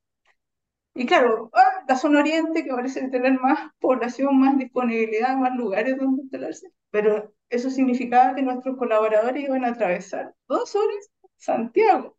Y 0.94 1.06
claro, 1.06 1.50
ah, 1.54 1.84
la 1.88 1.96
zona 1.96 2.20
oriente 2.20 2.64
que 2.64 2.70
parece 2.70 3.08
tener 3.08 3.38
más 3.40 3.70
población, 3.78 4.38
más 4.40 4.58
disponibilidad, 4.58 5.36
más 5.36 5.56
lugares 5.56 5.96
donde 5.96 6.22
instalarse, 6.22 6.72
pero 6.90 7.32
eso 7.50 7.70
significaba 7.70 8.34
que 8.34 8.42
nuestros 8.42 8.76
colaboradores 8.76 9.44
iban 9.44 9.64
a 9.64 9.68
atravesar 9.68 10.34
dos 10.48 10.74
horas 10.74 11.10
Santiago 11.36 12.16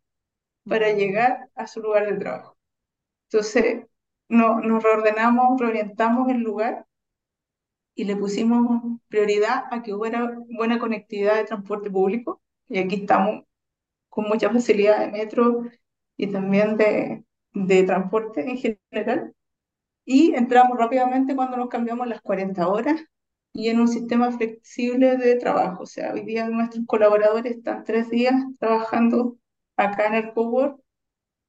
para 0.64 0.92
llegar 0.92 1.50
a 1.54 1.66
su 1.66 1.80
lugar 1.80 2.06
de 2.10 2.18
trabajo. 2.18 2.56
Entonces, 3.30 3.86
no, 4.28 4.60
nos 4.60 4.82
reordenamos, 4.82 5.60
reorientamos 5.60 6.28
el 6.30 6.38
lugar 6.40 6.86
y 7.94 8.04
le 8.04 8.16
pusimos 8.16 8.82
prioridad 9.08 9.64
a 9.70 9.82
que 9.82 9.92
hubiera 9.94 10.38
buena 10.56 10.78
conectividad 10.78 11.36
de 11.36 11.44
transporte 11.44 11.90
público. 11.90 12.40
Y 12.70 12.80
aquí 12.80 12.96
estamos 13.02 13.44
con 14.10 14.26
mucha 14.28 14.50
facilidad 14.50 15.00
de 15.00 15.08
metro 15.12 15.64
y 16.16 16.28
también 16.32 16.76
de, 16.76 17.24
de 17.54 17.84
transporte 17.84 18.42
en 18.48 18.58
general. 18.58 19.34
Y 20.04 20.34
entramos 20.34 20.78
rápidamente 20.78 21.36
cuando 21.36 21.56
nos 21.56 21.68
cambiamos 21.68 22.06
las 22.08 22.20
40 22.22 22.68
horas 22.68 23.00
y 23.52 23.68
en 23.68 23.80
un 23.80 23.88
sistema 23.88 24.32
flexible 24.32 25.16
de 25.16 25.36
trabajo. 25.36 25.84
O 25.84 25.86
sea, 25.86 26.12
hoy 26.14 26.22
día 26.24 26.48
nuestros 26.48 26.84
colaboradores 26.86 27.56
están 27.56 27.84
tres 27.84 28.10
días 28.10 28.34
trabajando 28.58 29.38
acá 29.76 30.06
en 30.08 30.14
el 30.14 30.32
cowork 30.34 30.80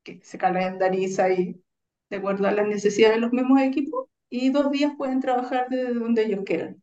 que 0.03 0.19
se 0.23 0.37
calendariza 0.37 1.29
y 1.31 1.61
de 2.09 2.17
acuerdo 2.17 2.47
a 2.47 2.51
las 2.51 2.67
necesidades 2.67 3.15
de 3.17 3.21
los 3.21 3.31
mismos 3.33 3.61
equipos, 3.61 4.07
y 4.29 4.49
dos 4.51 4.71
días 4.71 4.93
pueden 4.97 5.19
trabajar 5.21 5.67
desde 5.69 5.93
donde 5.93 6.23
ellos 6.25 6.41
quieran. 6.45 6.81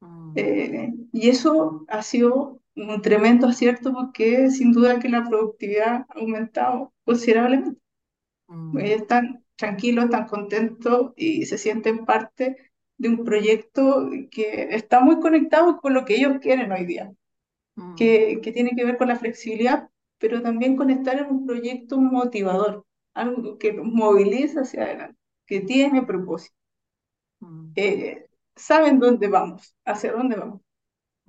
Mm, 0.00 0.32
Eh, 0.36 0.92
y 1.12 1.30
eso 1.30 1.84
ha 1.88 2.02
sido 2.02 2.59
un 2.88 3.02
tremendo 3.02 3.48
acierto 3.48 3.92
porque 3.92 4.50
sin 4.50 4.72
duda 4.72 4.98
que 5.00 5.08
la 5.08 5.24
productividad 5.28 6.06
ha 6.08 6.14
aumentado 6.14 6.92
considerablemente. 7.04 7.80
mm, 8.48 8.84
Ellos 8.84 9.02
están 9.02 9.44
tranquilos, 9.56 10.06
están 10.06 10.26
contentos 10.26 11.12
y 11.16 11.46
se 11.46 11.58
sienten 11.58 12.04
parte 12.06 12.56
de 12.98 13.08
un 13.08 13.24
proyecto 13.24 14.08
que 14.30 14.68
está 14.74 15.00
muy 15.00 15.20
conectado 15.20 15.78
con 15.80 15.94
lo 15.94 16.04
que 16.04 16.16
ellos 16.16 16.38
quieren 16.40 16.72
hoy 16.72 16.86
día, 16.86 17.12
mm, 17.76 17.96
que, 17.96 18.40
que 18.42 18.52
tiene 18.52 18.72
que 18.76 18.84
ver 18.84 18.98
con 18.98 19.08
la 19.08 19.16
flexibilidad, 19.16 19.90
pero 20.18 20.42
también 20.42 20.76
con 20.76 20.90
estar 20.90 21.18
en 21.18 21.26
un 21.30 21.46
proyecto 21.46 21.98
motivador, 21.98 22.86
algo 23.14 23.58
que 23.58 23.72
los 23.72 23.86
moviliza 23.86 24.62
hacia 24.62 24.84
adelante, 24.84 25.18
que 25.46 25.60
tiene 25.60 26.02
propósito. 26.04 26.56
mm, 27.42 27.74
Eh, 27.74 28.28
saben 28.56 28.98
dónde 29.00 29.28
vamos, 29.28 29.74
hacia 29.84 30.12
dónde 30.12 30.36
vamos. 30.36 30.60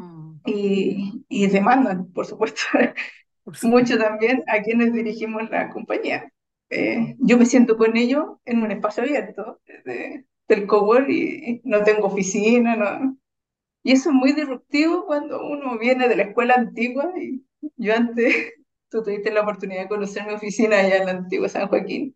Mm. 0.01 0.41
Y, 0.45 1.25
y 1.29 1.47
demandan, 1.47 2.11
por 2.13 2.25
supuesto, 2.25 2.61
Por 3.43 3.55
mucho 3.63 3.95
supuesto. 3.95 3.97
también 3.97 4.43
a 4.47 4.61
quienes 4.63 4.93
dirigimos 4.93 5.49
la 5.51 5.69
compañía. 5.69 6.31
Eh, 6.69 7.15
yo 7.19 7.37
me 7.37 7.45
siento 7.45 7.77
con 7.77 7.97
ellos 7.97 8.25
en 8.45 8.63
un 8.63 8.71
espacio 8.71 9.03
abierto 9.03 9.61
de- 9.85 10.25
del 10.47 10.67
cowork 10.67 11.09
y 11.09 11.61
no 11.65 11.83
tengo 11.83 12.07
oficina, 12.07 12.75
no. 12.75 13.17
Y 13.83 13.93
eso 13.93 14.09
es 14.09 14.15
muy 14.15 14.33
disruptivo 14.33 15.05
cuando 15.05 15.43
uno 15.45 15.77
viene 15.79 16.07
de 16.07 16.15
la 16.15 16.23
escuela 16.23 16.55
antigua 16.55 17.11
y 17.19 17.45
yo 17.77 17.95
antes, 17.95 18.35
tú 18.89 19.03
tuviste 19.03 19.31
la 19.31 19.41
oportunidad 19.41 19.83
de 19.83 19.89
conocer 19.89 20.25
mi 20.27 20.33
oficina 20.33 20.79
allá 20.79 20.97
en 20.97 21.05
la 21.07 21.11
antigua 21.13 21.49
San 21.49 21.67
Joaquín, 21.67 22.15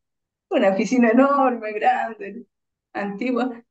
una 0.49 0.69
oficina 0.69 1.09
enorme, 1.11 1.73
grande, 1.73 2.45
antigua, 2.93 3.63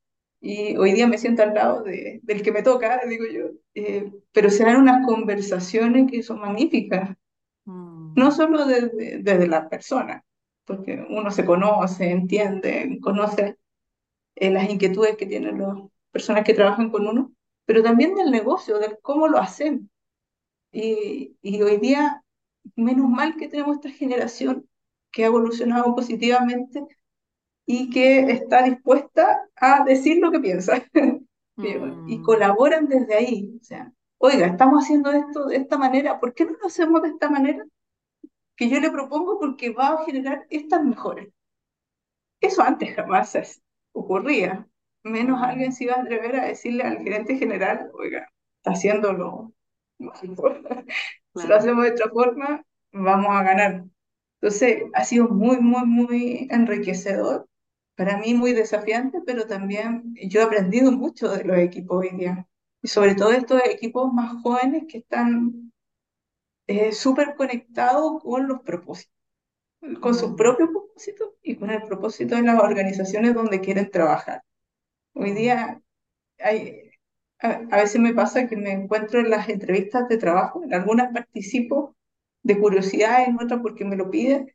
y 0.45 0.77
hoy 0.79 0.93
día 0.95 1.07
me 1.09 1.19
siento 1.19 1.43
al 1.43 1.55
lado 1.55 1.83
de, 1.85 2.21
del 2.25 2.43
que 2.43 2.53
me 2.53 2.63
toca, 2.63 3.01
digo 3.09 3.27
yo, 3.27 3.47
Eh, 3.75 4.13
pero 4.33 4.51
se 4.51 4.65
dan 4.65 4.77
unas 4.79 5.07
conversaciones 5.07 6.11
que 6.11 6.23
son 6.23 6.41
magníficas 6.41 7.17
no 8.15 8.31
Mm, 8.31 8.31
solo 8.31 8.67
desde, 8.67 9.19
desde 9.23 9.47
la 9.49 9.69
persona, 9.69 10.25
porque 10.65 11.05
uno 11.09 11.31
se 11.31 11.45
conoce, 11.45 12.11
entiende, 12.11 12.99
conoce 13.03 13.59
eh, 14.37 14.51
las 14.53 14.71
inquietudes 14.71 15.17
que 15.17 15.27
tienen 15.27 15.61
las 15.61 15.77
personas 16.13 16.45
que 16.45 16.55
trabajan 16.55 16.91
con 16.91 17.07
uno, 17.09 17.33
pero 17.67 17.83
también 17.83 18.15
del 18.15 18.31
negocio, 18.31 18.79
del 18.79 18.99
cómo 19.03 19.29
lo 19.29 19.39
hacen. 19.39 19.91
Y, 20.73 21.37
y 21.43 21.63
hoy 21.63 21.79
día, 21.79 22.25
menos 22.77 23.09
mal 23.11 23.37
que 23.37 23.49
tenemos 23.49 23.77
esta 23.77 23.91
generación 23.91 24.69
que 25.13 25.25
ha 25.25 25.29
evolucionado 25.29 25.95
positivamente 25.95 26.87
y 27.67 27.91
que 27.91 28.31
está 28.31 28.63
dispuesta 28.63 29.49
a 29.57 29.85
decir 29.85 30.19
lo 30.19 30.31
que 30.31 30.41
piensa. 30.41 30.83
Y 31.57 32.19
mm, 32.19 32.25
colaboran 32.25 32.89
desde 32.89 33.15
ahí. 33.15 33.57
O 33.61 33.63
sea, 33.63 33.93
oiga, 34.19 34.49
estamos 34.49 34.83
haciendo 34.83 35.13
esto 35.13 35.47
de 35.47 35.59
esta 35.59 35.79
manera, 35.79 36.19
¿por 36.19 36.35
qué 36.35 36.45
no 36.45 36.51
lo 36.61 36.67
hacemos 36.67 37.01
de 37.03 37.11
esta 37.11 37.31
manera? 37.31 37.65
que 38.57 38.69
yo 38.69 38.81
le 38.81 38.91
propongo 38.91 39.39
porque 39.39 39.71
va 39.71 39.89
a 39.89 40.05
generar 40.05 40.47
estas 40.51 40.83
mejoras. 40.85 41.27
Eso 42.41 42.63
antes 42.63 42.95
jamás 42.95 43.63
ocurría. 43.93 44.67
Menos 45.03 45.43
alguien 45.43 45.71
mm, 45.71 45.73
se 45.73 45.85
iba 45.85 45.95
a 45.95 46.01
atrever 46.03 46.37
a 46.37 46.47
decirle 46.47 46.83
al 46.85 46.99
gerente 46.99 47.37
general, 47.37 47.91
oiga, 47.95 48.29
está 48.59 48.73
haciéndolo 48.73 49.53
mal. 49.99 50.15
Si 51.37 51.49
lo 51.49 51.57
hacemos 51.57 51.85
de 51.85 51.91
otra 51.91 52.11
forma, 52.11 52.65
vamos 52.93 53.27
a 53.31 53.43
ganar. 53.43 53.85
Entonces, 54.41 54.85
ha 54.95 55.05
sido 55.05 55.29
muy, 55.29 55.59
muy, 55.59 55.85
muy 55.85 56.49
enriquecedor. 56.49 57.49
Para 57.97 58.19
mí 58.19 58.35
muy 58.35 58.53
desafiante, 58.53 59.21
pero 59.27 59.47
también 59.47 60.15
yo 60.29 60.41
he 60.41 60.45
aprendido 60.45 60.93
mucho 60.93 61.31
de 61.31 61.45
los 61.45 61.59
equipos 61.59 61.99
hoy 62.05 62.17
día. 62.17 62.47
Y 62.83 62.89
sobre 62.89 63.15
todo 63.15 63.33
estos 63.33 63.61
equipos 63.67 64.13
más 64.13 64.43
jóvenes 64.43 64.85
que 64.89 64.99
están 64.99 65.73
eh, 66.67 66.93
súper 66.93 67.35
conectados 67.37 68.23
con 68.23 68.49
los 68.49 68.61
propósitos 68.63 69.13
con 70.01 70.15
su 70.15 70.31
Mm, 70.31 70.37
propio 70.37 70.69
propósito 70.73 71.35
y 71.43 71.57
con 71.57 71.71
el 71.71 71.83
propósito 71.83 72.37
de 72.37 72.43
las 72.43 72.61
organizaciones 72.61 73.35
donde 73.35 73.61
quieren 73.61 73.91
trabajar. 73.91 74.43
Hoy 75.15 75.33
día 75.33 75.81
hay, 76.41 76.91
a, 77.41 77.51
a 77.73 77.79
veces 77.79 78.01
me 78.01 78.15
pasa 78.15 78.49
que 78.49 78.57
me 78.57 78.73
encuentro 78.73 79.21
en 79.21 79.31
las 79.31 79.49
entrevistas 79.51 80.09
de 80.09 80.19
trabajo, 80.19 80.65
en 80.65 80.75
algunas 80.75 81.13
participo 81.13 81.97
de 82.45 82.59
curiosidad, 82.61 83.25
en 83.29 83.37
otras 83.43 83.61
porque 83.63 83.85
me 83.87 83.97
lo 83.97 84.11
piden, 84.11 84.54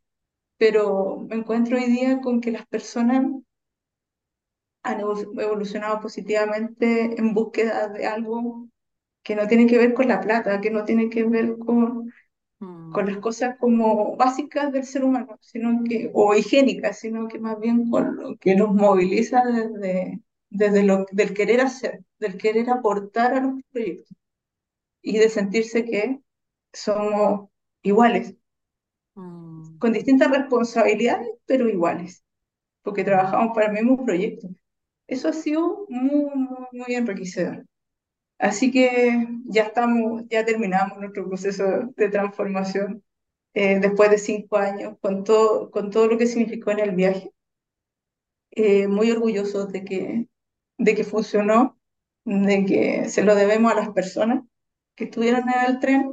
pero 0.60 1.18
me 1.28 1.36
encuentro 1.38 1.76
hoy 1.76 1.86
día 1.86 2.20
con 2.22 2.40
que 2.40 2.52
las 2.52 2.66
personas 2.68 3.26
han 4.82 5.00
evo- 5.00 5.40
evolucionado 5.40 6.00
positivamente 6.00 7.14
en 7.18 7.34
búsqueda 7.34 7.88
de 7.88 8.06
algo 8.06 8.68
que 9.24 9.36
no 9.36 9.48
tiene 9.48 9.66
que 9.68 9.78
ver 9.78 9.94
con 9.94 10.08
la 10.08 10.20
plata, 10.20 10.60
que 10.60 10.70
no 10.70 10.84
tiene 10.84 11.10
que 11.10 11.24
ver 11.24 11.58
con 11.58 12.12
con 12.90 13.06
mm, 13.06 13.08
las 13.08 13.18
cosas 13.18 13.56
como 13.58 14.16
básicas 14.16 14.72
del 14.72 14.84
ser 14.84 15.04
humano, 15.04 15.38
sino 15.42 15.84
que, 15.88 16.10
o 16.14 16.34
higiénicas, 16.34 16.98
sino 17.00 17.28
que 17.28 17.38
más 17.38 17.60
bien 17.60 17.90
con 17.90 18.16
lo 18.16 18.36
que 18.38 18.56
nos 18.56 18.74
moviliza 18.74 19.42
desde, 19.44 20.20
desde 20.50 20.82
lo, 20.84 21.06
del 21.12 21.34
querer 21.34 21.60
hacer, 21.62 22.04
del 22.20 22.38
querer 22.38 22.70
aportar 22.70 23.34
a 23.34 23.40
los 23.42 23.54
proyectos 23.72 24.16
y 25.02 25.18
de 25.18 25.28
sentirse 25.28 25.84
que 25.84 26.20
somos 26.72 27.50
iguales, 27.82 28.34
mm, 29.16 29.49
con 29.80 29.92
distintas 29.92 30.30
responsabilidades, 30.30 31.28
pero 31.46 31.68
iguales, 31.68 32.24
porque 32.82 33.04
trabajamos 33.04 33.54
para 33.54 33.66
el 33.68 33.72
mismo 33.72 34.04
proyecto. 34.04 34.48
Eso 35.08 35.28
ha 35.28 35.32
sido 35.32 35.86
muy, 35.88 36.26
muy, 36.34 36.66
muy 36.72 36.94
enriquecedor. 36.94 37.66
Así 38.38 38.70
que 38.70 39.26
ya 39.46 39.64
estamos, 39.64 40.24
ya 40.30 40.44
terminamos 40.44 40.98
nuestro 40.98 41.26
proceso 41.28 41.64
de 41.96 42.08
transformación 42.08 43.02
eh, 43.54 43.80
después 43.80 44.10
de 44.10 44.18
cinco 44.18 44.56
años, 44.58 44.96
con 45.00 45.24
todo, 45.24 45.70
con 45.70 45.90
todo 45.90 46.06
lo 46.08 46.18
que 46.18 46.26
significó 46.26 46.70
en 46.70 46.80
el 46.80 46.94
viaje. 46.94 47.32
Eh, 48.52 48.88
muy 48.88 49.10
orgullosos 49.10 49.72
de 49.72 49.84
que, 49.84 50.28
de 50.78 50.94
que 50.94 51.04
funcionó, 51.04 51.78
de 52.24 52.64
que 52.66 53.08
se 53.08 53.22
lo 53.22 53.34
debemos 53.34 53.72
a 53.72 53.76
las 53.76 53.90
personas 53.90 54.44
que 54.94 55.04
estuvieron 55.04 55.48
en 55.48 55.70
el 55.74 55.80
tren 55.80 56.10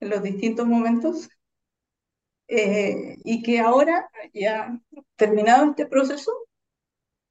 en 0.00 0.10
los 0.10 0.22
distintos 0.22 0.66
momentos 0.66 1.28
eh, 2.54 3.16
y 3.24 3.42
que 3.42 3.60
ahora, 3.60 4.10
ya 4.34 4.78
terminado 5.16 5.70
este 5.70 5.86
proceso, 5.86 6.30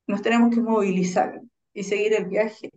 nos 0.08 0.24
tenemos 0.24 0.54
que 0.54 0.62
movilizar 0.62 1.40
y 1.74 1.84
seguir 1.84 2.14
el 2.16 2.26
viaje. 2.26 2.72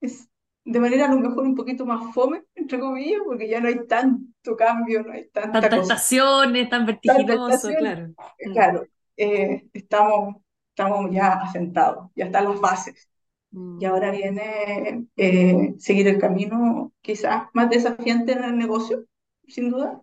Es 0.00 0.26
de 0.64 0.80
manera 0.80 1.04
a 1.06 1.14
lo 1.14 1.20
mejor 1.20 1.44
un 1.44 1.54
poquito 1.54 1.84
más 1.84 2.14
fome, 2.14 2.44
entre 2.54 2.80
comillas, 2.80 3.20
porque 3.26 3.46
ya 3.46 3.60
no 3.60 3.68
hay 3.68 3.86
tanto 3.86 4.56
cambio, 4.56 5.02
no 5.02 5.12
hay 5.12 5.28
tanta 5.28 5.60
Tantas 5.60 5.80
estaciones, 5.80 6.70
tan 6.70 6.86
vertiginoso, 6.86 7.68
claro. 7.78 8.14
eh, 8.38 8.50
claro, 8.52 8.86
eh, 9.18 9.66
estamos, 9.74 10.36
estamos 10.70 11.10
ya 11.10 11.32
asentados, 11.42 12.10
ya 12.14 12.26
están 12.26 12.44
las 12.44 12.60
bases. 12.60 13.06
Y 13.52 13.58
mm, 13.58 13.84
ahora 13.84 14.12
viene 14.12 15.08
eh, 15.16 15.74
seguir 15.78 16.08
el 16.08 16.18
camino 16.18 16.92
quizás 17.02 17.48
más 17.52 17.68
desafiante 17.68 18.32
en 18.32 18.44
el 18.44 18.56
negocio, 18.56 19.04
sin 19.46 19.70
duda, 19.70 20.00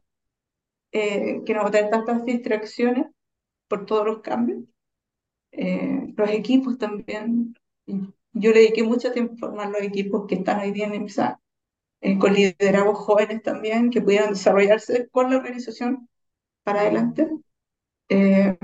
eh, 0.91 1.41
que 1.45 1.53
no 1.53 1.61
va 1.63 1.69
a 1.69 1.71
tener 1.71 1.91
tantas 1.91 2.25
distracciones 2.25 3.07
por 3.69 3.85
todos 3.85 4.05
los 4.07 4.21
cambios. 4.21 4.63
Eh, 5.51 6.13
los 6.17 6.29
equipos 6.31 6.77
también, 6.77 7.55
yo 8.33 8.51
le 8.51 8.59
dediqué 8.61 8.83
mucho 8.83 9.11
tiempo 9.11 9.35
a 9.35 9.39
formar 9.49 9.69
los 9.71 9.81
equipos 9.81 10.27
que 10.27 10.35
están 10.35 10.61
hoy 10.61 10.71
día 10.71 10.88
en 10.88 10.95
IMSA, 10.95 11.41
eh, 12.01 12.19
con 12.19 12.33
liderazgos 12.33 12.99
jóvenes 12.99 13.43
también, 13.43 13.89
que 13.91 14.01
pudieran 14.01 14.31
desarrollarse 14.31 15.09
con 15.09 15.31
la 15.31 15.38
organización 15.38 16.09
para 16.63 16.81
adelante. 16.81 17.29
Eh, 18.09 18.57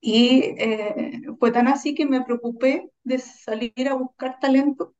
Y 0.00 0.54
eh, 0.58 1.22
fue 1.38 1.50
tan 1.52 1.68
así 1.68 1.94
que 1.94 2.06
me 2.06 2.22
preocupé 2.24 2.90
de 3.04 3.18
salir 3.18 3.88
a 3.88 3.94
buscar 3.94 4.38
talento 4.40 4.94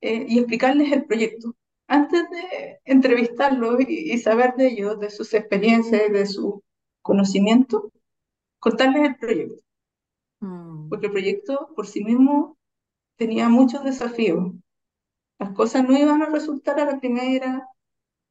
eh, 0.00 0.26
y 0.28 0.38
explicarles 0.38 0.92
el 0.92 1.04
proyecto. 1.06 1.56
Antes 1.96 2.22
de 2.30 2.80
entrevistarlos 2.84 3.80
y, 3.88 4.12
y 4.12 4.18
saber 4.18 4.54
de 4.56 4.68
ellos, 4.68 5.00
de 5.00 5.10
sus 5.10 5.32
experiencias, 5.34 6.12
de 6.12 6.26
su 6.26 6.62
conocimiento, 7.02 7.90
contarles 8.60 9.04
el 9.08 9.16
proyecto. 9.16 9.62
mm, 10.40 10.88
Porque 10.88 11.06
el 11.06 11.12
proyecto 11.12 11.68
por 11.76 11.86
sí 11.86 12.04
mismo 12.04 12.56
tenía 13.16 13.48
muchos 13.48 13.84
desafíos. 13.84 14.52
Las 15.38 15.52
cosas 15.52 15.84
no 15.88 15.96
iban 15.98 16.22
a 16.22 16.30
resultar 16.30 16.80
a 16.80 16.86
la 16.86 17.00
primera, 17.00 17.68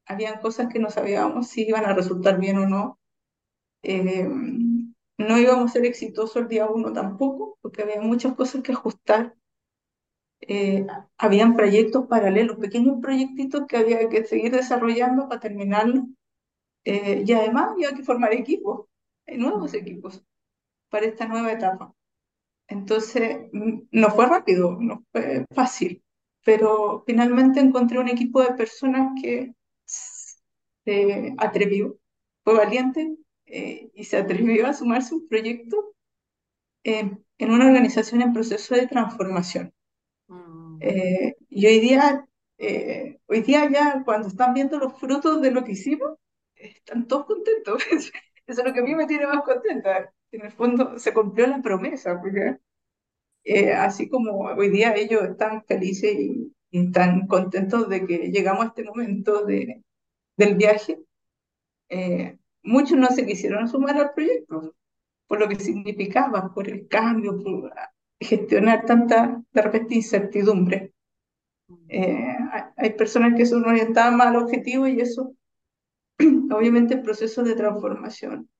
habían 0.06 0.40
cosas 0.40 0.68
que 0.72 0.80
no 0.80 0.90
sabíamos 0.90 1.48
si 1.48 1.68
iban 1.68 1.86
a 1.86 1.94
resultar 1.94 2.38
bien 2.40 2.58
o 2.58 2.68
no. 2.68 2.98
Eh, 3.82 4.28
no 5.18 5.38
íbamos 5.38 5.70
a 5.70 5.74
ser 5.74 5.86
exitosos 5.86 6.36
el 6.36 6.48
día 6.48 6.66
uno 6.68 6.92
tampoco, 6.92 7.58
porque 7.62 7.82
había 7.82 8.00
muchas 8.00 8.34
cosas 8.34 8.62
que 8.62 8.72
ajustar 8.72 9.34
eh, 10.48 10.86
habían 11.18 11.56
proyectos 11.56 12.06
paralelos, 12.08 12.58
pequeños 12.58 12.98
proyectitos 13.02 13.66
que 13.68 13.76
había 13.78 14.08
que 14.08 14.24
seguir 14.24 14.52
desarrollando 14.52 15.28
para 15.28 15.40
terminarlo. 15.40 16.06
Eh, 16.84 17.24
y 17.26 17.32
además 17.32 17.70
había 17.72 17.92
que 17.94 18.04
formar 18.04 18.32
equipos, 18.34 18.86
eh, 19.26 19.38
nuevos 19.38 19.74
equipos 19.74 20.22
para 20.90 21.06
esta 21.06 21.26
nueva 21.28 21.52
etapa. 21.52 21.94
Entonces, 22.68 23.38
mm, 23.52 23.80
no 23.92 24.10
fue 24.10 24.26
rápido, 24.26 24.76
no 24.80 25.04
fue 25.12 25.46
fácil, 25.54 26.02
pero 26.44 27.04
finalmente 27.06 27.60
encontré 27.60 27.98
un 27.98 28.08
equipo 28.08 28.42
de 28.42 28.54
personas 28.54 29.12
que 29.22 29.54
se 29.86 31.34
atrevió, 31.38 31.98
fue 32.44 32.54
valiente 32.56 33.16
eh, 33.46 33.90
y 33.94 34.04
se 34.04 34.16
atrevió 34.18 34.66
a 34.66 34.74
sumarse 34.74 35.14
a 35.14 35.18
un 35.18 35.28
proyecto 35.28 35.94
eh, 36.84 37.10
en 37.38 37.52
una 37.52 37.66
organización 37.66 38.22
en 38.22 38.32
proceso 38.34 38.76
de 38.76 38.88
transformación. 38.88 39.73
Eh, 40.86 41.36
y 41.48 41.66
hoy 41.66 41.80
día, 41.80 42.26
eh, 42.58 43.18
hoy 43.26 43.40
día 43.42 43.70
ya 43.70 44.02
cuando 44.04 44.28
están 44.28 44.52
viendo 44.54 44.78
los 44.78 44.98
frutos 45.00 45.40
de 45.40 45.50
lo 45.50 45.64
que 45.64 45.72
hicimos, 45.72 46.18
están 46.54 47.06
todos 47.08 47.26
contentos. 47.26 47.82
Eso 48.46 48.60
es 48.60 48.66
lo 48.66 48.72
que 48.74 48.80
a 48.80 48.82
mí 48.82 48.94
me 48.94 49.06
tiene 49.06 49.26
más 49.26 49.42
contenta. 49.44 50.12
En 50.30 50.42
el 50.44 50.52
fondo 50.52 50.98
se 50.98 51.14
cumplió 51.14 51.46
la 51.46 51.62
promesa, 51.62 52.20
porque 52.20 52.58
eh, 53.44 53.72
así 53.72 54.08
como 54.08 54.40
hoy 54.46 54.70
día 54.70 54.94
ellos 54.96 55.22
están 55.24 55.64
felices 55.66 56.14
y, 56.18 56.54
y 56.70 56.86
están 56.86 57.26
contentos 57.26 57.88
de 57.88 58.06
que 58.06 58.18
llegamos 58.30 58.66
a 58.66 58.68
este 58.68 58.84
momento 58.84 59.44
de, 59.44 59.82
del 60.36 60.56
viaje, 60.56 60.98
eh, 61.88 62.38
muchos 62.62 62.98
no 62.98 63.08
se 63.08 63.26
quisieron 63.26 63.68
sumar 63.68 63.96
al 63.96 64.12
proyecto 64.14 64.74
por 65.26 65.40
lo 65.40 65.48
que 65.48 65.56
significaba, 65.56 66.52
por 66.54 66.68
el 66.68 66.88
cambio, 66.88 67.42
por 67.42 67.72
gestionar 68.20 68.86
tanta, 68.86 69.42
de 69.52 69.62
repente, 69.62 69.94
incertidumbre. 69.94 70.92
Eh, 71.88 72.36
hay, 72.76 72.90
personas 72.94 73.34
que 73.36 73.46
son 73.46 73.64
orientadas 73.66 74.12
más 74.14 74.28
al 74.28 74.36
objetivo 74.36 74.86
y 74.86 75.00
eso, 75.00 75.34
obviamente, 76.52 76.94
el 76.94 77.02
proceso 77.02 77.42
de 77.44 77.56
transformación 77.56 78.50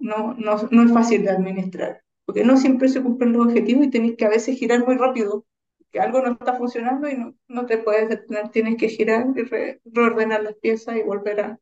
no, 0.00 0.34
no, 0.34 0.56
no 0.70 0.84
es 0.84 0.92
fácil 0.92 1.24
de 1.24 1.30
administrar, 1.30 2.02
porque 2.26 2.44
no 2.44 2.56
siempre 2.56 2.88
se 2.88 3.02
cumplen 3.02 3.32
los 3.32 3.46
objetivos 3.48 3.86
y 3.86 3.90
tenés 3.90 4.16
que 4.16 4.26
a 4.26 4.30
veces 4.30 4.58
girar 4.58 4.86
muy 4.86 4.96
rápido, 4.96 5.46
que 5.92 6.00
algo 6.00 6.22
no 6.22 6.32
está 6.32 6.54
funcionando 6.56 7.08
y 7.08 7.16
no, 7.16 7.34
no 7.48 7.66
te 7.66 7.78
puedes 7.78 8.08
detener, 8.08 8.50
tienes 8.50 8.76
que 8.76 8.88
girar 8.88 9.26
y 9.36 9.42
re- 9.42 9.80
reordenar 9.84 10.42
las 10.42 10.54
piezas 10.56 10.96
y 10.96 11.02
volver 11.02 11.40
a, 11.40 11.60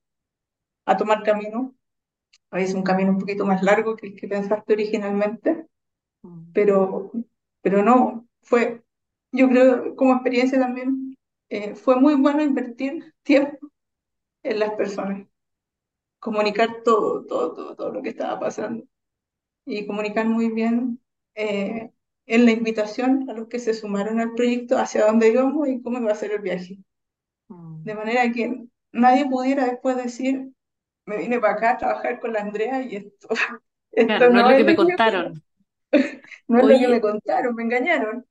a 0.87 0.97
tomar 0.97 1.23
camino. 1.23 1.75
A 2.51 2.57
veces 2.59 2.75
un 2.77 2.83
camino 2.85 3.11
un 3.13 3.19
poquito 3.19 3.47
más 3.47 3.63
largo 3.63 3.97
que 3.97 4.09
el 4.09 4.17
que 4.17 4.29
pensaste 4.29 4.75
originalmente, 4.75 5.67
pero, 6.53 7.13
pero 7.63 7.83
no, 7.83 8.27
fue, 8.43 8.83
yo 9.33 9.49
creo, 9.49 9.97
como 9.97 10.15
experiencia 10.15 10.59
también, 10.59 11.17
eh, 11.49 11.75
fue 11.75 11.97
muy 11.97 12.15
bueno 12.15 12.43
invertir 12.43 13.13
tiempo 13.23 13.71
en 14.43 14.59
las 14.59 14.73
personas, 14.75 15.27
comunicar 16.19 16.83
todo, 16.85 17.25
todo, 17.25 17.55
todo, 17.55 17.77
todo 17.77 17.93
lo 17.93 18.03
que 18.03 18.11
estaba 18.11 18.39
pasando 18.39 18.85
y 19.67 19.87
comunicar 19.87 20.27
muy 20.27 20.51
bien 20.51 21.01
eh, 21.35 21.91
en 22.27 22.45
la 22.45 22.53
invitación 22.53 23.29
a 23.29 23.35
los 23.35 23.49
que 23.49 23.59
se 23.59 23.75
sumaron 23.75 24.21
al 24.21 24.35
proyecto 24.35 24.79
hacia 24.79 25.07
dónde 25.07 25.29
íbamos 25.31 25.69
y 25.69 25.83
cómo 25.83 25.99
iba 25.99 26.13
a 26.13 26.15
ser 26.15 26.33
el 26.33 26.41
viaje. 26.41 26.79
De 27.49 27.95
mm. 27.95 27.97
manera 27.97 28.31
que 28.33 28.65
nadie 28.93 29.27
pudiera 29.29 29.67
después 29.67 29.97
decir, 29.97 30.53
me 31.07 31.19
vine 31.19 31.41
para 31.41 31.55
acá 31.55 31.71
a 31.73 31.79
trabajar 31.79 32.21
con 32.21 32.33
la 32.33 32.41
Andrea 32.41 32.83
y 32.83 32.97
esto, 32.97 33.29
Claro, 33.93 34.31
no 34.31 34.39
es 34.39 34.45
no 34.45 34.51
lo 34.51 34.51
es 34.51 34.57
que 34.59 34.65
me 34.65 34.73
lo 34.75 34.77
que 34.77 34.85
me 34.85 34.97
pasó, 34.97 35.23
contaron. 35.23 35.43
no 36.49 36.59
es 36.61 36.67
lo 36.67 36.79
que 36.79 36.89
me 36.89 37.01
Oye, 37.01 37.01
contaron, 37.01 37.55
me 37.55 37.63
engañaron. 37.65 38.25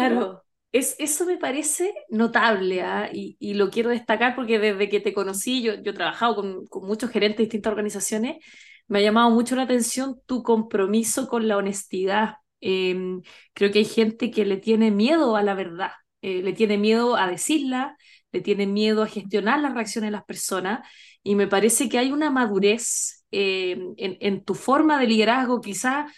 ¿no? 0.00 0.28
claro, 0.30 0.44
es, 0.72 0.96
eso 0.98 1.26
me 1.26 1.36
parece 1.38 1.94
notable, 2.08 2.82
¿ah? 2.82 3.08
Y, 3.12 3.36
y 3.40 3.54
lo 3.54 3.70
quiero 3.70 3.90
destacar 3.90 4.34
porque 4.36 4.58
desde 4.58 4.88
que 4.88 5.00
te 5.00 5.14
conocí, 5.14 5.62
yo, 5.62 5.74
yo 5.74 5.90
he 5.92 5.94
trabajado 5.94 6.36
con, 6.36 6.66
con 6.66 6.86
muchos 6.86 7.10
gerentes 7.10 7.38
de 7.38 7.44
distintas 7.44 7.70
organizaciones, 7.72 8.36
me 8.88 8.98
ha 8.98 9.02
llamado 9.02 9.30
mucho 9.30 9.56
la 9.56 9.62
atención 9.62 10.20
tu 10.26 10.42
compromiso 10.42 11.28
con 11.28 11.48
la 11.48 11.56
honestidad. 11.56 12.34
Eh, 12.60 12.96
creo 13.54 13.70
que 13.72 13.80
hay 13.80 13.84
gente 13.84 14.30
que 14.30 14.44
le 14.44 14.56
tiene 14.58 14.90
miedo 14.90 15.36
a 15.36 15.42
la 15.42 15.54
verdad, 15.54 15.90
eh, 16.22 16.42
le 16.42 16.52
tiene 16.52 16.78
miedo 16.78 17.16
a 17.16 17.28
decirla, 17.28 17.96
le 18.32 18.40
tiene 18.40 18.66
miedo 18.66 19.02
a 19.02 19.06
gestionar 19.08 19.60
las 19.60 19.74
reacciones 19.74 20.08
de 20.08 20.12
las 20.12 20.24
personas, 20.24 20.86
y 21.22 21.34
me 21.34 21.46
parece 21.46 21.88
que 21.88 21.98
hay 21.98 22.12
una 22.12 22.30
madurez 22.30 23.24
eh, 23.30 23.72
en, 23.96 24.16
en 24.20 24.44
tu 24.44 24.54
forma 24.54 24.98
de 25.00 25.06
liderazgo, 25.06 25.60
quizás 25.60 26.10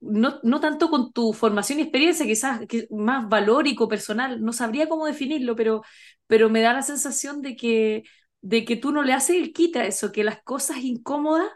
no, 0.00 0.40
no 0.42 0.60
tanto 0.60 0.90
con 0.90 1.12
tu 1.12 1.32
formación 1.32 1.78
y 1.78 1.82
experiencia, 1.82 2.26
quizás 2.26 2.60
más 2.90 3.28
valórico, 3.28 3.88
personal, 3.88 4.42
no 4.42 4.52
sabría 4.52 4.88
cómo 4.88 5.06
definirlo, 5.06 5.56
pero, 5.56 5.82
pero 6.26 6.48
me 6.50 6.60
da 6.60 6.72
la 6.72 6.82
sensación 6.82 7.42
de 7.42 7.56
que, 7.56 8.04
de 8.40 8.64
que 8.64 8.76
tú 8.76 8.92
no 8.92 9.02
le 9.02 9.12
haces 9.12 9.36
el 9.36 9.52
quita 9.52 9.84
eso, 9.84 10.12
que 10.12 10.24
las 10.24 10.42
cosas 10.42 10.78
incómodas 10.78 11.48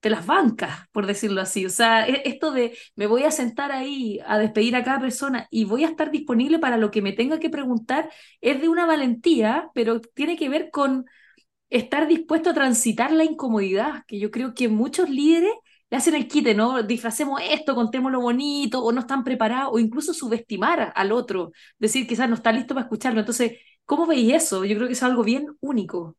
te 0.00 0.08
las 0.10 0.24
bancas, 0.26 0.88
por 0.92 1.06
decirlo 1.06 1.42
así. 1.42 1.66
O 1.66 1.70
sea, 1.70 2.06
e- 2.08 2.22
esto 2.24 2.52
de 2.52 2.76
me 2.96 3.06
voy 3.06 3.24
a 3.24 3.30
sentar 3.30 3.70
ahí 3.72 4.18
a 4.26 4.38
despedir 4.38 4.74
a 4.76 4.82
cada 4.84 4.98
persona 5.00 5.46
y 5.50 5.64
voy 5.64 5.84
a 5.84 5.88
estar 5.88 6.10
disponible 6.10 6.58
para 6.58 6.78
lo 6.78 6.90
que 6.90 7.02
me 7.02 7.12
tenga 7.12 7.38
que 7.38 7.50
preguntar, 7.50 8.10
es 8.40 8.60
de 8.62 8.68
una 8.68 8.86
valentía, 8.86 9.70
pero 9.74 10.00
tiene 10.00 10.36
que 10.38 10.48
ver 10.48 10.70
con 10.70 11.04
estar 11.70 12.06
dispuesto 12.08 12.50
a 12.50 12.54
transitar 12.54 13.12
la 13.12 13.24
incomodidad, 13.24 14.04
que 14.06 14.18
yo 14.18 14.30
creo 14.30 14.54
que 14.54 14.68
muchos 14.68 15.08
líderes 15.10 15.52
le 15.90 15.96
hacen 15.96 16.14
el 16.14 16.28
quite, 16.28 16.54
¿no? 16.54 16.82
Disfracemos 16.82 17.40
esto, 17.42 17.74
contemos 17.74 18.12
lo 18.12 18.20
bonito, 18.20 18.82
o 18.82 18.92
no 18.92 19.00
están 19.00 19.24
preparados, 19.24 19.72
o 19.74 19.78
incluso 19.78 20.14
subestimar 20.14 20.92
al 20.94 21.12
otro, 21.12 21.52
decir 21.78 22.06
quizás 22.06 22.28
no 22.28 22.36
está 22.36 22.52
listo 22.52 22.74
para 22.74 22.84
escucharlo. 22.84 23.20
Entonces, 23.20 23.58
¿cómo 23.84 24.06
veis 24.06 24.32
eso? 24.34 24.64
Yo 24.64 24.76
creo 24.76 24.86
que 24.86 24.94
es 24.94 25.02
algo 25.02 25.24
bien 25.24 25.46
único. 25.60 26.16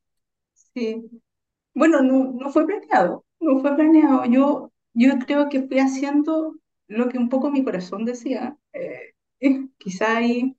Sí. 0.74 1.04
Bueno, 1.74 2.02
no, 2.02 2.34
no 2.34 2.52
fue 2.52 2.66
planeado, 2.66 3.26
no 3.40 3.60
fue 3.60 3.76
planeado. 3.76 4.26
Yo, 4.26 4.72
yo 4.94 5.14
creo 5.26 5.50
que 5.50 5.64
fui 5.64 5.80
haciendo 5.80 6.56
lo 6.88 7.08
que 7.10 7.18
un 7.18 7.30
poco 7.30 7.50
mi 7.52 7.64
corazón 7.64 8.06
decía. 8.06 8.58
Eh, 8.74 9.14
eh, 9.40 9.68
quizá 9.78 10.18
ahí 10.18 10.56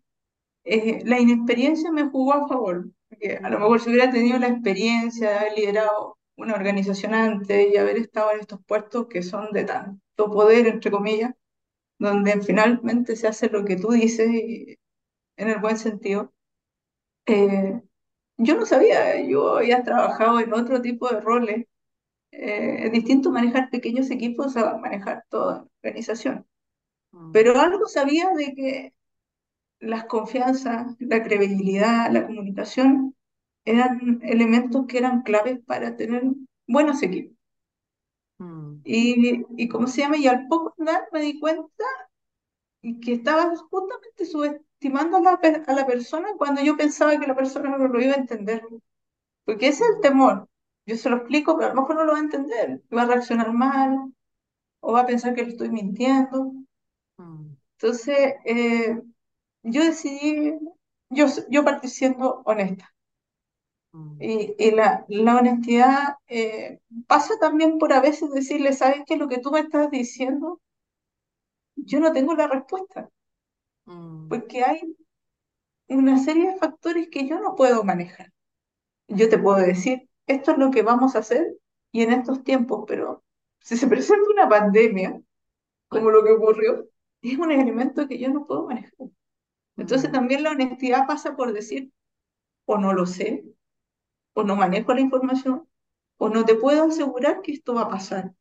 eh, 0.64 1.02
la 1.04 1.20
inexperiencia 1.20 1.92
me 1.92 2.08
jugó 2.08 2.34
a 2.34 2.48
favor, 2.48 2.88
a 3.42 3.50
lo 3.50 3.58
mejor 3.60 3.80
si 3.80 3.90
hubiera 3.90 4.10
tenido 4.10 4.38
la 4.38 4.48
experiencia 4.48 5.30
de 5.30 5.38
haber 5.38 5.52
liderado 5.58 6.18
una 6.36 6.54
organización 6.54 7.14
antes 7.14 7.72
y 7.72 7.76
haber 7.76 7.96
estado 7.98 8.32
en 8.32 8.40
estos 8.40 8.60
puestos 8.66 9.06
que 9.08 9.22
son 9.22 9.50
de 9.52 9.64
tanto 9.64 10.30
poder, 10.30 10.66
entre 10.68 10.90
comillas, 10.90 11.32
donde 11.98 12.40
finalmente 12.42 13.16
se 13.16 13.28
hace 13.28 13.50
lo 13.50 13.64
que 13.64 13.76
tú 13.76 13.92
dices 13.92 14.28
y 14.30 14.76
en 15.36 15.48
el 15.50 15.60
buen 15.60 15.78
sentido. 15.78 16.32
eh, 17.26 17.80
yo 18.38 18.56
no 18.56 18.66
sabía, 18.66 19.20
yo 19.22 19.58
había 19.58 19.82
trabajado 19.84 20.40
en 20.40 20.54
otro 20.54 20.82
tipo 20.82 21.08
de 21.10 21.20
roles. 21.20 21.66
Eh, 22.32 22.86
es 22.86 22.92
distinto 22.92 23.30
manejar 23.32 23.70
pequeños 23.70 24.10
equipos 24.10 24.56
a 24.56 24.76
manejar 24.78 25.24
toda 25.30 25.58
la 25.60 25.68
organización. 25.84 26.46
mm, 27.12 27.32
Pero 27.32 27.58
algo 27.60 27.86
sabía 27.88 28.30
de 28.36 28.54
que 28.54 28.94
las 29.80 30.04
confianzas, 30.06 30.96
la 31.00 31.22
credibilidad, 31.22 32.10
la 32.12 32.26
comunicación 32.26 33.16
eran 33.64 34.20
elementos 34.24 34.86
que 34.86 34.98
eran 34.98 35.22
claves 35.22 35.60
para 35.66 35.96
tener 35.96 36.22
buenos 36.66 37.02
equipos. 37.02 37.36
mm, 38.38 38.84
Y, 38.84 39.44
y 39.56 39.68
como 39.68 39.86
se 39.88 40.02
llama, 40.02 40.16
y 40.18 40.26
al 40.28 40.46
poco 40.48 40.74
andar 40.78 41.08
me 41.12 41.20
di 41.20 41.38
cuenta 41.40 41.84
que 43.02 43.12
estaba 43.14 43.54
justamente 43.70 44.24
subestimando 44.26 45.16
a 45.18 45.20
la, 45.20 45.40
a 45.66 45.72
la 45.74 45.86
persona 45.86 46.28
cuando 46.38 46.62
yo 46.62 46.76
pensaba 46.76 47.18
que 47.18 47.26
la 47.26 47.34
persona 47.36 47.76
no 47.76 47.88
lo 47.88 48.00
iba 48.00 48.12
a 48.14 48.16
entender. 48.16 48.62
Porque 49.44 49.68
ese 49.68 49.84
es 49.84 49.90
el 49.96 50.00
temor. 50.02 50.48
Yo 50.86 50.96
se 50.96 51.10
lo 51.10 51.18
explico, 51.18 51.56
pero 51.58 51.72
a 51.72 51.74
lo 51.74 51.82
mejor 51.82 51.96
no 51.96 52.04
lo 52.04 52.12
va 52.14 52.18
a 52.18 52.22
entender. 52.22 52.82
Va 52.96 53.02
a 53.04 53.06
reaccionar 53.06 53.52
mal 53.52 54.14
o 54.80 54.92
va 54.94 55.02
a 55.02 55.06
pensar 55.06 55.34
que 55.34 55.44
le 55.44 55.50
estoy 55.50 55.70
mintiendo. 55.70 56.52
mm, 57.18 57.56
Entonces, 57.78 58.34
eh, 58.44 59.00
yo 59.62 59.84
decidí, 59.84 60.54
yo, 61.10 61.26
yo 61.50 61.64
partí 61.64 61.88
siendo 61.88 62.42
honesta. 62.46 62.91
Mm, 63.92 64.16
Y, 64.20 64.54
y 64.58 64.70
la, 64.72 65.04
la 65.08 65.36
honestidad 65.38 66.16
eh, 66.28 66.80
pasa 67.06 67.34
también 67.40 67.78
por 67.78 67.92
a 67.92 68.00
veces 68.00 68.30
decirle, 68.30 68.72
¿sabes 68.72 69.02
qué? 69.06 69.16
Lo 69.16 69.28
que 69.28 69.38
tú 69.38 69.50
me 69.50 69.60
estás 69.60 69.90
diciendo, 69.90 70.60
yo 71.76 72.00
no 72.00 72.12
tengo 72.12 72.34
la 72.34 72.48
respuesta, 72.48 73.10
mm, 73.86 74.28
porque 74.28 74.64
hay 74.64 74.80
una 75.88 76.18
serie 76.18 76.48
de 76.52 76.56
factores 76.58 77.08
que 77.10 77.28
yo 77.28 77.38
no 77.40 77.54
puedo 77.56 77.84
manejar. 77.84 78.32
Yo 79.08 79.28
te 79.30 79.38
puedo 79.38 79.58
decir, 79.58 80.08
esto 80.26 80.52
es 80.52 80.58
lo 80.58 80.70
que 80.70 80.82
vamos 80.82 81.16
a 81.16 81.20
hacer 81.20 81.56
y 81.92 82.02
en 82.02 82.12
estos 82.12 82.44
tiempos, 82.44 82.84
pero 82.88 83.24
si 83.60 83.76
se 83.76 83.86
presenta 83.88 84.30
una 84.30 84.48
pandemia, 84.48 85.20
como 85.88 86.10
lo 86.10 86.24
que 86.24 86.32
ocurrió, 86.32 86.86
es 87.22 87.38
un 87.38 87.52
elemento 87.52 88.08
que 88.08 88.18
yo 88.18 88.30
no 88.30 88.46
puedo 88.46 88.66
manejar. 88.68 88.92
Entonces 89.76 90.10
mm, 90.10 90.12
también 90.12 90.42
la 90.44 90.52
honestidad 90.52 91.06
pasa 91.06 91.36
por 91.36 91.52
decir, 91.52 91.92
o 92.66 92.78
no 92.78 92.92
lo 92.94 93.06
sé, 93.06 93.44
o 94.34 94.44
no 94.44 94.56
manejo 94.56 94.94
la 94.94 95.00
información, 95.00 95.68
o 96.18 96.28
no 96.28 96.44
te 96.44 96.54
puedo 96.56 96.84
asegurar 96.84 97.42
que 97.42 97.52
esto 97.52 97.74
va 97.74 97.82
a 97.82 97.88
pasar. 97.90 98.34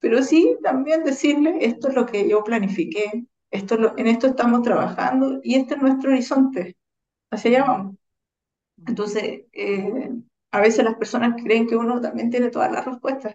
Pero 0.00 0.22
sí 0.22 0.56
también 0.62 1.04
decirle, 1.04 1.58
esto 1.62 1.88
es 1.88 1.94
lo 1.94 2.06
que 2.06 2.28
yo 2.28 2.44
planifiqué, 2.44 3.26
esto 3.50 3.74
es 3.76 3.80
lo- 3.80 3.98
en 3.98 4.06
esto 4.08 4.26
estamos 4.28 4.62
trabajando 4.62 5.40
y 5.42 5.56
este 5.56 5.74
es 5.76 5.82
nuestro 5.82 6.10
horizonte, 6.12 6.76
hacia 7.30 7.50
allá 7.52 7.64
vamos. 7.66 7.96
Entonces, 8.86 9.42
eh, 9.52 10.10
a 10.52 10.60
veces 10.60 10.84
las 10.84 10.96
personas 10.96 11.40
creen 11.42 11.66
que 11.66 11.76
uno 11.76 12.00
también 12.00 12.30
tiene 12.30 12.50
todas 12.50 12.70
las 12.72 12.84
respuestas, 12.84 13.34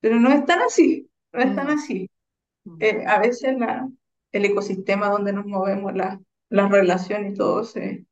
pero 0.00 0.20
no 0.20 0.30
es 0.32 0.44
tan 0.46 0.60
así, 0.62 1.10
no 1.32 1.42
es 1.42 1.54
tan 1.54 1.68
Mm, 1.68 1.70
así. 1.70 2.10
mm, 2.66 2.80
Eh, 2.80 3.04
a 3.06 3.20
veces 3.20 3.58
la, 3.58 3.88
el 4.32 4.44
ecosistema 4.46 5.08
donde 5.10 5.32
nos 5.34 5.46
movemos, 5.46 5.94
la, 5.94 6.20
la 6.50 6.68
relación 6.68 7.26
y 7.28 7.34
todo 7.34 7.64
se, 7.64 8.06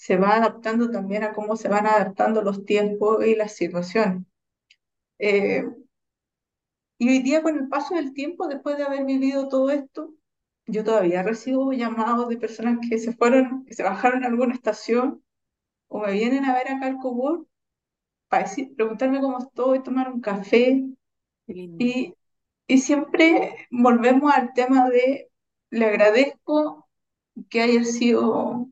se 0.00 0.16
va 0.16 0.36
adaptando 0.36 0.90
también 0.90 1.24
a 1.24 1.34
cómo 1.34 1.56
se 1.56 1.68
van 1.68 1.86
adaptando 1.86 2.40
los 2.40 2.64
tiempos 2.64 3.22
y 3.26 3.34
las 3.36 3.52
situaciones. 3.52 4.24
Eh, 5.18 5.62
y 6.96 7.08
hoy 7.10 7.18
día, 7.18 7.42
con 7.42 7.58
el 7.58 7.68
paso 7.68 7.94
del 7.94 8.14
tiempo, 8.14 8.48
después 8.48 8.78
de 8.78 8.84
haber 8.84 9.04
vivido 9.04 9.48
todo 9.48 9.68
esto, 9.68 10.14
yo 10.66 10.84
todavía 10.84 11.22
recibo 11.22 11.70
llamados 11.74 12.30
de 12.30 12.38
personas 12.38 12.78
que 12.88 12.96
se 12.98 13.12
fueron, 13.12 13.66
que 13.66 13.74
se 13.74 13.82
bajaron 13.82 14.24
a 14.24 14.28
alguna 14.28 14.54
estación 14.54 15.22
o 15.88 16.00
me 16.00 16.12
vienen 16.12 16.46
a 16.46 16.54
ver 16.54 16.68
acá 16.68 16.86
al 16.86 16.96
Cowork 16.96 17.46
para 18.28 18.44
decir, 18.44 18.74
preguntarme 18.74 19.20
cómo 19.20 19.38
estoy, 19.38 19.82
tomar 19.82 20.10
un 20.10 20.22
café 20.22 20.82
y, 21.46 22.14
y 22.66 22.78
siempre 22.78 23.68
volvemos 23.70 24.32
al 24.32 24.54
tema 24.54 24.88
de 24.88 25.30
le 25.68 25.84
agradezco 25.84 26.88
que 27.50 27.60
haya 27.60 27.84
sido 27.84 28.70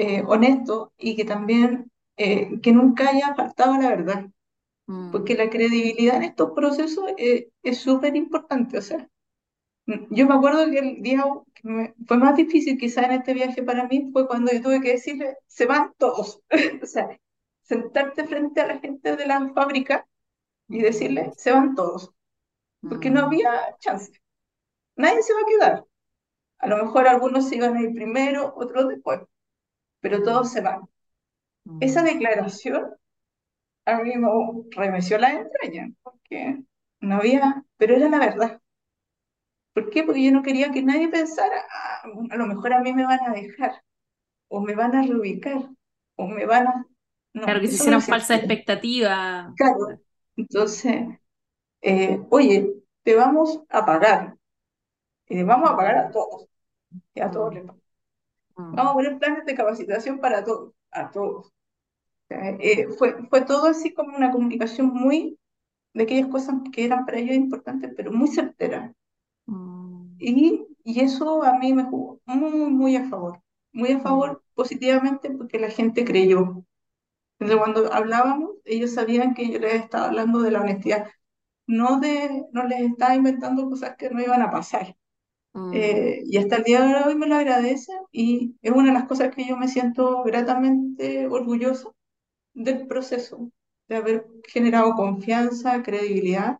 eh, 0.00 0.22
honesto 0.26 0.92
y 0.98 1.16
que 1.16 1.24
también 1.24 1.90
eh, 2.16 2.60
que 2.62 2.72
nunca 2.72 3.10
haya 3.10 3.34
faltado 3.34 3.74
la 3.80 3.90
verdad, 3.90 4.26
porque 5.10 5.34
Mm, 5.34 5.36
la 5.36 5.50
credibilidad 5.50 6.16
en 6.16 6.24
estos 6.24 6.52
procesos 6.52 7.06
eh, 7.18 7.50
es 7.62 7.78
súper 7.80 8.16
importante. 8.16 8.78
O 8.78 8.82
sea, 8.82 9.08
mm, 9.86 10.14
yo 10.14 10.26
me 10.28 10.34
acuerdo 10.34 10.70
que 10.70 10.78
el 10.78 11.02
día 11.02 11.24
que 11.54 11.68
me- 11.68 11.94
fue 12.06 12.16
más 12.18 12.36
difícil 12.36 12.78
quizá 12.78 13.02
en 13.04 13.12
este 13.12 13.34
viaje 13.34 13.62
para 13.62 13.86
mí 13.88 14.10
fue 14.12 14.26
cuando 14.26 14.52
yo 14.52 14.62
tuve 14.62 14.80
que 14.80 14.92
decirle, 14.92 15.36
se 15.46 15.66
van 15.66 15.92
todos. 15.98 16.42
O 16.82 16.86
sea, 16.86 17.08
sentarte 17.62 18.24
frente 18.26 18.60
a 18.60 18.66
la 18.68 18.78
gente 18.80 19.16
de 19.16 19.26
la 19.26 19.50
fábrica 19.54 20.06
y 20.70 20.80
mm, 20.82 20.82
decirle, 20.82 21.32
se 21.36 21.52
van 21.52 21.74
todos, 21.76 22.12
porque 22.88 23.10
no 23.10 23.20
había 23.26 23.50
chance. 23.80 24.12
Nadie 24.96 25.22
se 25.22 25.34
va 25.34 25.40
a 25.40 25.46
quedar. 25.46 25.84
A 26.60 26.68
lo 26.68 26.78
mejor 26.84 27.08
algunos 27.08 27.48
se 27.48 27.56
iban 27.56 27.76
a 27.76 27.82
ir 27.82 27.94
primero, 27.94 28.54
otros 28.56 28.88
después, 28.88 29.20
pero 30.00 30.18
mm, 30.18 30.24
todos 30.24 30.52
se 30.52 30.60
van. 30.60 30.82
Esa 31.80 32.02
mm. 32.02 32.06
declaración 32.06 32.94
a 33.86 33.98
mí 34.02 34.16
me 34.16 34.28
remeció 34.70 35.18
las 35.18 35.32
entrañas, 35.34 35.90
porque 36.02 36.62
no 37.00 37.16
había, 37.16 37.64
pero 37.76 37.96
era 37.96 38.08
la 38.08 38.18
verdad. 38.18 38.60
¿Por 39.72 39.90
qué? 39.90 40.02
Porque 40.02 40.24
yo 40.24 40.32
no 40.32 40.42
quería 40.42 40.70
que 40.70 40.82
nadie 40.82 41.08
pensara, 41.08 41.64
"Ah, 41.70 42.02
a 42.30 42.36
lo 42.36 42.46
mejor 42.46 42.72
a 42.72 42.80
mí 42.80 42.92
me 42.92 43.04
van 43.04 43.20
a 43.26 43.32
dejar, 43.32 43.82
o 44.48 44.60
me 44.60 44.74
van 44.74 44.94
a 44.94 45.02
reubicar, 45.02 45.68
o 46.16 46.26
me 46.26 46.44
van 46.46 46.66
a... 46.68 46.86
Claro, 47.32 47.60
que 47.60 47.68
se 47.68 47.76
eso 47.76 47.90
no 47.90 48.00
falsas 48.00 48.38
expectativas. 48.38 49.54
Claro. 49.56 50.00
Entonces, 50.36 51.06
eh, 51.82 52.20
oye, 52.30 52.74
te 53.02 53.14
vamos 53.14 53.62
a 53.68 53.86
pagar, 53.86 54.36
y 55.28 55.36
le 55.36 55.44
vamos 55.44 55.70
a 55.70 55.76
pagar 55.76 55.96
a 55.98 56.10
todos, 56.10 56.46
y 57.14 57.20
a 57.20 57.30
todos 57.30 57.54
les 57.54 57.62
pagamos. 57.64 57.79
Vamos 58.72 58.92
a 58.92 58.94
poner 58.94 59.18
planes 59.18 59.44
de 59.46 59.54
capacitación 59.54 60.20
para 60.20 60.44
todos, 60.44 60.74
a 60.92 61.10
todos. 61.10 61.48
O 61.48 61.52
sea, 62.28 62.50
eh, 62.60 62.88
fue, 62.98 63.16
fue 63.30 63.42
todo 63.44 63.66
así 63.68 63.94
como 63.94 64.16
una 64.16 64.32
comunicación 64.32 64.88
muy 64.88 65.38
de 65.94 66.04
aquellas 66.04 66.28
cosas 66.30 66.56
que 66.72 66.84
eran 66.86 67.06
para 67.06 67.18
ellos 67.18 67.36
importantes, 67.36 67.92
pero 67.96 68.12
muy 68.12 68.28
certeras. 68.28 68.92
mm, 69.46 70.20
Y, 70.20 70.66
y 70.84 71.00
eso 71.00 71.42
a 71.42 71.58
mí 71.58 71.72
me 71.72 71.84
jugó 71.84 72.20
muy, 72.26 72.50
muy 72.70 72.96
a 72.96 73.08
favor, 73.08 73.42
muy 73.72 73.92
a 73.92 74.00
mm, 74.00 74.00
favor 74.00 74.42
positivamente 74.54 75.30
porque 75.30 75.58
la 75.58 75.70
gente 75.70 76.04
creyó. 76.04 76.64
Entonces, 77.38 77.58
cuando 77.58 77.92
hablábamos, 77.94 78.52
ellos 78.64 78.94
sabían 78.94 79.34
que 79.34 79.50
yo 79.50 79.58
les 79.60 79.74
estaba 79.74 80.06
hablando 80.08 80.40
de 80.42 80.50
la 80.52 80.62
honestidad, 80.62 81.08
no, 81.66 82.00
de, 82.00 82.46
no 82.52 82.64
les 82.66 82.82
estaba 82.82 83.16
inventando 83.16 83.68
cosas 83.70 83.96
que 83.96 84.10
no 84.10 84.22
iban 84.22 84.42
a 84.42 84.50
pasar. 84.52 84.96
Mm, 85.54 85.94
Eh, 85.98 86.22
y 86.26 86.38
hasta 86.38 86.56
el 86.56 86.64
día 86.64 86.82
de 86.82 86.94
hoy 87.04 87.14
me 87.16 87.26
lo 87.26 87.36
agradecen 87.36 87.96
y 88.12 88.56
es 88.62 88.72
una 88.72 88.88
de 88.92 88.94
las 89.00 89.08
cosas 89.08 89.34
que 89.34 89.46
yo 89.46 89.56
me 89.56 89.68
siento 89.68 90.22
gratamente 90.24 91.26
orgullosa 91.28 91.90
del 92.54 92.86
proceso, 92.88 93.50
de 93.88 93.96
haber 93.96 94.26
generado 94.48 94.94
confianza, 94.94 95.82
credibilidad 95.82 96.58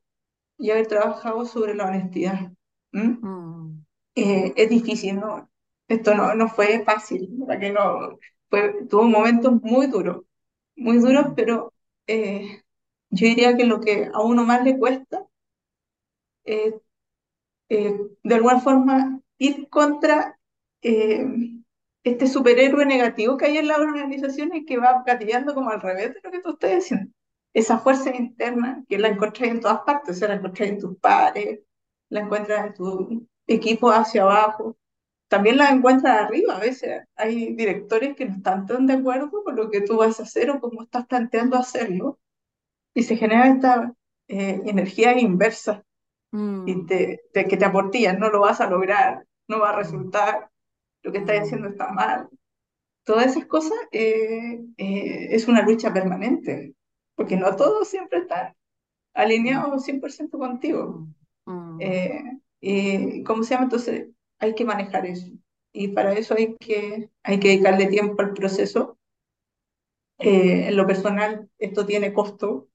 y 0.59 0.71
haber 0.73 0.89
trabajado 0.89 1.47
sobre 1.47 1.75
la 1.75 1.87
honestidad. 1.89 2.53
¿Mm? 2.93 3.19
mm, 3.23 3.85
Eh, 4.17 4.53
es 4.57 4.69
difícil, 4.71 5.17
¿no? 5.21 5.51
Esto 5.89 6.15
no, 6.15 6.35
no 6.35 6.49
fue 6.49 6.85
fácil, 6.85 7.29
¿verdad 7.33 7.61
que 7.61 7.71
no? 7.73 8.19
Fue, 8.49 8.87
tuvo 8.89 9.05
momentos 9.05 9.61
muy 9.63 9.87
duros, 9.87 10.25
muy 10.77 10.99
duros, 10.99 11.29
mm, 11.29 11.37
pero 11.37 11.73
eh, 12.07 12.63
yo 13.11 13.27
diría 13.29 13.57
que 13.57 13.65
lo 13.67 13.81
que 13.81 14.11
a 14.13 14.21
uno 14.23 14.45
más 14.45 14.65
le 14.65 14.79
cuesta 14.79 15.27
es 16.45 16.75
eh, 17.71 17.97
de 18.23 18.35
alguna 18.35 18.61
forma 18.61 19.21
ir 19.39 19.69
contra 19.71 20.39
eh, 20.83 21.25
este 22.05 22.27
superhéroe 22.27 22.85
negativo 22.85 23.37
que 23.37 23.47
hay 23.47 23.59
en 23.59 23.69
las 23.69 23.79
organizaciones 23.79 24.65
que 24.67 24.77
va 24.77 25.05
gatillando 25.07 25.55
como 25.55 25.71
al 25.71 25.81
revés 25.81 26.15
de 26.15 26.21
lo 26.23 26.31
que 26.31 26.41
tú 26.41 26.51
estás 26.51 26.75
diciendo. 26.75 27.13
Esa 27.55 27.79
fuerza 27.79 28.15
interna 28.15 28.85
que 28.89 28.99
la 28.99 29.09
encontrás 29.09 29.49
en 29.51 29.61
todas 29.61 29.81
partes, 29.81 30.17
o 30.17 30.19
sea, 30.19 30.29
la 30.29 30.35
encontrás 30.35 30.69
en 30.69 30.79
tus 30.79 30.99
pares, 30.99 31.61
la 32.09 32.21
encuentras 32.21 32.67
en 32.67 32.75
tu 32.75 33.27
equipo 33.47 33.91
hacia 33.91 34.23
abajo, 34.23 34.77
también 35.29 35.57
la 35.57 35.71
encuentras 35.71 36.23
arriba. 36.23 36.57
A 36.57 36.61
veces 36.61 37.03
hay 37.17 37.55
directores 37.55 38.17
que 38.17 38.27
no 38.27 38.37
están 38.37 38.67
tan 38.67 38.87
de 38.87 38.95
acuerdo 38.95 39.31
con 39.45 39.57
lo 39.57 39.71
que 39.71 39.83
tú 39.83 39.97
vas 39.97 40.19
a 40.21 40.25
hacer 40.25 40.51
o 40.51 40.61
cómo 40.61 40.83
estás 40.83 41.07
planteando 41.07 41.57
hacerlo, 41.57 42.19
y 42.95 43.05
se 43.05 43.17
genera 43.17 43.49
esta 43.49 43.95
eh, 44.29 44.61
energía 44.67 45.19
inversa 45.19 45.85
y 46.65 46.85
mm, 46.85 46.87
te, 46.87 47.23
te- 47.33 47.47
que 47.49 47.57
te 47.57 47.65
aportillan, 47.65 48.19
no 48.19 48.31
lo 48.31 48.41
vas 48.41 48.61
a 48.61 48.71
lograr, 48.71 49.27
no 49.49 49.61
va 49.61 49.71
a 49.71 49.77
mm, 49.79 49.79
resultar, 49.79 50.51
lo 51.03 51.13
que 51.13 51.19
estás 51.19 51.41
haciendo 51.43 51.69
mm, 51.69 51.71
está 51.71 51.93
mal. 51.93 52.29
Todas 53.05 53.27
esas 53.29 53.47
cosas 53.47 53.79
eh, 53.93 54.61
eh, 54.79 55.29
es 55.31 55.49
una 55.49 55.63
lucha 55.63 55.93
permanente, 55.93 56.75
porque 57.17 57.37
no 57.37 57.57
todos 57.57 57.89
siempre 57.89 58.21
están 58.21 58.55
alineados 59.15 59.85
100% 59.85 60.39
contigo. 60.39 61.09
mm, 61.47 61.81
Eh, 61.81 62.23
y, 62.61 63.23
¿cómo 63.25 63.43
se 63.45 63.53
llama? 63.55 63.65
Entonces 63.65 64.09
hay 64.39 64.55
que 64.55 64.65
manejar 64.65 65.07
eso. 65.07 65.29
Y 65.73 65.89
para 65.89 66.13
eso 66.15 66.35
hay 66.37 66.57
que, 66.59 67.11
hay 67.23 67.41
que 67.41 67.49
dedicarle 67.49 67.87
tiempo 67.89 68.23
al 68.23 68.35
proceso. 68.35 68.99
Eh, 70.19 70.69
en 70.69 70.77
lo 70.77 70.87
personal, 70.87 71.49
esto 71.59 71.87
tiene 71.87 72.13
costo, 72.13 72.69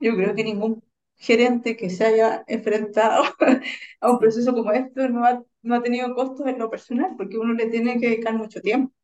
Yo 0.00 0.16
creo 0.16 0.34
que 0.34 0.44
ningún 0.44 0.82
gerente 1.20 1.76
que 1.78 1.90
se 1.90 2.06
haya 2.06 2.44
enfrentado 2.48 3.24
a 4.02 4.12
un 4.12 4.20
proceso 4.20 4.54
como 4.54 4.72
esto 4.72 5.08
no 5.10 5.26
ha, 5.26 5.42
no 5.62 5.76
ha 5.76 5.82
tenido 5.84 6.14
costos 6.16 6.46
en 6.48 6.58
lo 6.60 6.70
personal, 6.70 7.14
porque 7.18 7.38
uno 7.38 7.54
le 7.54 7.68
tiene 7.70 8.00
que 8.00 8.08
dedicar 8.10 8.34
mucho 8.36 8.62
tiempo, 8.62 8.94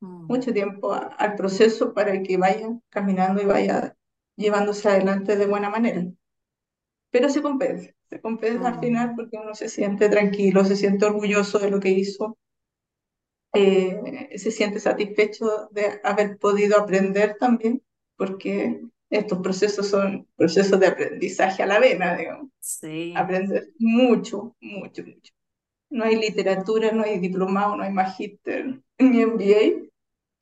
mm, 0.00 0.28
mucho 0.28 0.52
tiempo 0.52 0.92
a- 0.94 1.08
al 1.18 1.34
proceso 1.36 1.92
para 1.94 2.22
que 2.22 2.36
vaya 2.38 2.68
caminando 2.90 3.42
y 3.42 3.46
vaya 3.46 3.96
llevándose 4.36 4.88
adelante 4.88 5.36
de 5.36 5.46
buena 5.46 5.70
manera. 5.70 6.04
Pero 7.10 7.28
se 7.28 7.42
compensa, 7.42 7.90
se 8.08 8.18
compensa 8.22 8.68
al 8.68 8.78
mm, 8.78 8.80
final 8.80 9.14
porque 9.14 9.36
uno 9.36 9.54
se 9.54 9.68
siente 9.68 10.08
tranquilo, 10.08 10.64
se 10.64 10.74
siente 10.76 11.04
orgulloso 11.04 11.58
de 11.58 11.70
lo 11.70 11.80
que 11.80 11.90
hizo, 11.90 12.38
eh, 13.54 14.38
se 14.38 14.50
siente 14.50 14.80
satisfecho 14.80 15.68
de 15.72 16.00
haber 16.04 16.38
podido 16.38 16.78
aprender 16.78 17.36
también, 17.38 17.82
porque 18.16 18.82
estos 19.10 19.38
procesos 19.40 19.88
son 19.88 20.26
procesos 20.36 20.78
de 20.80 20.86
aprendizaje 20.86 21.62
a 21.62 21.66
la 21.66 21.78
vena, 21.80 22.16
digamos. 22.16 22.50
sí, 22.60 23.14
Aprender 23.14 23.70
mucho, 23.78 24.56
mucho, 24.60 25.04
mucho. 25.04 25.32
No 25.90 26.04
hay 26.04 26.16
literatura, 26.16 26.92
no 26.92 27.04
hay 27.04 27.18
diplomado, 27.20 27.76
no 27.76 27.84
hay 27.84 27.92
magíster, 27.92 28.80
ni 28.98 29.22
MBA 29.22 29.90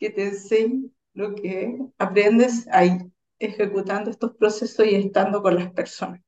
que 0.00 0.10
te 0.10 0.24
enseñe 0.28 0.90
lo 1.14 1.34
que 1.34 1.78
aprendes 1.98 2.68
ahí, 2.72 2.98
ejecutando 3.38 4.10
estos 4.10 4.36
procesos 4.36 4.86
y 4.86 4.94
estando 4.96 5.42
con 5.42 5.56
las 5.56 5.72
personas. 5.72 6.20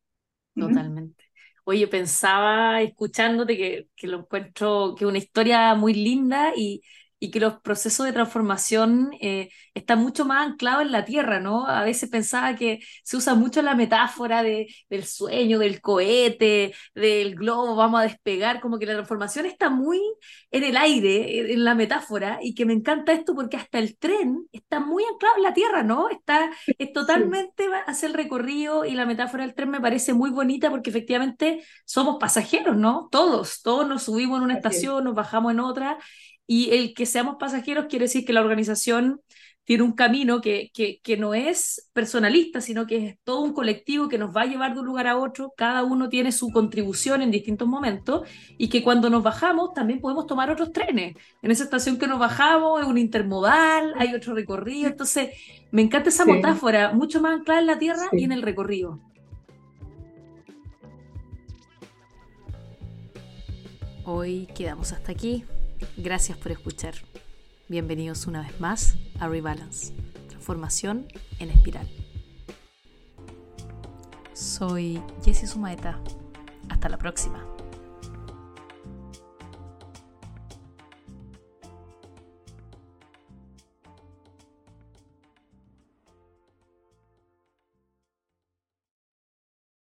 Totalmente. 0.56 1.24
Oye, 1.64 1.86
pensaba 1.86 2.82
escuchándote 2.82 3.56
que, 3.56 3.88
que 3.94 4.06
lo 4.06 4.20
encuentro 4.20 4.94
que 4.98 5.06
una 5.06 5.18
historia 5.18 5.74
muy 5.74 5.94
linda 5.94 6.52
y, 6.56 6.82
y 7.20 7.30
que 7.30 7.40
los 7.40 7.60
procesos 7.60 8.06
de 8.06 8.12
transformación 8.12 9.10
eh, 9.20 9.50
están 9.74 10.00
mucho 10.00 10.24
más 10.24 10.46
anclados 10.46 10.82
en 10.82 10.92
la 10.92 11.04
tierra, 11.04 11.40
¿no? 11.40 11.66
A 11.66 11.82
veces 11.84 12.08
pensaba 12.10 12.54
que 12.56 12.80
se 13.02 13.16
usa 13.16 13.34
mucho 13.34 13.62
la 13.62 13.74
metáfora 13.74 14.42
de, 14.42 14.68
del 14.88 15.04
sueño, 15.04 15.58
del 15.58 15.80
cohete, 15.80 16.74
del 16.94 17.34
globo, 17.34 17.74
vamos 17.76 18.00
a 18.00 18.04
despegar, 18.04 18.60
como 18.60 18.78
que 18.78 18.86
la 18.86 18.94
transformación 18.94 19.46
está 19.46 19.70
muy 19.70 20.00
en 20.50 20.64
el 20.64 20.76
aire, 20.76 21.52
en 21.52 21.64
la 21.64 21.74
metáfora, 21.74 22.38
y 22.42 22.54
que 22.54 22.64
me 22.66 22.72
encanta 22.72 23.12
esto 23.12 23.34
porque 23.34 23.56
hasta 23.56 23.78
el 23.78 23.96
tren 23.98 24.46
está 24.52 24.80
muy 24.80 25.04
anclado 25.04 25.36
en 25.36 25.42
la 25.42 25.54
tierra, 25.54 25.82
¿no? 25.82 26.08
Está 26.10 26.50
es 26.78 26.92
Sí, 26.92 26.92
totalmente 26.92 27.66
hace 27.86 28.06
el 28.06 28.14
recorrido 28.14 28.84
y 28.84 28.92
la 28.94 29.06
metáfora 29.06 29.44
del 29.44 29.54
tren 29.54 29.70
me 29.70 29.80
parece 29.80 30.14
muy 30.14 30.30
bonita 30.30 30.70
porque 30.70 30.90
efectivamente 30.90 31.64
somos 31.84 32.16
pasajeros, 32.18 32.76
¿no? 32.76 33.08
Todos, 33.10 33.62
todos 33.62 33.86
nos 33.88 34.04
subimos 34.04 34.38
en 34.38 34.44
una 34.44 34.54
así 34.54 34.76
es. 34.76 34.88
estación, 34.88 35.04
nos 35.04 35.14
bajamos 35.14 35.52
en 35.52 35.60
otra 35.60 35.98
y 36.48 36.70
el 36.70 36.94
que 36.94 37.06
seamos 37.06 37.36
pasajeros 37.38 37.86
quiere 37.88 38.06
decir 38.06 38.24
que 38.24 38.32
la 38.32 38.40
organización 38.40 39.20
tiene 39.64 39.82
un 39.82 39.92
camino 39.92 40.40
que, 40.40 40.70
que, 40.72 40.98
que, 41.02 41.18
no 41.18 41.34
es 41.34 41.90
personalista, 41.92 42.62
sino 42.62 42.86
que 42.86 43.06
es 43.06 43.18
todo 43.22 43.42
un 43.42 43.52
colectivo 43.52 44.08
que 44.08 44.16
nos 44.16 44.34
va 44.34 44.40
a 44.40 44.46
llevar 44.46 44.72
de 44.72 44.80
un 44.80 44.86
lugar 44.86 45.06
a 45.06 45.18
otro, 45.18 45.52
cada 45.54 45.84
uno 45.84 46.08
tiene 46.08 46.32
su 46.32 46.48
contribución 46.48 47.20
en 47.20 47.30
distintos 47.30 47.68
momentos 47.68 48.26
y 48.56 48.70
que 48.70 48.82
cuando 48.82 49.10
nos 49.10 49.22
bajamos 49.22 49.74
también 49.74 50.00
podemos 50.00 50.26
tomar 50.26 50.50
otros 50.50 50.72
trenes. 50.72 51.16
En 51.42 51.50
esa 51.50 51.64
estación 51.64 51.98
que 51.98 52.06
nos 52.06 52.18
bajamos 52.18 52.80
es 52.80 52.86
un 52.86 52.96
intermodal, 52.96 53.92
hay 53.98 54.14
otro 54.14 54.34
recorrido, 54.34 54.88
entonces 54.88 55.34
me 55.70 55.82
encanta 55.82 56.08
esa 56.08 56.24
metáfora, 56.24 56.92
mucho 56.94 57.20
más 57.20 57.38
anclada 57.38 57.60
en 57.60 57.66
la 57.66 57.78
tierra 57.78 58.08
y 58.12 58.24
en 58.24 58.32
el 58.32 58.40
recorrido. 58.40 59.00
Hoy 64.06 64.48
quedamos 64.54 64.92
hasta 64.92 65.12
aquí. 65.12 65.44
Gracias 65.96 66.38
por 66.38 66.52
escuchar. 66.52 66.94
Bienvenidos 67.68 68.26
una 68.26 68.42
vez 68.42 68.60
más 68.60 68.96
a 69.20 69.28
Rebalance, 69.28 69.94
transformación 70.28 71.06
en 71.38 71.50
espiral. 71.50 71.88
Soy 74.32 75.02
Jessie 75.24 75.46
Sumaeta. 75.48 76.00
Hasta 76.68 76.88
la 76.88 76.98
próxima. 76.98 77.57